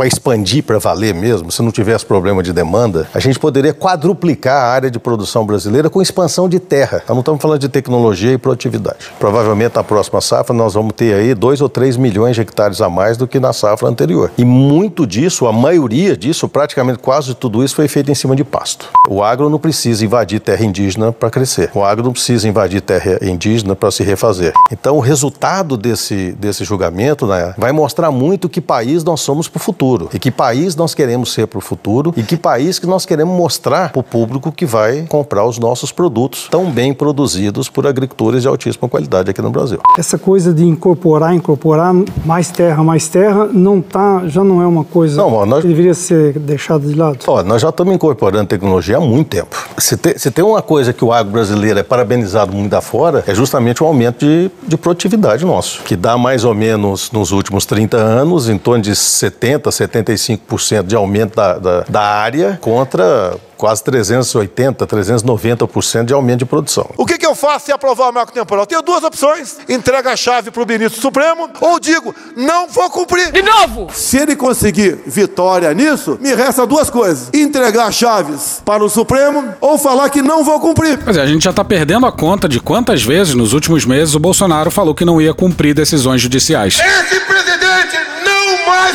para 0.00 0.08
expandir 0.08 0.64
para 0.64 0.78
valer 0.78 1.12
mesmo, 1.12 1.52
se 1.52 1.60
não 1.60 1.70
tivesse 1.70 2.06
problema 2.06 2.42
de 2.42 2.54
demanda, 2.54 3.06
a 3.12 3.20
gente 3.20 3.38
poderia 3.38 3.74
quadruplicar 3.74 4.56
a 4.56 4.66
área 4.68 4.90
de 4.90 4.98
produção 4.98 5.44
brasileira 5.44 5.90
com 5.90 6.00
expansão 6.00 6.48
de 6.48 6.58
terra. 6.58 7.02
Nós 7.06 7.10
não 7.10 7.18
estamos 7.18 7.42
falando 7.42 7.60
de 7.60 7.68
tecnologia 7.68 8.32
e 8.32 8.38
produtividade. 8.38 9.12
Provavelmente 9.18 9.76
na 9.76 9.84
próxima 9.84 10.22
safra 10.22 10.54
nós 10.54 10.72
vamos 10.72 10.94
ter 10.94 11.12
aí 11.12 11.34
2 11.34 11.60
ou 11.60 11.68
3 11.68 11.98
milhões 11.98 12.34
de 12.34 12.40
hectares 12.40 12.80
a 12.80 12.88
mais 12.88 13.18
do 13.18 13.28
que 13.28 13.38
na 13.38 13.52
safra 13.52 13.88
anterior. 13.88 14.32
E 14.38 14.44
muito 14.44 15.06
disso, 15.06 15.46
a 15.46 15.52
maioria 15.52 16.16
disso, 16.16 16.48
praticamente 16.48 16.98
quase 16.98 17.34
tudo 17.34 17.62
isso 17.62 17.74
foi 17.74 17.86
feito 17.86 18.10
em 18.10 18.14
cima 18.14 18.34
de 18.34 18.42
pasto. 18.42 18.88
O 19.06 19.22
agro 19.22 19.50
não 19.50 19.58
precisa 19.58 20.02
invadir 20.02 20.40
terra 20.40 20.64
indígena 20.64 21.12
para 21.12 21.28
crescer. 21.28 21.70
O 21.74 21.84
agro 21.84 22.02
não 22.02 22.12
precisa 22.12 22.48
invadir 22.48 22.80
terra 22.80 23.18
indígena 23.20 23.76
para 23.76 23.90
se 23.90 24.02
refazer. 24.02 24.54
Então, 24.72 24.96
o 24.96 25.00
resultado 25.00 25.76
desse, 25.76 26.32
desse 26.40 26.64
julgamento 26.64 27.26
né, 27.26 27.54
vai 27.58 27.70
mostrar 27.70 28.10
muito 28.10 28.48
que 28.48 28.62
país 28.62 29.04
nós 29.04 29.20
somos 29.20 29.46
para 29.46 29.58
o 29.58 29.60
futuro 29.62 29.89
e 30.12 30.18
que 30.18 30.30
país 30.30 30.76
nós 30.76 30.94
queremos 30.94 31.32
ser 31.32 31.46
para 31.46 31.58
o 31.58 31.60
futuro 31.60 32.12
e 32.16 32.22
que 32.22 32.36
país 32.36 32.78
que 32.78 32.86
nós 32.86 33.04
queremos 33.06 33.36
mostrar 33.36 33.90
para 33.90 34.00
o 34.00 34.02
público 34.02 34.52
que 34.52 34.64
vai 34.66 35.02
comprar 35.08 35.44
os 35.46 35.58
nossos 35.58 35.90
produtos 35.92 36.48
tão 36.50 36.70
bem 36.70 36.92
produzidos 36.94 37.68
por 37.68 37.86
agricultores 37.86 38.42
de 38.42 38.48
altíssima 38.48 38.88
qualidade 38.88 39.30
aqui 39.30 39.42
no 39.42 39.50
Brasil. 39.50 39.78
Essa 39.98 40.18
coisa 40.18 40.52
de 40.52 40.64
incorporar, 40.64 41.34
incorporar 41.34 41.92
mais 42.24 42.50
terra, 42.50 42.82
mais 42.84 43.08
terra, 43.08 43.46
não 43.52 43.80
tá, 43.80 44.22
já 44.26 44.44
não 44.44 44.62
é 44.62 44.66
uma 44.66 44.84
coisa 44.84 45.16
Não, 45.16 45.32
ó, 45.32 45.46
nós- 45.46 45.62
que 45.62 45.68
deveria 45.68 45.94
ser 45.94 46.38
deixada 46.38 46.86
de 46.86 46.94
lado. 46.94 47.18
Ó, 47.26 47.42
nós 47.42 47.62
já 47.62 47.68
estamos 47.70 47.94
incorporando 47.94 48.46
tecnologia 48.46 48.96
há 48.98 49.00
muito 49.00 49.28
tempo. 49.28 49.56
Se 49.78 49.96
tem, 49.96 50.16
se 50.18 50.30
tem 50.30 50.44
uma 50.44 50.62
coisa 50.62 50.92
que 50.92 51.04
o 51.04 51.12
agro 51.12 51.32
brasileiro 51.32 51.78
é 51.78 51.82
parabenizado 51.82 52.52
muito 52.54 52.74
afora, 52.74 53.24
é 53.26 53.34
justamente 53.34 53.82
o 53.82 53.86
aumento 53.86 54.24
de, 54.24 54.50
de 54.66 54.76
produtividade 54.76 55.44
nosso, 55.44 55.82
que 55.82 55.96
dá 55.96 56.16
mais 56.18 56.44
ou 56.44 56.54
menos 56.54 57.10
nos 57.10 57.32
últimos 57.32 57.64
30 57.66 57.96
anos, 57.96 58.48
em 58.48 58.58
torno 58.58 58.82
de 58.82 58.92
70%, 58.92 59.79
75% 59.86 60.84
de 60.84 60.96
aumento 60.96 61.36
da, 61.36 61.58
da, 61.58 61.80
da 61.88 62.00
área 62.00 62.58
contra 62.60 63.36
quase 63.60 63.84
380, 63.84 64.86
390% 64.86 66.04
de 66.06 66.14
aumento 66.14 66.38
de 66.38 66.44
produção. 66.46 66.88
O 66.96 67.04
que, 67.04 67.18
que 67.18 67.26
eu 67.26 67.34
faço 67.34 67.66
se 67.66 67.72
aprovar 67.72 68.08
o 68.08 68.12
marco 68.12 68.32
temporal? 68.32 68.64
Tenho 68.64 68.80
duas 68.80 69.04
opções: 69.04 69.58
entrega 69.68 70.12
a 70.12 70.16
chave 70.16 70.50
para 70.50 70.62
o 70.62 70.66
ministro 70.66 70.98
Supremo 70.98 71.50
ou 71.60 71.78
digo, 71.78 72.14
não 72.34 72.66
vou 72.68 72.88
cumprir. 72.88 73.30
De 73.30 73.42
novo! 73.42 73.88
Se 73.92 74.16
ele 74.16 74.34
conseguir 74.34 74.98
vitória 75.06 75.72
nisso, 75.74 76.18
me 76.20 76.34
resta 76.34 76.66
duas 76.66 76.88
coisas: 76.88 77.28
entregar 77.34 77.92
chaves 77.92 78.62
para 78.64 78.82
o 78.82 78.88
Supremo 78.88 79.54
ou 79.60 79.76
falar 79.76 80.08
que 80.08 80.22
não 80.22 80.42
vou 80.42 80.58
cumprir. 80.58 80.98
Pois 81.04 81.18
é, 81.18 81.20
a 81.20 81.26
gente 81.26 81.44
já 81.44 81.52
tá 81.52 81.62
perdendo 81.62 82.06
a 82.06 82.12
conta 82.12 82.48
de 82.48 82.58
quantas 82.60 83.02
vezes 83.02 83.34
nos 83.34 83.52
últimos 83.52 83.84
meses 83.84 84.14
o 84.14 84.18
Bolsonaro 84.18 84.70
falou 84.70 84.94
que 84.94 85.04
não 85.04 85.20
ia 85.20 85.34
cumprir 85.34 85.74
decisões 85.74 86.22
judiciais. 86.22 86.78
Esse 86.78 87.20
presidente 87.20 87.99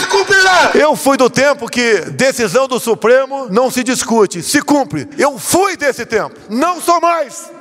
cumprirá! 0.09 0.71
Eu 0.73 0.95
fui 0.95 1.17
do 1.17 1.29
tempo 1.29 1.67
que 1.67 2.01
decisão 2.11 2.67
do 2.67 2.79
Supremo 2.79 3.47
não 3.49 3.69
se 3.69 3.83
discute, 3.83 4.41
se 4.41 4.61
cumpre. 4.61 5.07
Eu 5.17 5.37
fui 5.37 5.75
desse 5.77 6.05
tempo, 6.05 6.35
não 6.49 6.81
sou 6.81 6.99
mais. 7.01 7.54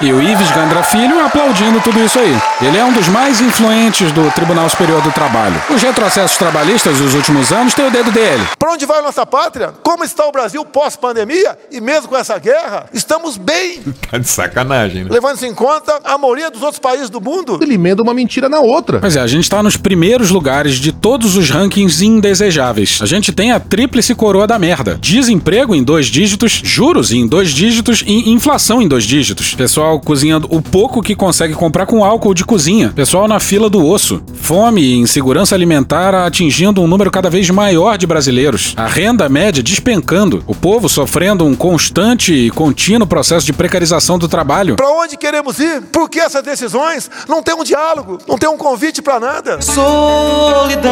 E 0.00 0.12
o 0.12 0.22
Ives 0.22 0.48
Gandra 0.52 0.80
Filho 0.84 1.24
aplaudindo 1.24 1.80
tudo 1.80 1.98
isso 1.98 2.20
aí. 2.20 2.36
Ele 2.62 2.78
é 2.78 2.84
um 2.84 2.92
dos 2.92 3.08
mais 3.08 3.40
influentes 3.40 4.12
do 4.12 4.30
Tribunal 4.30 4.70
Superior 4.70 5.02
do 5.02 5.10
Trabalho. 5.10 5.60
Os 5.68 5.82
retrocessos 5.82 6.38
trabalhistas 6.38 6.98
dos 6.98 7.14
últimos 7.14 7.50
anos 7.50 7.74
têm 7.74 7.88
o 7.88 7.90
dedo 7.90 8.12
dele. 8.12 8.44
Para 8.56 8.72
onde 8.72 8.86
vai 8.86 9.00
a 9.00 9.02
nossa 9.02 9.26
pátria? 9.26 9.74
Como 9.82 10.04
está 10.04 10.24
o 10.24 10.30
Brasil 10.30 10.64
pós-pandemia? 10.64 11.58
E 11.72 11.80
mesmo 11.80 12.06
com 12.06 12.16
essa 12.16 12.38
guerra, 12.38 12.86
estamos 12.92 13.36
bem. 13.36 13.80
Tá 14.08 14.16
de 14.16 14.28
sacanagem, 14.28 15.04
né? 15.04 15.10
Levando-se 15.12 15.46
em 15.46 15.52
conta 15.52 16.00
a 16.02 16.16
maioria 16.16 16.50
dos 16.50 16.62
outros 16.62 16.78
países 16.78 17.10
do 17.10 17.20
mundo. 17.20 17.58
Ele 17.60 17.74
emenda 17.74 18.02
uma 18.02 18.14
mentira 18.14 18.48
na 18.48 18.60
outra. 18.60 19.00
Pois 19.00 19.16
é, 19.16 19.20
a 19.20 19.26
gente 19.26 19.42
está 19.42 19.62
nos 19.62 19.76
primeiros 19.76 20.30
lugares 20.30 20.76
de 20.76 20.92
todos 20.92 21.36
os 21.36 21.50
rankings 21.50 22.02
indesejáveis. 22.02 23.00
A 23.02 23.06
gente 23.06 23.32
tem 23.32 23.52
a 23.52 23.60
tríplice 23.60 24.14
coroa 24.14 24.46
da 24.46 24.58
merda. 24.58 24.96
Desemprego 24.98 25.74
em 25.74 25.82
dois 25.82 26.06
dígitos, 26.06 26.62
juros 26.64 27.12
em 27.12 27.26
dois 27.26 27.50
dígitos 27.50 28.02
e 28.06 28.30
inflação 28.30 28.80
em 28.80 28.88
dois 28.88 29.04
dígitos. 29.04 29.54
Pessoal 29.68 30.00
cozinhando 30.00 30.48
o 30.50 30.62
pouco 30.62 31.02
que 31.02 31.14
consegue 31.14 31.52
comprar 31.52 31.84
com 31.84 32.02
álcool 32.02 32.32
de 32.32 32.42
cozinha. 32.42 32.90
Pessoal 32.96 33.28
na 33.28 33.38
fila 33.38 33.68
do 33.68 33.86
osso. 33.86 34.22
Fome 34.32 34.80
e 34.80 34.96
insegurança 34.96 35.54
alimentar 35.54 36.14
atingindo 36.14 36.80
um 36.80 36.86
número 36.86 37.10
cada 37.10 37.28
vez 37.28 37.50
maior 37.50 37.98
de 37.98 38.06
brasileiros. 38.06 38.72
A 38.78 38.86
renda 38.86 39.28
média 39.28 39.62
despencando. 39.62 40.42
O 40.46 40.54
povo 40.54 40.88
sofrendo 40.88 41.44
um 41.44 41.54
constante 41.54 42.32
e 42.32 42.50
contínuo 42.50 43.06
processo 43.06 43.44
de 43.44 43.52
precarização 43.52 44.18
do 44.18 44.26
trabalho. 44.26 44.76
Para 44.76 44.88
onde 44.88 45.18
queremos 45.18 45.58
ir? 45.58 45.82
Por 45.92 46.08
que 46.08 46.18
essas 46.18 46.42
decisões? 46.42 47.10
Não 47.28 47.42
tem 47.42 47.54
um 47.54 47.62
diálogo, 47.62 48.16
não 48.26 48.38
tem 48.38 48.48
um 48.48 48.56
convite 48.56 49.02
para 49.02 49.20
nada. 49.20 49.60
Solidão. 49.60 50.88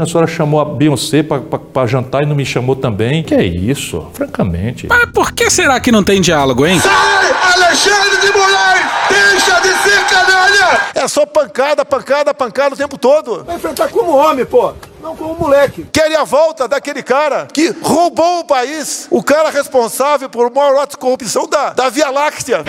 A 0.00 0.06
senhora 0.06 0.26
chamou 0.26 0.60
a 0.60 0.64
Beyoncé 0.64 1.22
para 1.22 1.86
jantar 1.86 2.22
e 2.22 2.26
não 2.26 2.34
me 2.34 2.44
chamou 2.44 2.74
também. 2.76 3.22
Que 3.22 3.34
é 3.34 3.44
isso, 3.44 4.06
francamente. 4.12 4.86
Mas 4.88 5.06
por 5.12 5.32
que 5.32 5.48
será 5.50 5.78
que 5.80 5.92
não 5.92 6.02
tem 6.02 6.20
diálogo, 6.20 6.66
hein? 6.66 6.80
Sai, 6.80 7.54
Alexandre 7.54 8.20
de 8.20 8.32
Moraes! 8.36 8.86
Deixa 9.08 9.60
de 9.60 9.68
ser 9.82 10.04
canalha! 10.06 10.80
É 10.94 11.06
só 11.08 11.24
pancada, 11.26 11.84
pancada, 11.84 12.34
pancada 12.34 12.74
o 12.74 12.78
tempo 12.78 12.98
todo. 12.98 13.44
Vai 13.44 13.56
enfrentar 13.56 13.88
como 13.88 14.16
homem, 14.16 14.44
pô. 14.44 14.72
Não 15.02 15.14
como 15.14 15.34
moleque. 15.34 15.86
Querem 15.92 16.16
a 16.16 16.24
volta 16.24 16.66
daquele 16.66 17.02
cara 17.02 17.46
que 17.52 17.74
roubou 17.82 18.40
o 18.40 18.44
país. 18.44 19.06
O 19.10 19.22
cara 19.22 19.50
responsável 19.50 20.28
por 20.28 20.50
maior 20.50 20.82
ato 20.82 20.92
de 20.92 20.96
corrupção 20.98 21.46
da, 21.46 21.70
da 21.70 21.88
Via 21.90 22.10
Láctea. 22.10 22.64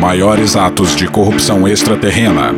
Maiores 0.00 0.56
atos 0.56 0.96
de 0.96 1.06
corrupção 1.06 1.68
extraterrena. 1.68 2.54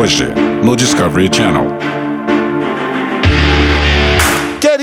Hoje, 0.00 0.26
no 0.62 0.74
Discovery 0.74 1.30
Channel. 1.32 2.03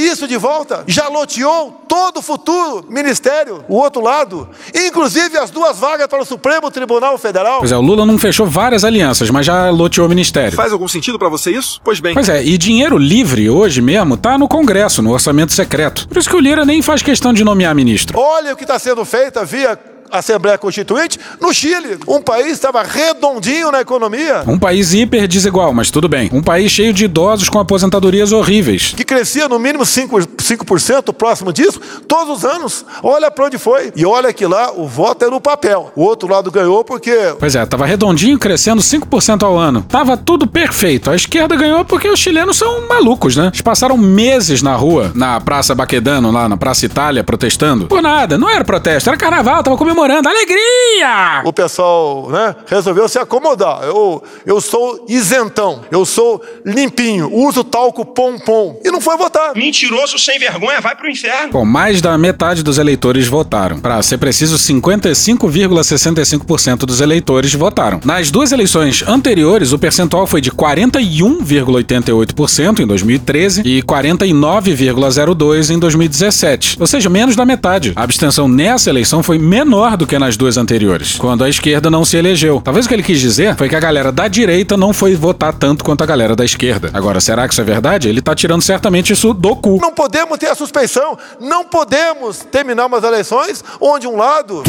Isso 0.01 0.27
de 0.27 0.37
volta? 0.37 0.83
Já 0.87 1.07
loteou 1.07 1.83
todo 1.87 2.17
o 2.17 2.21
futuro 2.21 2.85
ministério, 2.89 3.63
o 3.67 3.75
outro 3.75 4.01
lado, 4.01 4.49
inclusive 4.73 5.37
as 5.37 5.49
duas 5.51 5.77
vagas 5.77 6.07
para 6.07 6.21
o 6.21 6.25
Supremo 6.25 6.71
Tribunal 6.71 7.17
Federal. 7.17 7.59
Pois 7.59 7.71
é, 7.71 7.77
o 7.77 7.81
Lula 7.81 8.05
não 8.05 8.17
fechou 8.17 8.47
várias 8.47 8.83
alianças, 8.83 9.29
mas 9.29 9.45
já 9.45 9.69
loteou 9.69 10.07
o 10.07 10.09
ministério. 10.09 10.55
Faz 10.55 10.73
algum 10.73 10.87
sentido 10.87 11.19
para 11.19 11.29
você 11.29 11.51
isso? 11.51 11.79
Pois 11.83 11.99
bem. 11.99 12.13
Pois 12.13 12.29
é, 12.29 12.43
e 12.43 12.57
dinheiro 12.57 12.97
livre 12.97 13.49
hoje 13.49 13.81
mesmo 13.81 14.17
tá 14.17 14.37
no 14.37 14.47
Congresso, 14.47 15.01
no 15.01 15.11
orçamento 15.11 15.53
secreto. 15.53 16.07
Por 16.07 16.17
isso 16.17 16.29
que 16.29 16.35
o 16.35 16.39
Lira 16.39 16.65
nem 16.65 16.81
faz 16.81 17.01
questão 17.01 17.33
de 17.33 17.43
nomear 17.43 17.75
ministro. 17.75 18.19
Olha 18.19 18.53
o 18.53 18.55
que 18.55 18.63
está 18.63 18.79
sendo 18.79 19.03
feito 19.05 19.43
via 19.45 19.77
Assembleia 20.11 20.57
Constituinte 20.57 21.19
no 21.39 21.53
Chile. 21.53 21.97
Um 22.07 22.21
país 22.21 22.53
estava 22.53 22.83
redondinho 22.83 23.71
na 23.71 23.81
economia. 23.81 24.43
Um 24.47 24.59
país 24.59 24.93
hiper 24.93 25.27
desigual, 25.27 25.73
mas 25.73 25.89
tudo 25.89 26.07
bem. 26.09 26.29
Um 26.33 26.41
país 26.41 26.71
cheio 26.71 26.93
de 26.93 27.05
idosos 27.05 27.49
com 27.49 27.59
aposentadorias 27.59 28.31
horríveis. 28.31 28.93
Que 28.95 29.03
crescia 29.03 29.47
no 29.47 29.57
mínimo 29.57 29.83
5%, 29.83 30.27
5% 30.37 31.13
próximo 31.13 31.53
disso, 31.53 31.79
todos 32.07 32.37
os 32.37 32.45
anos. 32.45 32.85
Olha 33.01 33.31
para 33.31 33.45
onde 33.45 33.57
foi. 33.57 33.91
E 33.95 34.05
olha 34.05 34.33
que 34.33 34.45
lá 34.45 34.71
o 34.75 34.87
voto 34.87 35.25
é 35.25 35.29
no 35.29 35.39
papel. 35.39 35.91
O 35.95 36.03
outro 36.03 36.29
lado 36.29 36.51
ganhou 36.51 36.83
porque. 36.83 37.15
Pois 37.39 37.55
é, 37.55 37.65
tava 37.65 37.85
redondinho, 37.85 38.37
crescendo 38.37 38.81
5% 38.81 39.43
ao 39.43 39.57
ano. 39.57 39.85
Tava 39.87 40.17
tudo 40.17 40.45
perfeito. 40.47 41.09
A 41.09 41.15
esquerda 41.15 41.55
ganhou 41.55 41.85
porque 41.85 42.09
os 42.09 42.19
chilenos 42.19 42.57
são 42.57 42.87
malucos, 42.87 43.35
né? 43.35 43.47
Eles 43.47 43.61
passaram 43.61 43.97
meses 43.97 44.61
na 44.61 44.75
rua, 44.75 45.11
na 45.15 45.39
Praça 45.39 45.73
Baquedano, 45.73 46.31
lá 46.31 46.49
na 46.49 46.57
Praça 46.57 46.85
Itália, 46.85 47.23
protestando. 47.23 47.87
Por 47.87 48.01
nada, 48.01 48.37
não 48.37 48.49
era 48.49 48.63
protesto, 48.63 49.09
era 49.09 49.17
carnaval, 49.17 49.63
tava 49.63 49.77
comemorando. 49.77 50.00
Alegria! 50.01 51.43
O 51.45 51.53
pessoal, 51.53 52.27
né, 52.31 52.55
resolveu 52.65 53.07
se 53.07 53.19
acomodar. 53.19 53.83
Eu, 53.83 54.23
eu 54.45 54.59
sou 54.59 55.05
isentão, 55.07 55.81
eu 55.91 56.03
sou 56.05 56.41
limpinho, 56.65 57.31
uso 57.31 57.63
talco 57.63 58.03
pom-pom. 58.03 58.81
E 58.83 58.89
não 58.89 58.99
foi 58.99 59.15
votar. 59.17 59.55
Mentiroso 59.55 60.17
sem 60.17 60.39
vergonha, 60.39 60.81
vai 60.81 60.95
pro 60.95 61.07
inferno. 61.09 61.51
Bom, 61.51 61.65
mais 61.65 62.01
da 62.01 62.17
metade 62.17 62.63
dos 62.63 62.79
eleitores 62.79 63.27
votaram. 63.27 63.79
Para 63.79 64.01
ser 64.01 64.17
preciso, 64.17 64.57
55,65% 64.57 66.79
dos 66.79 67.01
eleitores 67.01 67.53
votaram. 67.53 67.99
Nas 68.03 68.31
duas 68.31 68.51
eleições 68.51 69.03
anteriores, 69.07 69.71
o 69.71 69.79
percentual 69.79 70.25
foi 70.25 70.41
de 70.41 70.49
41,88% 70.51 72.79
em 72.79 72.87
2013 72.87 73.61
e 73.63 73.83
49,02% 73.83 75.71
em 75.71 75.79
2017. 75.79 76.77
Ou 76.79 76.87
seja, 76.87 77.09
menos 77.09 77.35
da 77.35 77.45
metade. 77.45 77.91
A 77.95 78.03
abstenção 78.03 78.47
nessa 78.47 78.89
eleição 78.89 79.21
foi 79.21 79.37
menor 79.37 79.90
do 79.95 80.07
que 80.07 80.17
nas 80.17 80.37
duas 80.37 80.57
anteriores, 80.57 81.17
quando 81.17 81.43
a 81.43 81.49
esquerda 81.49 81.89
não 81.89 82.05
se 82.05 82.17
elegeu. 82.17 82.61
Talvez 82.63 82.85
o 82.85 82.89
que 82.89 82.95
ele 82.95 83.03
quis 83.03 83.19
dizer 83.19 83.55
foi 83.55 83.69
que 83.69 83.75
a 83.75 83.79
galera 83.79 84.11
da 84.11 84.27
direita 84.27 84.77
não 84.77 84.93
foi 84.93 85.15
votar 85.15 85.53
tanto 85.53 85.83
quanto 85.83 86.03
a 86.03 86.05
galera 86.05 86.35
da 86.35 86.45
esquerda. 86.45 86.89
Agora, 86.93 87.19
será 87.19 87.47
que 87.47 87.53
isso 87.53 87.61
é 87.61 87.65
verdade? 87.65 88.09
Ele 88.09 88.21
tá 88.21 88.33
tirando 88.35 88.61
certamente 88.61 89.13
isso 89.13 89.33
do 89.33 89.55
cu. 89.55 89.79
Não 89.81 89.93
podemos 89.93 90.37
ter 90.37 90.47
a 90.47 90.55
suspeição, 90.55 91.17
não 91.39 91.63
podemos 91.63 92.39
terminar 92.51 92.85
umas 92.85 93.03
eleições 93.03 93.63
onde 93.79 94.07
um 94.07 94.15
lado 94.15 94.63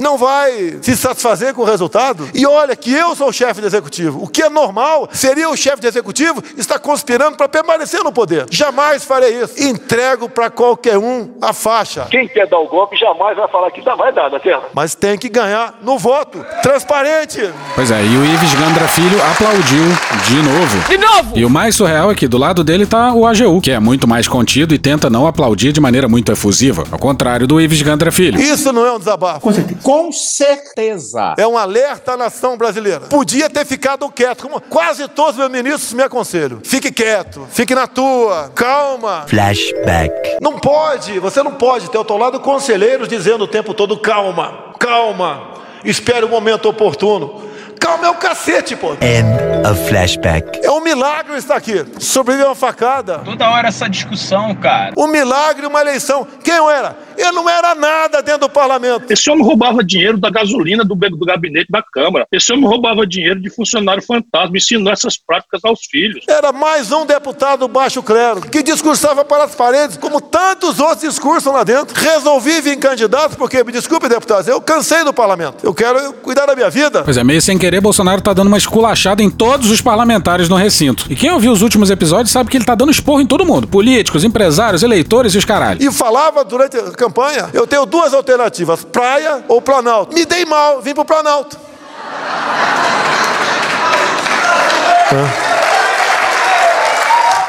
não 0.00 0.16
vai 0.16 0.78
se 0.80 0.96
satisfazer 0.96 1.54
com 1.54 1.62
o 1.62 1.64
resultado. 1.64 2.28
E 2.34 2.46
olha 2.46 2.74
que 2.74 2.92
eu 2.92 3.14
sou 3.14 3.28
o 3.28 3.32
chefe 3.32 3.60
do 3.60 3.66
executivo. 3.66 4.22
O 4.22 4.26
que 4.26 4.42
é 4.42 4.48
normal 4.48 5.08
seria 5.12 5.48
o 5.50 5.56
chefe 5.56 5.82
do 5.82 5.86
executivo 5.86 6.42
estar 6.56 6.78
conspirando 6.78 7.36
para 7.36 7.48
permanecer 7.48 8.02
no 8.02 8.10
poder. 8.10 8.46
Jamais 8.50 9.04
farei 9.04 9.42
isso. 9.42 9.62
Entrego 9.62 10.28
para 10.28 10.48
qualquer 10.48 10.96
um 10.96 11.30
a 11.42 11.52
faixa. 11.52 12.06
Quem 12.10 12.26
quer 12.26 12.46
dar 12.48 12.58
o 12.58 12.66
golpe 12.66 12.96
jamais 12.96 13.36
vai 13.36 13.48
falar 13.48 13.70
que 13.70 13.82
dá, 13.82 13.94
vai 13.94 14.12
dar, 14.12 14.30
da 14.30 14.40
terra. 14.40 14.62
Mas 14.72 14.94
tem 14.94 15.18
que 15.18 15.28
ganhar 15.28 15.74
no 15.82 15.98
voto. 15.98 16.44
Transparente. 16.62 17.52
Pois 17.74 17.90
é, 17.90 18.02
e 18.02 18.16
o 18.16 18.24
Ives 18.24 18.54
Gandra 18.54 18.88
Filho 18.88 19.22
aplaudiu 19.30 19.84
de 20.26 20.36
novo. 20.36 20.88
De 20.88 20.98
novo! 20.98 21.38
E 21.38 21.44
o 21.44 21.50
mais 21.50 21.74
surreal 21.74 22.10
é 22.10 22.14
que 22.14 22.26
do 22.26 22.38
lado 22.38 22.64
dele 22.64 22.86
tá 22.86 23.12
o 23.12 23.26
AGU, 23.26 23.60
que 23.60 23.70
é 23.70 23.78
muito 23.78 24.08
mais 24.08 24.26
contido 24.26 24.74
e 24.74 24.78
tenta 24.78 25.10
não 25.10 25.26
aplaudir 25.26 25.72
de 25.72 25.80
maneira 25.80 26.08
muito 26.08 26.32
efusiva. 26.32 26.84
Ao 26.90 26.98
contrário 26.98 27.46
do 27.46 27.60
Ives 27.60 27.82
Gandra 27.82 28.10
Filho. 28.10 28.40
Isso 28.40 28.72
não 28.72 28.86
é 28.86 28.92
um 28.92 28.98
desabafo. 28.98 29.40
Com 29.40 29.52
certeza. 29.52 29.80
Com 29.90 30.12
certeza. 30.12 31.34
É 31.36 31.44
um 31.44 31.58
alerta 31.58 32.12
à 32.12 32.16
nação 32.16 32.56
brasileira. 32.56 33.00
Podia 33.00 33.50
ter 33.50 33.66
ficado 33.66 34.08
quieto, 34.08 34.42
como 34.44 34.60
quase 34.60 35.08
todos 35.08 35.32
os 35.32 35.38
meus 35.38 35.50
ministros 35.50 35.92
me 35.92 36.04
aconselham. 36.04 36.60
Fique 36.62 36.92
quieto, 36.92 37.44
fique 37.50 37.74
na 37.74 37.88
tua, 37.88 38.52
calma. 38.54 39.24
Flashback. 39.26 40.38
Não 40.40 40.60
pode, 40.60 41.18
você 41.18 41.42
não 41.42 41.54
pode 41.54 41.90
ter 41.90 41.98
ao 41.98 42.04
teu 42.04 42.16
lado 42.16 42.38
conselheiros 42.38 43.08
dizendo 43.08 43.42
o 43.42 43.48
tempo 43.48 43.74
todo 43.74 43.98
calma, 43.98 44.72
calma, 44.78 45.54
espere 45.84 46.24
o 46.24 46.28
momento 46.28 46.68
oportuno. 46.68 47.49
Calma 47.80 48.06
é 48.06 48.10
o 48.10 48.14
cacete, 48.14 48.76
pô. 48.76 48.92
End 49.00 49.66
of 49.68 49.88
flashback. 49.88 50.60
É 50.62 50.70
um 50.70 50.80
milagre 50.80 51.36
estar 51.36 51.56
aqui. 51.56 51.84
Sobreviveu 51.98 52.48
uma 52.48 52.54
facada. 52.54 53.20
Toda 53.20 53.48
hora 53.50 53.68
essa 53.68 53.88
discussão, 53.88 54.54
cara. 54.54 54.92
Um 54.96 55.06
milagre, 55.06 55.66
uma 55.66 55.80
eleição. 55.80 56.26
Quem 56.44 56.54
eu 56.54 56.70
era? 56.70 56.96
Eu 57.16 57.32
não 57.32 57.48
era 57.48 57.74
nada 57.74 58.22
dentro 58.22 58.42
do 58.42 58.48
parlamento. 58.48 59.10
Esse 59.10 59.30
homem 59.30 59.44
roubava 59.44 59.84
dinheiro 59.84 60.16
da 60.18 60.30
gasolina 60.30 60.84
do, 60.84 60.94
do 60.94 61.26
gabinete 61.26 61.70
da 61.70 61.82
Câmara. 61.82 62.26
Esse 62.32 62.52
homem 62.52 62.66
roubava 62.66 63.06
dinheiro 63.06 63.40
de 63.40 63.50
funcionário 63.50 64.02
fantasma, 64.02 64.56
ensinou 64.56 64.92
essas 64.92 65.16
práticas 65.16 65.60
aos 65.64 65.80
filhos. 65.84 66.24
Era 66.28 66.52
mais 66.52 66.92
um 66.92 67.04
deputado 67.06 67.66
baixo 67.68 68.02
clero 68.02 68.42
que 68.42 68.62
discursava 68.62 69.24
para 69.24 69.44
as 69.44 69.54
paredes, 69.54 69.96
como 69.96 70.20
tantos 70.20 70.80
outros 70.80 71.02
discursam 71.02 71.52
lá 71.52 71.62
dentro. 71.62 71.94
Resolvi 71.98 72.60
vir 72.60 72.76
candidato 72.78 73.36
porque, 73.36 73.62
me 73.64 73.72
desculpe, 73.72 74.08
deputados, 74.08 74.48
eu 74.48 74.60
cansei 74.60 75.04
do 75.04 75.12
parlamento. 75.12 75.64
Eu 75.64 75.74
quero 75.74 76.12
cuidar 76.14 76.46
da 76.46 76.54
minha 76.54 76.70
vida. 76.70 77.02
Pois 77.02 77.16
é, 77.16 77.24
meio 77.24 77.42
sem 77.42 77.58
querer, 77.58 77.69
Bolsonaro 77.78 78.20
tá 78.20 78.32
dando 78.32 78.48
uma 78.48 78.58
esculachada 78.58 79.22
em 79.22 79.30
todos 79.30 79.70
os 79.70 79.80
parlamentares 79.80 80.48
no 80.48 80.56
Recife. 80.56 80.80
cinto. 80.80 81.06
E 81.10 81.14
quem 81.14 81.30
ouviu 81.30 81.52
os 81.52 81.60
últimos 81.60 81.90
episódios 81.90 82.30
sabe 82.30 82.48
que 82.48 82.56
ele 82.56 82.64
tá 82.64 82.74
dando 82.74 82.90
esporro 82.90 83.20
em 83.20 83.26
todo 83.26 83.44
mundo: 83.44 83.68
políticos, 83.68 84.24
empresários, 84.24 84.82
eleitores 84.82 85.34
e 85.34 85.38
os 85.38 85.44
caralho. 85.44 85.82
E 85.82 85.92
falava 85.92 86.42
durante 86.42 86.76
a 86.76 86.90
campanha: 86.92 87.50
eu 87.52 87.66
tenho 87.66 87.84
duas 87.84 88.14
alternativas, 88.14 88.82
praia 88.84 89.44
ou 89.46 89.60
Planalto. 89.60 90.14
Me 90.14 90.24
dei 90.24 90.44
mal, 90.46 90.80
vim 90.80 90.94
pro 90.94 91.04
Planalto. 91.04 91.58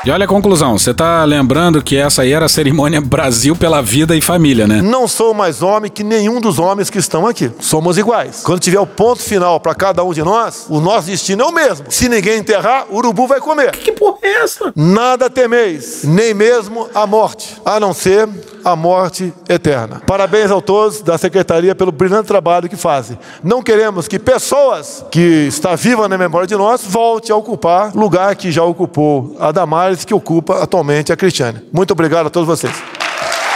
E 0.04 0.10
olha 0.10 0.26
a 0.26 0.28
conclusão, 0.28 0.80
você 0.80 0.96
tá 0.96 1.24
lembrando 1.24 1.80
que 1.84 1.96
essa 1.96 2.24
aí 2.24 2.32
era 2.32 2.48
a 2.48 2.50
cerimônia 2.50 3.00
Brasil 3.00 3.56
pela 3.56 3.84
vida 3.84 4.16
e 4.16 4.22
família, 4.22 4.68
né? 4.68 4.82
Não 4.82 5.08
sou 5.08 5.32
mais 5.32 5.62
homem 5.62 5.92
que 5.92 6.04
nenhum 6.04 6.42
dos 6.42 6.58
homens 6.58 6.90
que 6.90 6.98
estão 6.98 7.28
aqui. 7.28 7.52
Somos 7.60 8.00
iguais. 8.00 8.42
Quando 8.44 8.60
tiver 8.60 8.80
o 8.80 8.88
ponto 8.88 9.22
final 9.22 9.60
para 9.60 9.76
cada 9.76 10.04
um 10.04 10.12
de 10.12 10.24
nós, 10.24 10.66
o 10.70 10.82
nosso 10.82 11.06
destino 11.06 11.44
é 11.44 11.46
o 11.46 11.52
mesmo. 11.52 11.86
Se 11.90 12.10
ninguém 12.10 12.40
enterrar, 12.40 12.88
o 12.90 12.98
urubu 12.98 13.28
vai 13.28 13.40
comer. 13.40 13.72
Que, 13.74 13.84
que 13.84 13.92
porra 13.92 14.18
é 14.24 14.44
essa? 14.44 14.74
Nada 14.76 15.30
temeis, 15.30 16.04
nem 16.04 16.34
mesmo 16.34 16.90
a 16.96 17.06
morte, 17.06 17.62
a 17.64 17.80
não 17.80 17.94
ser 17.94 18.28
a 18.64 18.76
morte 18.76 19.34
eterna. 19.50 20.02
Parabéns 20.06 20.52
a 20.52 20.62
todos 20.62 21.02
da 21.02 21.18
Secretaria 21.18 21.76
pelo 21.76 21.92
brilhante 21.92 22.28
trabalho 22.28 22.70
que 22.70 22.76
fazem. 22.76 23.18
Não 23.44 23.62
queremos 23.62 24.08
que 24.08 24.20
pessoas 24.20 25.06
que 25.12 25.48
estão 25.48 25.76
vivas 25.76 26.10
na 26.10 26.18
memória 26.18 26.48
de 26.48 26.56
nós 26.56 26.82
voltem 26.84 27.34
a 27.34 27.38
ocupar 27.38 27.94
lugar 27.96 28.36
que 28.36 28.52
já 28.52 28.64
ocupou 28.64 29.36
a 29.40 29.52
Damares, 29.52 30.06
que 30.06 30.14
ocupa 30.14 30.62
atualmente 30.62 31.12
a 31.12 31.18
Cristiane. 31.18 31.62
Muito 31.72 31.92
obrigado 31.92 32.28
a 32.28 32.30
todos 32.30 32.48
vocês. 32.48 32.74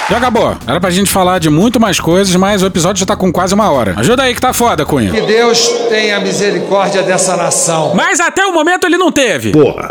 Já 0.10 0.18
acabou. 0.18 0.56
Era 0.68 0.80
pra 0.80 0.92
gente 0.92 1.10
falar 1.12 1.40
de 1.40 1.50
muito 1.50 1.80
mais 1.80 2.00
coisas, 2.00 2.36
mas 2.36 2.62
o 2.62 2.68
episódio 2.68 3.00
já 3.00 3.06
tá 3.08 3.16
com 3.16 3.32
quase 3.32 3.56
uma 3.56 3.72
hora. 3.72 3.96
Ajuda 3.98 4.24
aí 4.24 4.36
que 4.36 4.42
tá 4.42 4.54
foda, 4.54 4.86
Cunha. 4.86 5.12
Que 5.12 5.22
Deus 5.22 5.68
tenha 5.90 6.20
misericórdia 6.20 7.02
dessa 7.02 7.36
nação. 7.36 7.94
Mas 7.96 8.20
até 8.20 8.46
o 8.46 8.54
momento 8.54 8.86
ele 8.86 8.98
não 8.98 9.12
teve. 9.12 9.52
Porra. 9.52 9.88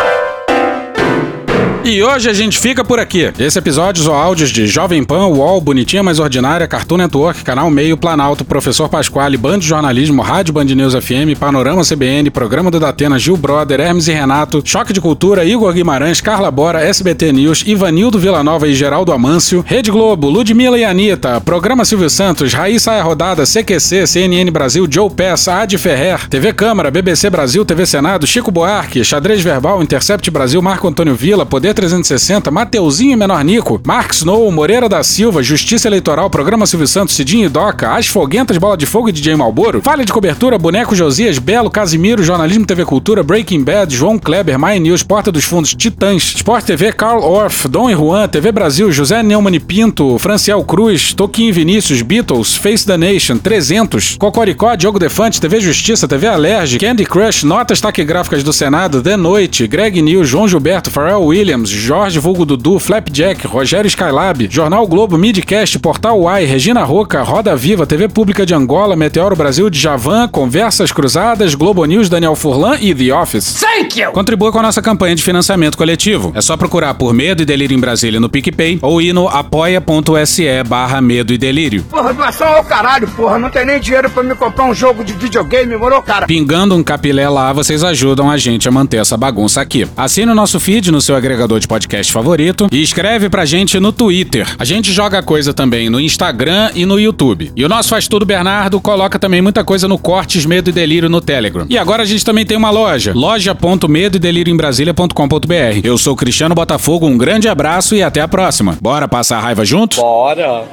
E 1.87 2.03
hoje 2.03 2.30
a 2.30 2.32
gente 2.32 2.59
fica 2.59 2.82
por 2.82 2.99
aqui. 2.99 3.30
Esse 3.39 3.59
episódio 3.59 4.11
ou 4.11 4.16
áudios 4.16 4.49
de 4.49 4.66
Jovem 4.66 5.05
Pan, 5.05 5.26
UOL, 5.26 5.61
Bonitinha 5.61 6.03
Mais 6.03 6.18
Ordinária, 6.18 6.66
Cartoon 6.66 6.97
Network, 6.97 7.45
Canal 7.45 7.70
Meio, 7.70 7.95
Planalto, 7.95 8.43
Professor 8.43 8.89
Pasquale, 8.89 9.37
Band 9.37 9.59
de 9.59 9.66
Jornalismo, 9.66 10.22
Rádio 10.22 10.55
Band 10.55 10.64
News 10.64 10.95
FM, 10.95 11.39
Panorama 11.39 11.82
CBN, 11.85 12.30
Programa 12.30 12.70
do 12.70 12.80
Datena, 12.80 13.18
Gil 13.18 13.37
Brother, 13.37 13.80
Hermes 13.80 14.09
e 14.09 14.12
Renato, 14.12 14.62
Choque 14.64 14.95
de 14.95 15.01
Cultura, 15.01 15.45
Igor 15.45 15.74
Guimarães, 15.74 16.22
Carla 16.22 16.51
Bora, 16.51 16.82
SBT 16.82 17.32
News, 17.32 17.62
Ivanildo 17.66 18.18
Villanova 18.18 18.66
e 18.66 18.74
Geraldo 18.74 19.12
Amâncio, 19.12 19.62
Rede 19.66 19.91
Globo, 19.91 20.30
Ludmilla 20.30 20.78
e 20.78 20.85
Anitta, 20.87 21.39
Programa 21.43 21.85
Silvio 21.85 22.09
Santos, 22.09 22.55
Raíssa 22.55 22.99
Rodada, 23.03 23.45
CQC, 23.45 24.07
CNN 24.07 24.51
Brasil, 24.51 24.87
Joe 24.91 25.11
Pass, 25.11 25.49
Ad 25.49 25.76
Ferrer, 25.76 26.30
TV 26.30 26.51
Câmara, 26.55 26.91
BBC 26.91 27.28
Brasil, 27.28 27.62
TV 27.62 27.85
Senado, 27.85 28.26
Chico 28.26 28.51
Buarque, 28.51 29.05
Xadrez 29.05 29.43
Verbal, 29.43 29.82
Intercept 29.82 30.30
Brasil, 30.30 30.62
Marco 30.62 30.89
Antônio 30.89 31.14
Vila, 31.14 31.45
Poder 31.45 31.73
360, 31.74 32.50
Mateuzinho 32.50 33.12
e 33.12 33.16
Menor 33.16 33.44
Nico, 33.44 33.80
Mark 33.84 34.12
Snow, 34.12 34.50
Moreira 34.50 34.88
da 34.88 35.02
Silva, 35.02 35.42
Justiça 35.42 35.88
Eleitoral, 35.88 36.30
Programa 36.30 36.66
Silvio 36.66 36.86
Santos, 36.86 37.14
Cidinho 37.14 37.46
e 37.46 37.48
Doca, 37.48 37.94
As 37.94 38.06
Foguentas, 38.06 38.56
Bola 38.56 38.76
de 38.76 38.86
Fogo 38.86 39.08
e 39.08 39.12
DJ 39.12 39.36
Malboro, 39.36 39.82
Falha 39.82 40.04
de 40.04 40.12
Cobertura, 40.12 40.56
Boneco 40.56 40.94
Josias, 40.94 41.38
Belo, 41.38 41.70
Casimiro, 41.70 42.22
Jornalismo 42.22 42.64
TV 42.64 42.84
Cultura, 42.84 43.22
Breaking 43.22 43.62
Bad, 43.62 43.94
João 43.94 44.18
Kleber, 44.18 44.58
My 44.58 44.78
News, 44.78 45.02
Porta 45.02 45.30
dos 45.30 45.44
Fundos, 45.44 45.74
Titãs, 45.74 46.34
Sport 46.36 46.64
TV, 46.64 46.92
Carl 46.92 47.22
Orff, 47.22 47.68
Dom 47.68 47.90
e 47.90 47.94
Juan, 47.94 48.28
TV 48.28 48.52
Brasil, 48.52 48.90
José 48.92 49.22
Neumann 49.22 49.54
e 49.54 49.60
Pinto, 49.60 50.18
Franciel 50.18 50.62
Cruz, 50.64 51.12
Toquinho 51.12 51.48
e 51.48 51.52
Vinícius, 51.52 52.00
Beatles, 52.02 52.54
Face 52.54 52.86
the 52.86 52.96
Nation, 52.96 53.36
300, 53.36 54.16
Cocoricó, 54.16 54.74
Diogo 54.76 54.98
Defante, 54.98 55.40
TV 55.40 55.60
Justiça, 55.60 56.06
TV 56.06 56.28
Alerge, 56.28 56.78
Candy 56.78 57.04
Crush, 57.04 57.44
Notas 57.44 57.80
Taquigráficas 57.80 58.42
do 58.42 58.52
Senado, 58.52 59.02
The 59.02 59.16
Noite, 59.16 59.66
Greg 59.66 60.00
News, 60.00 60.28
João 60.28 60.46
Gilberto, 60.46 60.90
Pharrell 60.90 61.24
Williams, 61.24 61.63
Jorge 61.70 62.18
Vulgo 62.18 62.44
Dudu, 62.44 62.78
Flapjack, 62.78 63.46
Rogério 63.46 63.88
Skylab, 63.88 64.48
Jornal 64.50 64.86
Globo, 64.86 65.16
Midcast, 65.16 65.78
Portal 65.78 66.20
Uai, 66.20 66.44
Regina 66.44 66.84
Roca, 66.84 67.22
Roda 67.22 67.54
Viva, 67.56 67.86
TV 67.86 68.08
Pública 68.08 68.46
de 68.46 68.54
Angola, 68.54 68.96
Meteoro 68.96 69.36
Brasil, 69.36 69.68
Djavan, 69.70 70.28
Conversas 70.28 70.92
Cruzadas, 70.92 71.54
Globo 71.54 71.84
News, 71.84 72.08
Daniel 72.08 72.36
Furlan 72.36 72.76
e 72.80 72.94
The 72.94 73.14
Office. 73.14 73.60
Thank 73.60 74.00
you! 74.00 74.12
Contribua 74.12 74.52
com 74.52 74.58
a 74.58 74.62
nossa 74.62 74.82
campanha 74.82 75.14
de 75.14 75.22
financiamento 75.22 75.76
coletivo. 75.76 76.32
É 76.34 76.40
só 76.40 76.56
procurar 76.56 76.94
por 76.94 77.12
Medo 77.12 77.42
e 77.42 77.46
Delírio 77.46 77.76
em 77.76 77.80
Brasília 77.80 78.20
no 78.20 78.28
PicPay 78.28 78.78
ou 78.82 79.00
ir 79.00 79.12
no 79.12 79.28
apoia.se 79.28 80.62
barra 80.66 81.00
Medo 81.00 81.32
e 81.32 81.38
Delírio. 81.38 81.82
Porra, 81.84 82.12
doação 82.12 82.48
ao 82.48 82.64
caralho, 82.64 83.08
porra. 83.08 83.38
Não 83.38 83.50
tem 83.50 83.64
nem 83.64 83.80
dinheiro 83.80 84.08
pra 84.10 84.22
me 84.22 84.34
comprar 84.34 84.64
um 84.64 84.74
jogo 84.74 85.04
de 85.04 85.12
videogame, 85.12 85.76
morou, 85.76 86.02
cara? 86.02 86.26
Pingando 86.26 86.74
um 86.74 86.82
capilé 86.82 87.28
lá, 87.28 87.52
vocês 87.52 87.82
ajudam 87.82 88.30
a 88.30 88.36
gente 88.36 88.68
a 88.68 88.70
manter 88.70 88.98
essa 88.98 89.16
bagunça 89.16 89.60
aqui. 89.60 89.86
Assine 89.96 90.30
o 90.30 90.34
nosso 90.34 90.58
feed 90.60 90.90
no 90.90 91.00
seu 91.00 91.16
agregador 91.16 91.53
de 91.59 91.66
podcast 91.66 92.12
favorito 92.12 92.68
e 92.70 92.82
escreve 92.82 93.28
pra 93.28 93.44
gente 93.44 93.78
no 93.80 93.92
Twitter. 93.92 94.46
A 94.59 94.64
gente 94.64 94.92
joga 94.92 95.22
coisa 95.22 95.52
também 95.52 95.88
no 95.88 96.00
Instagram 96.00 96.70
e 96.74 96.84
no 96.84 96.98
YouTube. 96.98 97.52
E 97.55 97.64
o 97.64 97.68
nosso 97.68 97.90
Faz 97.90 98.09
Tudo 98.09 98.26
Bernardo 98.26 98.80
coloca 98.80 99.18
também 99.18 99.42
muita 99.42 99.64
coisa 99.64 99.86
no 99.88 99.98
Cortes 99.98 100.46
Medo 100.46 100.70
e 100.70 100.72
Delírio 100.72 101.09
no 101.09 101.20
Telegram. 101.20 101.66
E 101.68 101.78
agora 101.78 102.02
a 102.02 102.07
gente 102.07 102.24
também 102.24 102.44
tem 102.44 102.57
uma 102.57 102.70
loja, 102.70 103.12
loja.medo 103.14 104.16
e 104.16 104.20
delírio 104.20 104.52
em 104.52 104.57
Brasília.com.br. 104.57 105.80
Eu 105.82 105.98
sou 105.98 106.16
Cristiano 106.16 106.55
Botafogo, 106.55 107.07
um 107.07 107.16
grande 107.16 107.48
abraço 107.48 107.94
e 107.94 108.02
até 108.02 108.20
a 108.20 108.28
próxima. 108.28 108.76
Bora 108.80 109.09
passar 109.09 109.38
a 109.38 109.40
raiva 109.40 109.64
junto? 109.64 109.96
Bora. 110.00 110.64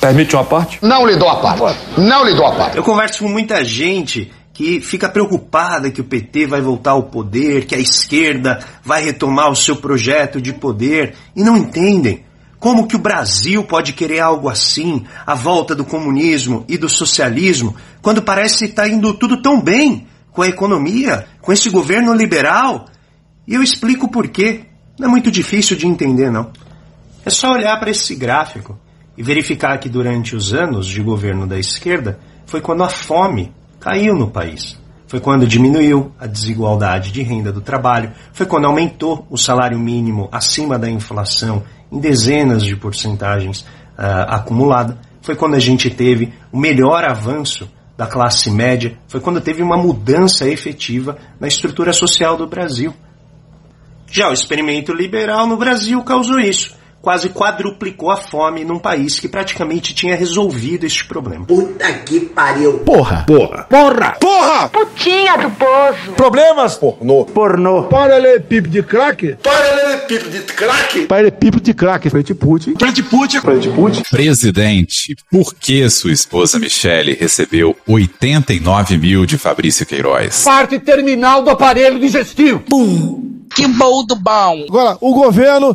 Permite 0.00 0.36
uma 0.36 0.44
parte? 0.44 0.78
Não 0.82 1.06
lhe 1.06 1.16
dou 1.16 1.28
a 1.28 1.36
parte. 1.36 1.78
Não 1.98 2.24
lhe 2.24 2.34
dou 2.34 2.46
a 2.46 2.52
parte. 2.52 2.76
Eu 2.76 2.82
converso 2.82 3.18
com 3.24 3.28
muita 3.28 3.64
gente 3.64 4.30
que 4.56 4.80
fica 4.80 5.06
preocupada 5.06 5.90
que 5.90 6.00
o 6.00 6.04
PT 6.04 6.46
vai 6.46 6.62
voltar 6.62 6.92
ao 6.92 7.02
poder, 7.02 7.66
que 7.66 7.74
a 7.74 7.78
esquerda 7.78 8.58
vai 8.82 9.04
retomar 9.04 9.50
o 9.50 9.54
seu 9.54 9.76
projeto 9.76 10.40
de 10.40 10.50
poder 10.50 11.14
e 11.36 11.44
não 11.44 11.58
entendem 11.58 12.24
como 12.58 12.86
que 12.86 12.96
o 12.96 12.98
Brasil 12.98 13.62
pode 13.64 13.92
querer 13.92 14.20
algo 14.20 14.48
assim, 14.48 15.04
a 15.26 15.34
volta 15.34 15.74
do 15.74 15.84
comunismo 15.84 16.64
e 16.66 16.78
do 16.78 16.88
socialismo, 16.88 17.76
quando 18.00 18.22
parece 18.22 18.64
estar 18.64 18.88
indo 18.88 19.12
tudo 19.12 19.42
tão 19.42 19.60
bem 19.60 20.06
com 20.32 20.40
a 20.40 20.48
economia, 20.48 21.26
com 21.42 21.52
esse 21.52 21.68
governo 21.68 22.14
liberal. 22.14 22.86
E 23.46 23.52
eu 23.52 23.62
explico 23.62 24.10
por 24.10 24.26
quê. 24.28 24.62
Não 24.98 25.08
é 25.08 25.10
muito 25.10 25.30
difícil 25.30 25.76
de 25.76 25.86
entender, 25.86 26.30
não. 26.30 26.50
É 27.26 27.28
só 27.28 27.52
olhar 27.52 27.78
para 27.78 27.90
esse 27.90 28.14
gráfico 28.14 28.78
e 29.18 29.22
verificar 29.22 29.76
que 29.76 29.90
durante 29.90 30.34
os 30.34 30.54
anos 30.54 30.86
de 30.86 31.02
governo 31.02 31.46
da 31.46 31.58
esquerda 31.58 32.18
foi 32.46 32.62
quando 32.62 32.82
a 32.82 32.88
fome 32.88 33.52
caiu 33.86 34.16
no 34.16 34.28
país. 34.28 34.76
Foi 35.06 35.20
quando 35.20 35.46
diminuiu 35.46 36.10
a 36.18 36.26
desigualdade 36.26 37.12
de 37.12 37.22
renda 37.22 37.52
do 37.52 37.60
trabalho, 37.60 38.12
foi 38.32 38.44
quando 38.44 38.64
aumentou 38.64 39.24
o 39.30 39.38
salário 39.38 39.78
mínimo 39.78 40.28
acima 40.32 40.76
da 40.76 40.90
inflação 40.90 41.62
em 41.92 42.00
dezenas 42.00 42.64
de 42.64 42.74
porcentagens 42.74 43.60
uh, 43.60 44.26
acumulada, 44.26 44.98
foi 45.22 45.36
quando 45.36 45.54
a 45.54 45.60
gente 45.60 45.88
teve 45.88 46.34
o 46.50 46.58
melhor 46.58 47.04
avanço 47.04 47.70
da 47.96 48.08
classe 48.08 48.50
média, 48.50 48.98
foi 49.06 49.20
quando 49.20 49.40
teve 49.40 49.62
uma 49.62 49.76
mudança 49.76 50.48
efetiva 50.48 51.16
na 51.38 51.46
estrutura 51.46 51.92
social 51.92 52.36
do 52.36 52.48
Brasil. 52.48 52.92
Já 54.10 54.30
o 54.30 54.32
experimento 54.32 54.92
liberal 54.92 55.46
no 55.46 55.56
Brasil 55.56 56.02
causou 56.02 56.40
isso 56.40 56.74
quase 57.00 57.28
quadruplicou 57.28 58.10
a 58.10 58.16
fome 58.16 58.64
num 58.64 58.78
país 58.78 59.20
que 59.20 59.28
praticamente 59.28 59.94
tinha 59.94 60.16
resolvido 60.16 60.84
este 60.84 61.04
problema. 61.04 61.44
Puta 61.46 61.92
que 61.92 62.20
pariu. 62.20 62.80
Porra. 62.80 63.24
Porra. 63.26 63.64
Porra. 63.64 64.16
Porra. 64.20 64.68
Putinha 64.68 65.36
do 65.36 65.50
poço. 65.50 66.12
Problemas? 66.16 66.74
Pornô. 66.76 67.24
Pornô. 67.24 67.84
Paralelepípedo 67.84 68.68
de 68.68 68.82
crack? 68.82 69.36
Paralelepípedo 69.42 70.30
de 70.30 70.40
crack? 70.40 71.06
Paralelepípedo 71.06 71.62
de 71.62 71.74
crack. 71.74 72.10
Frente 72.10 72.34
Putin. 72.34 72.74
Frente 72.76 73.02
Putin. 73.02 73.40
Frente 73.40 73.68
Putin. 73.70 74.02
Presidente, 74.10 75.14
por 75.30 75.54
que 75.54 75.88
sua 75.88 76.12
esposa 76.12 76.58
Michele 76.58 77.14
recebeu 77.14 77.76
89 77.86 78.98
mil 78.98 79.26
de 79.26 79.38
Fabrício 79.38 79.86
Queiroz? 79.86 80.42
Parte 80.42 80.78
terminal 80.78 81.42
do 81.42 81.50
aparelho 81.50 81.98
digestivo. 82.00 82.60
Pum. 82.60 83.36
Que 83.54 83.66
bom 83.66 84.04
do 84.04 84.16
bom. 84.16 84.64
Agora, 84.68 84.98
o 85.00 85.14
governo 85.14 85.74